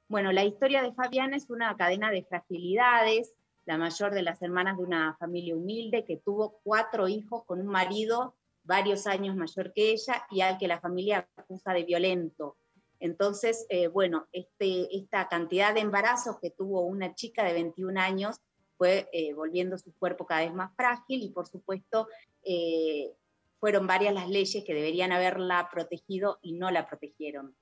Bueno, 0.06 0.30
la 0.30 0.44
historia 0.44 0.82
de 0.82 0.92
Fabiana 0.92 1.38
es 1.38 1.48
una 1.48 1.74
cadena 1.78 2.10
de 2.10 2.22
fragilidades, 2.22 3.32
la 3.64 3.78
mayor 3.78 4.12
de 4.12 4.20
las 4.20 4.42
hermanas 4.42 4.76
de 4.76 4.82
una 4.82 5.16
familia 5.18 5.56
humilde 5.56 6.04
que 6.04 6.18
tuvo 6.18 6.60
cuatro 6.62 7.08
hijos 7.08 7.46
con 7.46 7.58
un 7.58 7.68
marido 7.68 8.34
varios 8.64 9.06
años 9.06 9.34
mayor 9.34 9.72
que 9.72 9.92
ella 9.92 10.26
y 10.30 10.42
al 10.42 10.58
que 10.58 10.68
la 10.68 10.78
familia 10.78 11.26
acusa 11.38 11.72
de 11.72 11.84
violento. 11.84 12.58
Entonces, 12.98 13.64
eh, 13.70 13.86
bueno, 13.88 14.28
este, 14.32 14.94
esta 14.94 15.26
cantidad 15.28 15.72
de 15.72 15.80
embarazos 15.80 16.38
que 16.38 16.50
tuvo 16.50 16.82
una 16.82 17.14
chica 17.14 17.44
de 17.44 17.54
21 17.54 17.98
años 17.98 18.42
fue 18.80 19.10
eh, 19.12 19.34
volviendo 19.34 19.76
su 19.76 19.92
cuerpo 19.92 20.24
cada 20.24 20.40
vez 20.40 20.54
más 20.54 20.74
frágil 20.74 21.22
y 21.22 21.28
por 21.28 21.46
supuesto 21.46 22.08
eh, 22.42 23.12
fueron 23.58 23.86
varias 23.86 24.14
las 24.14 24.26
leyes 24.26 24.64
que 24.64 24.72
deberían 24.72 25.12
haberla 25.12 25.68
protegido 25.70 26.38
y 26.40 26.54
no 26.54 26.70
la 26.70 26.88
protegieron. 26.88 27.54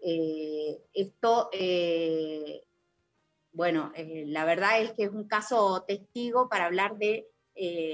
Eh, 0.00 0.78
esto, 0.92 1.50
bueno, 3.50 3.92
la 3.96 4.44
verdad 4.44 4.80
es 4.80 4.92
que 4.92 5.02
es 5.04 5.10
un 5.10 5.24
caso 5.26 5.82
testigo 5.88 6.48
para 6.48 6.66
hablar 6.66 6.98
de 6.98 7.26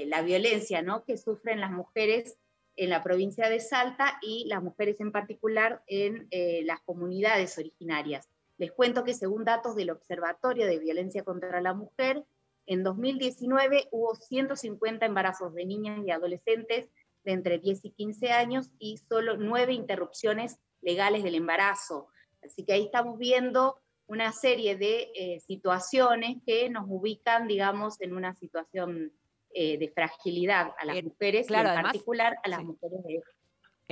la 0.05 0.21
violencia 0.21 0.83
¿no? 0.83 1.03
que 1.03 1.17
sufren 1.17 1.61
las 1.61 1.71
mujeres 1.71 2.37
en 2.75 2.91
la 2.91 3.01
provincia 3.01 3.49
de 3.49 3.59
Salta 3.59 4.19
y 4.21 4.45
las 4.47 4.61
mujeres 4.61 4.99
en 4.99 5.11
particular 5.11 5.81
en 5.87 6.27
las 6.67 6.79
comunidades 6.81 7.57
originarias. 7.57 8.29
Les 8.59 8.71
cuento 8.71 9.03
que 9.03 9.15
según 9.15 9.45
datos 9.45 9.75
del 9.75 9.89
Observatorio 9.89 10.67
de 10.67 10.77
Violencia 10.77 11.23
contra 11.23 11.59
la 11.59 11.73
Mujer, 11.73 12.23
en 12.65 12.83
2019 12.83 13.87
hubo 13.91 14.15
150 14.15 15.05
embarazos 15.05 15.53
de 15.53 15.65
niñas 15.65 15.99
y 16.05 16.11
adolescentes 16.11 16.89
de 17.23 17.31
entre 17.33 17.59
10 17.59 17.85
y 17.85 17.91
15 17.91 18.31
años 18.31 18.71
y 18.79 18.97
solo 18.97 19.37
9 19.37 19.73
interrupciones 19.73 20.57
legales 20.81 21.23
del 21.23 21.35
embarazo. 21.35 22.07
Así 22.43 22.65
que 22.65 22.73
ahí 22.73 22.85
estamos 22.85 23.17
viendo 23.17 23.79
una 24.07 24.31
serie 24.31 24.75
de 24.75 25.11
eh, 25.15 25.39
situaciones 25.39 26.37
que 26.45 26.69
nos 26.69 26.85
ubican, 26.87 27.47
digamos, 27.47 28.01
en 28.01 28.15
una 28.15 28.35
situación 28.35 29.13
eh, 29.53 29.77
de 29.77 29.89
fragilidad 29.89 30.73
a 30.79 30.85
las 30.85 31.03
mujeres, 31.03 31.49
y 31.49 31.53
en 31.53 31.63
particular 31.63 32.35
a 32.43 32.49
las 32.49 32.63
mujeres 32.63 33.03
de 33.03 33.21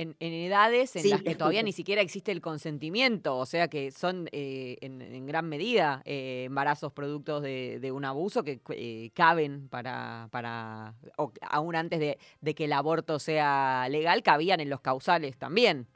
en, 0.00 0.16
edades 0.20 0.96
en 0.96 1.10
las 1.10 1.22
que 1.22 1.34
todavía 1.34 1.62
ni 1.62 1.72
siquiera 1.72 2.02
existe 2.02 2.32
el 2.32 2.40
consentimiento, 2.40 3.36
o 3.36 3.46
sea 3.46 3.68
que 3.68 3.90
son 3.90 4.28
eh, 4.32 4.78
en, 4.80 5.26
gran 5.26 5.48
medida 5.48 6.02
eh, 6.04 6.44
embarazos 6.46 6.92
productos 6.92 7.42
de, 7.42 7.90
un 7.92 8.04
abuso 8.04 8.42
que 8.42 8.60
eh, 8.70 9.10
caben 9.14 9.68
para, 9.68 10.28
para 10.30 10.94
o 11.16 11.32
aún 11.42 11.76
antes 11.76 12.00
de, 12.00 12.54
que 12.54 12.64
el 12.64 12.72
aborto 12.72 13.18
sea 13.18 13.88
legal, 13.88 14.22
cabían 14.22 14.60
en 14.60 14.70
los 14.70 14.80
causales 14.80 15.36
también. 15.36 15.86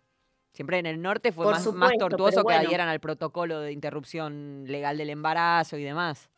Siempre 0.52 0.78
en 0.78 0.86
el 0.86 1.02
norte 1.02 1.32
fue 1.32 1.46
más, 1.46 1.64
tortuoso 1.98 2.44
que 2.44 2.54
adhieran 2.54 2.88
al 2.88 3.00
protocolo 3.00 3.58
de 3.60 3.72
interrupción 3.72 4.64
legal 4.66 4.96
del 4.98 5.10
embarazo 5.10 5.76
y 5.76 5.82
demás. 5.82 6.30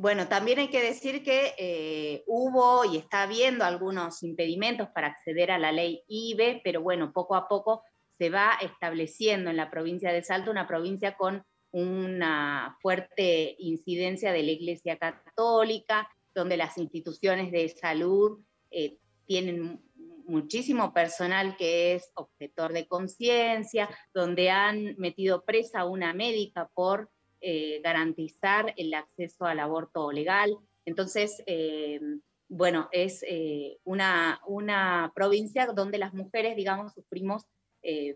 Bueno, 0.00 0.28
también 0.28 0.60
hay 0.60 0.68
que 0.68 0.80
decir 0.80 1.24
que 1.24 1.54
eh, 1.58 2.22
hubo 2.28 2.84
y 2.84 2.98
está 2.98 3.24
habiendo 3.24 3.64
algunos 3.64 4.22
impedimentos 4.22 4.88
para 4.90 5.08
acceder 5.08 5.50
a 5.50 5.58
la 5.58 5.72
ley 5.72 6.04
IBE, 6.06 6.60
pero 6.62 6.82
bueno, 6.82 7.12
poco 7.12 7.34
a 7.34 7.48
poco 7.48 7.82
se 8.16 8.30
va 8.30 8.52
estableciendo 8.62 9.50
en 9.50 9.56
la 9.56 9.72
provincia 9.72 10.12
de 10.12 10.22
Salto 10.22 10.52
una 10.52 10.68
provincia 10.68 11.16
con 11.16 11.42
una 11.72 12.78
fuerte 12.80 13.56
incidencia 13.58 14.30
de 14.30 14.44
la 14.44 14.52
Iglesia 14.52 14.98
Católica, 14.98 16.08
donde 16.32 16.56
las 16.56 16.78
instituciones 16.78 17.50
de 17.50 17.68
salud 17.68 18.38
eh, 18.70 18.98
tienen 19.26 19.82
muchísimo 20.28 20.94
personal 20.94 21.56
que 21.56 21.96
es 21.96 22.12
objetor 22.14 22.72
de 22.72 22.86
conciencia, 22.86 23.88
donde 24.14 24.50
han 24.50 24.94
metido 24.96 25.44
presa 25.44 25.80
a 25.80 25.86
una 25.86 26.14
médica 26.14 26.70
por 26.72 27.10
eh, 27.40 27.80
garantizar 27.82 28.74
el 28.76 28.92
acceso 28.94 29.44
al 29.44 29.60
aborto 29.60 30.10
legal. 30.10 30.58
Entonces, 30.84 31.42
eh, 31.46 32.00
bueno, 32.48 32.88
es 32.90 33.24
eh, 33.28 33.78
una, 33.84 34.40
una, 34.46 35.12
provincia 35.14 35.66
donde 35.66 35.98
las 35.98 36.14
mujeres, 36.14 36.56
digamos, 36.56 36.94
sufrimos 36.94 37.46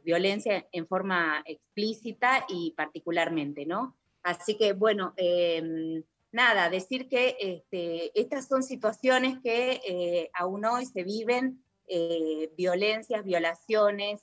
violencia 0.04 0.66
en 0.72 0.86
forma 0.86 1.42
explícita 1.46 2.44
y 2.48 2.72
particularmente, 2.72 3.64
¿no? 3.64 3.96
Así 4.22 4.58
que, 4.58 4.74
bueno, 4.74 5.14
nada, 6.30 6.68
decir 6.68 7.08
que 7.08 7.36
este, 7.38 8.10
estas 8.20 8.48
son 8.48 8.62
situaciones 8.62 9.38
que 9.42 10.28
aún 10.34 10.66
hoy 10.66 10.84
se 10.84 11.04
viven, 11.04 11.64
violencias, 12.54 13.24
violaciones, 13.24 14.20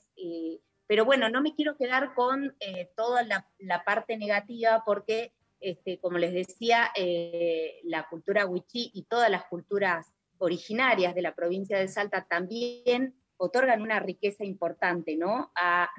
pero 0.89 1.05
bueno, 1.05 1.29
no 1.29 1.43
me 1.43 1.53
quiero 1.53 1.77
quedar 1.77 2.15
con 2.15 2.55
eh, 2.59 2.89
toda 2.95 3.21
la, 3.21 3.45
parte 3.85 4.17
negativa 4.17 4.81
porque, 4.83 5.33
este, 5.59 5.99
como 5.99 6.17
les 6.17 6.33
decía, 6.33 6.89
eh, 6.95 7.79
la 7.83 8.09
cultura 8.09 8.47
wichí 8.47 8.89
y 8.95 9.03
todas 9.03 9.29
las 9.29 9.43
culturas 9.45 10.11
originarias 10.39 11.13
de 11.13 11.21
la 11.21 11.35
provincia 11.35 11.77
de 11.77 11.87
Salta 11.87 12.25
también 12.27 13.13
otorgan 13.37 13.83
una 13.83 13.99
riqueza 13.99 14.43
importante 14.43 15.15
¿no? 15.15 15.51
a, 15.53 15.91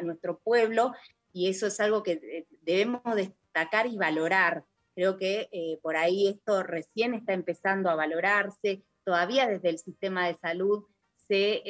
nuestro 0.00 0.38
pueblo 0.38 0.92
y 1.32 1.48
eso 1.48 1.66
es 1.66 1.80
algo 1.80 2.04
que 2.04 2.12
eh, 2.12 2.46
debemos 2.62 3.02
destacar 3.16 3.88
y 3.88 3.96
valorar. 3.96 4.64
Creo 4.94 5.16
que 5.16 5.78
por 5.82 5.96
ahí 5.96 6.28
esto 6.28 6.62
recién 6.62 7.14
está 7.14 7.32
empezando 7.32 7.90
a 7.90 7.96
valorarse, 7.96 8.84
todavía 9.02 9.48
desde 9.48 9.70
el 9.70 9.78
sistema 9.78 10.28
de 10.28 10.36
salud 10.36 10.84
se, 11.30 11.62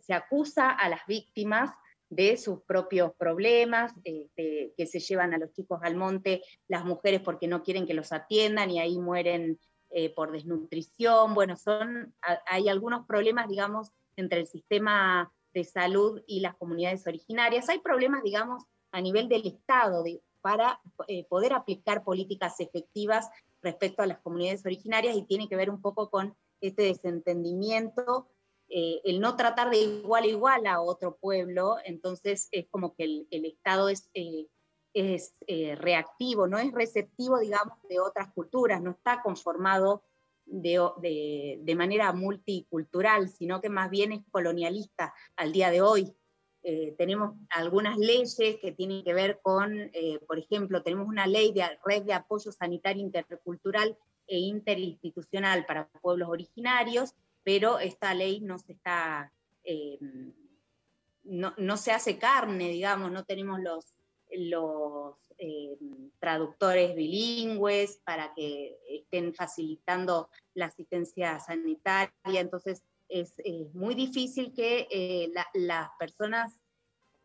se 0.00 0.14
acusa 0.14 0.70
a 0.70 0.88
las 0.88 1.04
víctimas 1.08 1.72
de 2.12 2.36
sus 2.36 2.60
propios 2.62 3.12
problemas, 3.18 3.92
este, 4.04 4.72
que 4.76 4.86
se 4.86 5.00
llevan 5.00 5.34
a 5.34 5.38
los 5.38 5.50
chicos 5.52 5.80
al 5.82 5.96
monte 5.96 6.42
las 6.68 6.84
mujeres 6.84 7.22
porque 7.22 7.48
no 7.48 7.62
quieren 7.62 7.86
que 7.86 7.94
los 7.94 8.12
atiendan 8.12 8.70
y 8.70 8.78
ahí 8.78 8.98
mueren 8.98 9.58
eh, 9.90 10.14
por 10.14 10.30
desnutrición. 10.30 11.34
Bueno, 11.34 11.56
son, 11.56 12.14
hay 12.46 12.68
algunos 12.68 13.06
problemas, 13.06 13.48
digamos, 13.48 13.90
entre 14.16 14.40
el 14.40 14.46
sistema 14.46 15.32
de 15.54 15.64
salud 15.64 16.22
y 16.26 16.40
las 16.40 16.54
comunidades 16.56 17.06
originarias. 17.06 17.68
Hay 17.68 17.78
problemas, 17.78 18.22
digamos, 18.22 18.62
a 18.92 19.00
nivel 19.00 19.28
del 19.28 19.46
Estado 19.46 20.04
para 20.42 20.80
eh, 21.08 21.24
poder 21.24 21.54
aplicar 21.54 22.04
políticas 22.04 22.60
efectivas 22.60 23.30
respecto 23.62 24.02
a 24.02 24.06
las 24.06 24.18
comunidades 24.20 24.66
originarias 24.66 25.16
y 25.16 25.24
tiene 25.24 25.48
que 25.48 25.56
ver 25.56 25.70
un 25.70 25.80
poco 25.80 26.10
con 26.10 26.36
este 26.60 26.82
desentendimiento 26.82 28.28
eh, 28.74 29.02
el 29.04 29.20
no 29.20 29.36
tratar 29.36 29.68
de 29.68 29.82
igual 29.82 30.24
a 30.24 30.28
igual 30.28 30.66
a 30.66 30.80
otro 30.80 31.18
pueblo, 31.18 31.76
entonces 31.84 32.48
es 32.52 32.66
como 32.70 32.94
que 32.94 33.04
el, 33.04 33.44
Estado 33.44 33.90
es, 33.90 34.08
eh, 34.14 34.46
es 34.94 35.34
eh, 35.46 35.74
reactivo, 35.74 36.46
no 36.46 36.56
es 36.56 36.72
receptivo, 36.72 37.38
digamos, 37.38 37.76
de 37.90 38.00
otras 38.00 38.32
culturas, 38.32 38.80
no 38.80 38.92
está 38.92 39.20
conformado 39.20 40.04
de, 40.46 41.60
de, 41.62 41.74
manera 41.74 42.14
multicultural, 42.14 43.28
sino 43.28 43.60
que 43.60 43.68
más 43.68 43.90
bien 43.90 44.12
es 44.12 44.22
colonialista 44.30 45.12
al 45.36 45.52
día 45.52 45.70
de 45.70 45.82
hoy. 45.82 46.10
tenemos 46.96 47.34
algunas 47.50 47.98
leyes 47.98 48.36
que 48.36 48.72
tienen 48.72 49.04
que 49.04 49.12
ver 49.12 49.40
con, 49.42 49.90
por 50.26 50.38
ejemplo, 50.38 50.82
tenemos 50.82 51.08
una 51.08 51.26
ley 51.26 51.52
de 51.52 51.64
red 51.84 52.04
de 52.04 52.14
apoyo 52.14 52.52
sanitario 52.52 53.02
intercultural 53.02 53.98
e 54.26 54.38
interinstitucional 54.38 55.66
para 55.66 55.88
pueblos 56.00 56.28
originarios, 56.28 57.14
pero 57.44 57.78
esta 57.78 58.14
ley 58.14 58.40
no 58.40 58.58
se 58.58 58.72
está, 58.72 59.32
eh, 59.64 59.98
no, 61.24 61.76
se 61.76 61.92
hace 61.92 62.18
carne, 62.18 62.68
digamos, 62.68 63.10
no 63.10 63.24
tenemos 63.24 63.60
los, 63.60 63.96
eh, 65.38 65.76
traductores 66.18 66.94
bilingües 66.94 68.00
para 68.04 68.32
que 68.34 68.78
estén 68.88 69.34
facilitando 69.34 70.30
la 70.54 70.66
asistencia 70.66 71.38
sanitaria, 71.40 72.40
entonces 72.40 72.82
es 73.08 73.34
muy 73.74 73.94
difícil 73.94 74.52
que 74.54 74.86
eh, 74.90 75.32
las 75.54 75.88
personas 75.98 76.58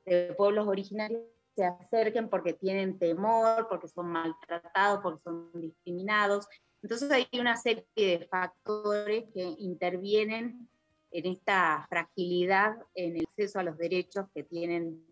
de 0.05 0.33
pueblos 0.35 0.67
originarios 0.67 1.21
se 1.57 1.65
acerquen 1.65 2.29
porque 2.29 2.53
tienen 2.53 2.99
temor, 2.99 3.67
porque 3.67 3.87
son 3.87 4.07
maltratados, 4.09 4.99
porque 5.01 5.23
son 5.23 5.49
discriminados. 5.53 6.47
Entonces 6.83 7.11
hay 7.11 7.27
una 7.39 7.57
serie 7.57 7.85
de 7.95 8.27
factores 8.29 9.25
que 9.33 9.55
intervienen 9.59 10.67
en 11.11 11.25
esta 11.25 11.85
fragilidad 11.89 12.77
en 12.95 13.17
el 13.17 13.25
acceso 13.25 13.59
a 13.59 13.63
los 13.63 13.77
derechos 13.77 14.25
que 14.33 14.43
tienen 14.43 15.03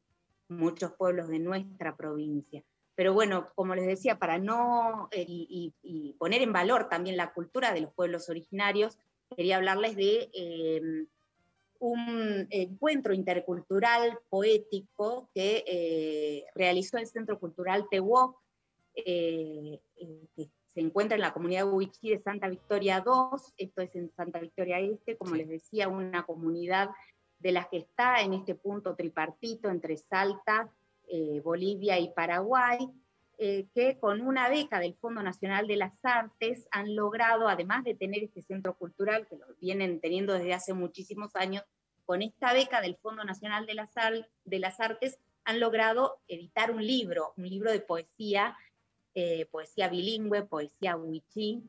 muchos 0.48 0.94
pueblos 0.94 1.28
de 1.28 1.40
nuestra 1.40 1.96
provincia. 1.96 2.64
Pero 2.96 3.14
bueno, 3.14 3.50
como 3.56 3.76
les 3.76 3.88
decía, 3.88 4.18
para 4.18 4.38
no 4.38 5.10
eh, 5.12 5.26
y, 5.28 6.16
poner 6.18 6.42
en 6.42 6.54
valor 6.54 6.88
también 6.88 7.18
la 7.18 7.34
cultura 7.34 7.74
de 7.74 7.82
los 7.82 7.94
pueblos 7.94 8.30
originarios, 8.30 8.98
quería 9.36 9.58
hablarles 9.58 9.96
de 9.96 10.30
em, 10.34 11.08
un 11.80 12.48
encuentro 12.52 13.14
intercultural 13.14 14.20
poético 14.30 15.30
que 15.34 15.64
eh, 15.68 16.46
realizó 16.56 16.98
el 16.98 17.08
Centro 17.08 17.38
Cultural 17.38 17.88
Tehuoc, 17.90 18.40
eh, 18.96 19.82
se 20.76 20.82
encuentra 20.82 21.16
en 21.16 21.22
la 21.22 21.34
comunidad 21.34 21.72
Huichí 21.72 22.10
de 22.10 22.20
Santa 22.20 22.50
Victoria 22.50 23.00
2, 23.00 23.54
esto 23.58 23.82
es 23.82 23.96
en 23.96 24.12
Santa 24.14 24.40
Victoria 24.40 24.78
Este, 24.82 25.16
como 25.16 25.34
les 25.36 25.48
decía, 25.48 25.88
una 25.88 26.26
comunidad 26.26 26.90
de 27.40 27.54
las 27.54 27.70
que 27.70 27.78
está 27.78 28.20
en 28.22 28.34
este 28.34 28.56
punto 28.56 28.94
tripartito 28.94 29.70
entre 29.70 29.96
Salta, 29.96 30.70
eh, 31.08 31.40
Bolivia 31.42 31.98
y 31.98 32.10
Paraguay, 32.10 32.90
eh, 33.38 33.68
que 33.74 33.98
con 34.00 34.20
una 34.20 34.50
beca 34.50 34.80
del 34.80 34.96
Fondo 34.96 35.24
Nacional 35.24 35.66
de 35.66 35.78
las 35.78 35.94
Artes 36.04 36.68
han 36.72 36.94
logrado, 36.94 37.48
además 37.48 37.86
de 37.86 37.96
tener 37.96 38.26
este 38.26 38.42
centro 38.42 38.78
cultural, 38.78 39.28
que 39.28 39.38
lo 39.38 39.46
vienen 39.62 40.02
teniendo 40.02 40.34
desde 40.34 40.54
hace 40.54 40.74
muchísimos 40.74 41.38
años, 41.38 41.64
con 42.06 42.22
esta 42.22 42.52
beca 42.52 42.82
del 42.82 42.98
Fondo 42.98 43.24
Nacional 43.24 43.66
de 43.66 43.76
las, 43.76 43.92
de 44.44 44.60
las 44.60 44.80
Artes 44.82 45.20
han 45.46 45.62
logrado 45.62 46.18
editar 46.28 46.72
un 46.72 46.86
libro, 46.86 47.34
un 47.38 47.48
libro 47.48 47.72
de 47.72 47.80
poesía 47.80 48.58
eh, 49.18 49.46
poesía 49.46 49.88
bilingüe, 49.88 50.44
poesía 50.44 50.98
wichí, 50.98 51.64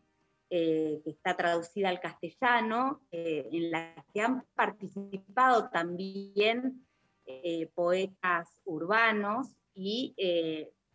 eh, 0.50 1.00
que 1.04 1.10
está 1.10 1.36
traducida 1.36 1.90
al 1.90 2.00
castellano, 2.00 3.02
eh, 3.12 3.48
en 3.52 3.70
la 3.70 4.04
que 4.12 4.20
han 4.20 4.44
participado 4.56 5.70
también 5.70 6.82
poetas 7.74 8.48
urbanos 8.64 9.48
y 9.74 10.14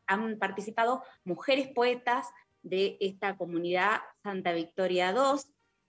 han 0.08 0.39
participado 0.39 1.04
mujeres 1.26 1.68
poetas 1.76 2.26
de 2.64 2.95
esta 3.02 3.36
comunidad 3.36 3.99
Santa 4.24 4.54
Victoria 4.54 5.12
II. 5.12 5.41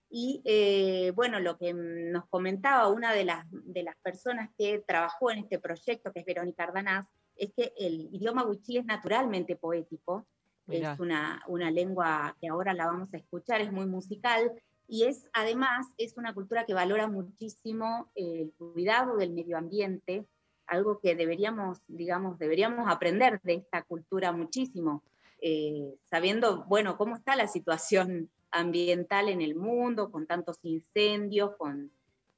Y 0.09 1.11
bueno, 1.11 1.39
lo 1.39 1.57
que 1.57 1.73
nos 1.73 2.27
comentaba 2.27 2.89
una 2.89 3.13
de 3.13 3.23
las, 3.23 3.45
de 3.51 3.83
las 3.83 3.95
personas 4.01 4.49
que 4.57 4.83
trabajó 4.85 5.31
en 5.31 5.39
este 5.39 5.59
proyecto, 5.59 6.11
que 6.11 6.19
es 6.19 6.25
Verónica 6.25 6.63
Ardanaz, 6.63 7.07
es 7.37 7.53
que 7.55 7.71
el 7.77 8.09
idioma 8.13 8.43
wichí 8.43 8.77
es 8.77 8.85
naturalmente 8.85 9.55
poético 9.55 10.27
es 10.67 10.99
una, 10.99 11.43
una, 11.47 11.71
lengua 11.71 12.35
que 12.39 12.47
ahora 12.47 12.73
la 12.73 12.87
vamos 12.87 13.13
a 13.13 13.17
escuchar, 13.17 13.61
es 13.61 13.71
muy 13.71 13.85
musical 13.85 14.51
y 14.87 15.03
es 15.05 15.29
además 15.33 15.87
es 15.97 16.17
una 16.17 16.33
cultura 16.33 16.65
que 16.65 16.73
valora 16.73 17.07
muchísimo 17.07 18.09
el 18.15 18.51
cuidado 18.57 19.17
del 19.17 19.31
medio 19.31 19.57
ambiente, 19.57 20.25
algo 20.67 20.99
que 20.99 21.15
deberíamos, 21.15 21.79
digamos, 21.87 22.39
deberíamos 22.39 22.89
aprender 22.89 23.41
de 23.43 23.55
esta 23.55 23.83
cultura 23.83 24.31
muchísimo, 24.31 25.03
eh, 25.41 25.95
sabiendo, 26.09 26.63
bueno, 26.65 26.97
cómo 26.97 27.15
está 27.15 27.35
la 27.35 27.47
situación 27.47 28.29
ambiental 28.51 29.29
en 29.29 29.41
el 29.41 29.55
mundo, 29.55 30.11
con 30.11 30.25
tantos 30.25 30.59
incendios, 30.63 31.55
con 31.57 31.91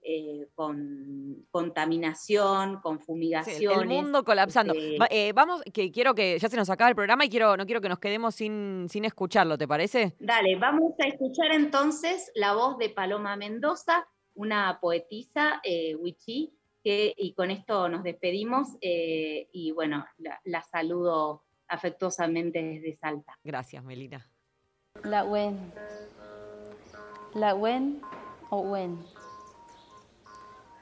eh, 0.07 0.47
con 0.53 1.47
contaminación, 1.49 2.79
con 2.81 2.99
fumigación. 2.99 3.81
el 3.81 3.87
mundo 3.87 4.23
colapsando. 4.23 4.73
Este 4.73 5.27
eh, 5.29 5.33
vamos, 5.33 5.63
que 5.73 5.91
quiero 5.91 6.13
que 6.13 6.37
ya 6.37 6.47
se 6.47 6.57
nos 6.57 6.69
acaba 6.69 6.89
el 6.89 6.95
programa 6.95 7.25
y 7.25 7.29
quiero, 7.29 7.57
no 7.57 7.65
quiero 7.65 7.81
que 7.81 7.89
nos 7.89 7.97
quedemos 7.97 8.35
sin, 8.35 8.85
sin 8.87 9.03
escucharlo, 9.03 9.57
¿te 9.57 9.67
parece? 9.67 10.15
Dale, 10.19 10.55
vamos 10.57 10.93
a 11.03 11.07
escuchar 11.07 11.51
entonces 11.51 12.31
la 12.35 12.53
voz 12.53 12.77
de 12.77 12.89
Paloma 12.89 13.35
Mendoza, 13.35 14.07
una 14.35 14.77
poetisa 14.79 15.59
eh, 15.63 15.95
wichí, 15.95 16.53
que, 16.83 17.15
y 17.17 17.33
con 17.33 17.49
esto 17.49 17.89
nos 17.89 18.03
despedimos 18.03 18.77
eh, 18.81 19.49
y 19.51 19.71
bueno, 19.71 20.05
la, 20.43 20.61
saludo 20.61 21.43
afectuosamente 21.67 22.61
desde 22.61 22.95
Salta. 22.97 23.39
Gracias, 23.43 23.83
Melina. 23.83 24.29
La 25.03 25.23
wen. 25.23 25.73
La 27.33 27.55
wen 27.55 28.01
o 28.51 28.59
wen 28.61 28.99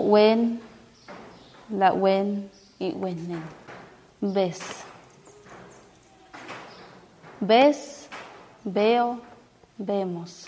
wen, 0.00 0.60
la 1.68 1.92
wen 1.92 2.50
y 2.78 2.92
wenen. 2.92 3.42
Ves. 4.20 4.84
Ves, 7.40 8.08
veo, 8.64 9.20
vemos. 9.76 10.46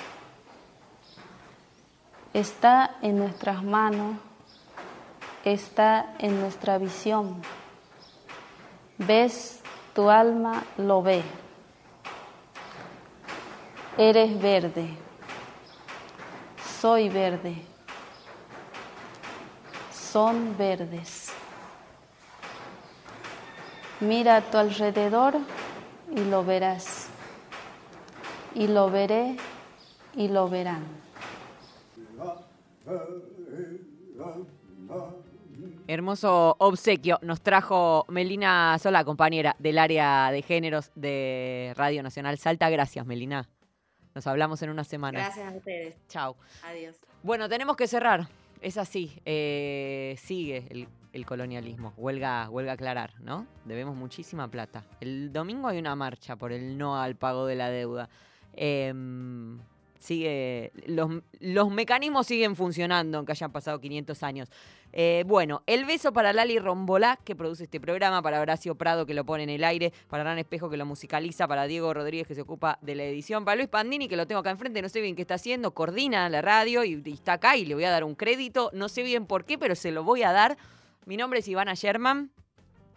Está 2.33 2.97
en 3.03 3.19
nuestras 3.19 3.63
manos, 3.63 4.17
está 5.45 6.15
en 6.19 6.41
nuestra 6.41 6.79
visión. 6.79 7.43
Ves, 8.97 9.61
tu 9.95 10.09
alma 10.09 10.65
lo 10.79 11.03
ve. 11.03 11.44
Eres 13.97 14.43
verde. 14.43 14.89
Soy 16.81 17.09
verde. 17.09 17.55
Son 19.93 20.57
verdes. 20.59 21.33
Mira 24.01 24.37
a 24.37 24.41
tu 24.41 24.59
alrededor 24.59 25.35
y 26.11 26.25
lo 26.25 26.45
verás. 26.45 27.09
Y 28.55 28.67
lo 28.67 28.91
veré 28.91 29.37
y 30.17 30.27
lo 30.27 30.49
verán. 30.49 30.83
Hermoso 35.87 36.57
obsequio 36.59 37.19
nos 37.23 37.41
trajo 37.43 38.07
Melina 38.09 38.77
Sola, 38.81 39.05
compañera 39.05 39.55
del 39.61 39.79
área 39.79 40.31
de 40.33 40.43
géneros 40.43 40.91
de 40.97 41.73
Radio 41.77 42.03
Nacional 42.03 42.39
Salta. 42.39 42.69
Gracias, 42.71 43.07
Melina. 43.07 43.49
Nos 44.15 44.27
hablamos 44.27 44.63
en 44.63 44.71
una 44.71 44.85
semana. 44.85 45.19
Gracias 45.19 45.53
a 45.53 45.57
ustedes. 45.57 45.95
Chao. 46.09 46.37
Adiós. 46.63 46.97
Bueno, 47.23 47.49
tenemos 47.49 47.77
que 47.77 47.89
cerrar. 47.89 48.29
Es 48.61 48.79
así. 48.79 49.21
Eh, 49.25 50.17
sigue 50.19 50.87
el, 51.13 51.27
colonialismo. 51.27 51.93
Huelga, 51.97 52.49
huelga 52.49 52.73
aclarar, 52.73 53.13
¿no? 53.21 53.47
Debemos 53.65 53.97
muchísima 53.97 54.49
plata. 54.49 54.85
El 55.01 55.33
domingo 55.33 55.69
hay 55.69 55.79
una 55.79 55.97
marcha 55.97 56.37
por 56.37 56.53
el 56.53 56.79
no 56.79 57.01
al 57.01 57.17
pago 57.17 57.47
de 57.47 57.57
la 57.57 57.71
deuda. 57.71 58.09
Em, 58.53 59.59
sigue, 60.05 60.71
los, 60.87 61.11
los, 61.41 61.71
mecanismos 61.71 62.27
siguen 62.27 62.57
funcionando, 62.57 63.19
aunque 63.19 63.33
hayan 63.33 63.51
pasado 63.51 63.81
500 63.81 64.23
años. 64.23 64.51
Eh, 64.93 65.25
bueno, 65.27 65.63
el 65.67 65.87
beso 65.87 66.13
para 66.13 66.33
Lali 66.33 66.59
Rombolá, 66.59 67.19
que 67.25 67.35
produce 67.35 67.65
este 67.65 67.81
programa, 67.81 68.21
para 68.21 68.41
Horacio 68.41 68.75
Prado, 68.75 69.07
que 69.07 69.15
lo 69.15 69.25
pone 69.25 69.45
en 69.45 69.51
el 69.51 69.65
aire, 69.65 69.93
para 70.09 70.23
Gran 70.23 70.39
Espejo, 70.39 70.69
que 70.69 70.77
lo 70.77 70.85
musicaliza, 70.85 71.49
para 71.49 71.67
Diego 71.67 71.95
Rodríguez, 71.95 72.29
que 72.29 72.35
se 72.35 72.43
ocupa 72.43 72.79
de 72.83 72.95
la 72.95 73.05
edición, 73.05 73.45
para 73.45 73.57
Luis 73.57 73.69
Pandini, 73.69 74.07
que 74.07 74.17
lo 74.17 74.27
tengo 74.27 74.41
acá 74.41 74.51
enfrente, 74.51 74.83
no 74.83 74.91
sé 74.91 75.01
bien 75.01 75.17
qué 75.17 75.23
está 75.23 75.35
haciendo, 75.35 75.73
coordina 75.73 76.29
la 76.29 76.43
radio 76.43 76.85
y, 76.85 77.03
y 77.05 77.13
está 77.13 77.35
acá 77.35 77.57
y 77.57 77.65
le 77.65 77.75
voy 77.75 77.85
a 77.85 77.91
dar 77.91 78.05
un 78.05 78.15
crédito, 78.15 78.71
no 78.75 78.89
sé 78.91 79.03
bien 79.03 79.27
por 79.27 79.47
qué, 79.47 79.57
pero 79.59 79.75
se 79.75 79.91
lo 79.91 80.05
voy 80.05 80.23
a 80.23 80.33
dar. 80.33 80.59
Mi 81.07 81.17
nombre 81.17 81.41
es 81.41 81.49
Ivana 81.49 81.75
Sherman. 81.75 82.31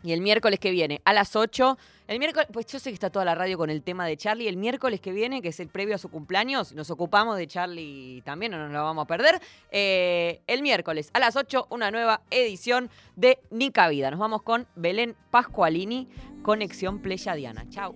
Y 0.08 0.14
el 0.14 0.22
miércoles 0.22 0.58
que 0.58 0.72
viene, 0.72 1.02
a 1.04 1.12
las 1.12 1.36
8, 1.36 1.78
el 2.08 2.20
miércoles, 2.20 2.48
pues 2.54 2.66
yo 2.68 2.80
sé 2.80 2.92
que 2.92 2.94
está 2.94 3.10
toda 3.10 3.26
la 3.26 3.36
radio 3.36 3.58
con 3.58 3.70
el 3.70 3.84
tema 3.84 4.06
de 4.06 4.16
Charlie. 4.16 4.48
El 4.48 4.56
miércoles 4.56 5.02
que 5.02 5.12
viene, 5.12 5.42
que 5.42 5.50
es 5.50 5.60
el 5.60 5.68
previo 5.68 5.96
a 5.96 5.98
su 5.98 6.08
cumpleaños, 6.08 6.72
nos 6.72 6.90
ocupamos 6.92 7.36
de 7.36 7.46
Charlie 7.46 8.22
también, 8.22 8.54
no 8.54 8.58
nos 8.58 8.72
lo 8.72 8.82
vamos 8.86 9.04
a 9.04 9.06
perder. 9.08 9.42
Eh, 9.70 10.40
el 10.48 10.62
miércoles 10.62 11.10
a 11.12 11.20
las 11.20 11.36
8, 11.36 11.68
una 11.72 11.92
nueva 11.92 12.22
edición 12.32 12.90
de 13.18 13.38
Nica 13.52 13.90
Vida. 13.90 14.10
Nos 14.10 14.22
vamos 14.22 14.44
con 14.44 14.66
Belén 14.78 15.14
Pascualini, 15.30 16.08
Conexión 16.42 17.02
Pleyadiana. 17.02 17.68
Chau. 17.68 17.94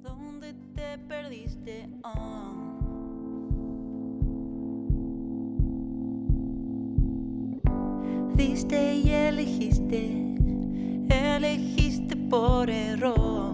¿Dónde 0.00 0.54
te 0.74 0.96
perdiste? 1.06 1.86
Ah. 2.02 2.46
Diste 8.36 8.94
y 8.94 9.10
elegiste 9.10 10.39
elegiste 11.10 12.16
por 12.16 12.70
error. 12.70 13.49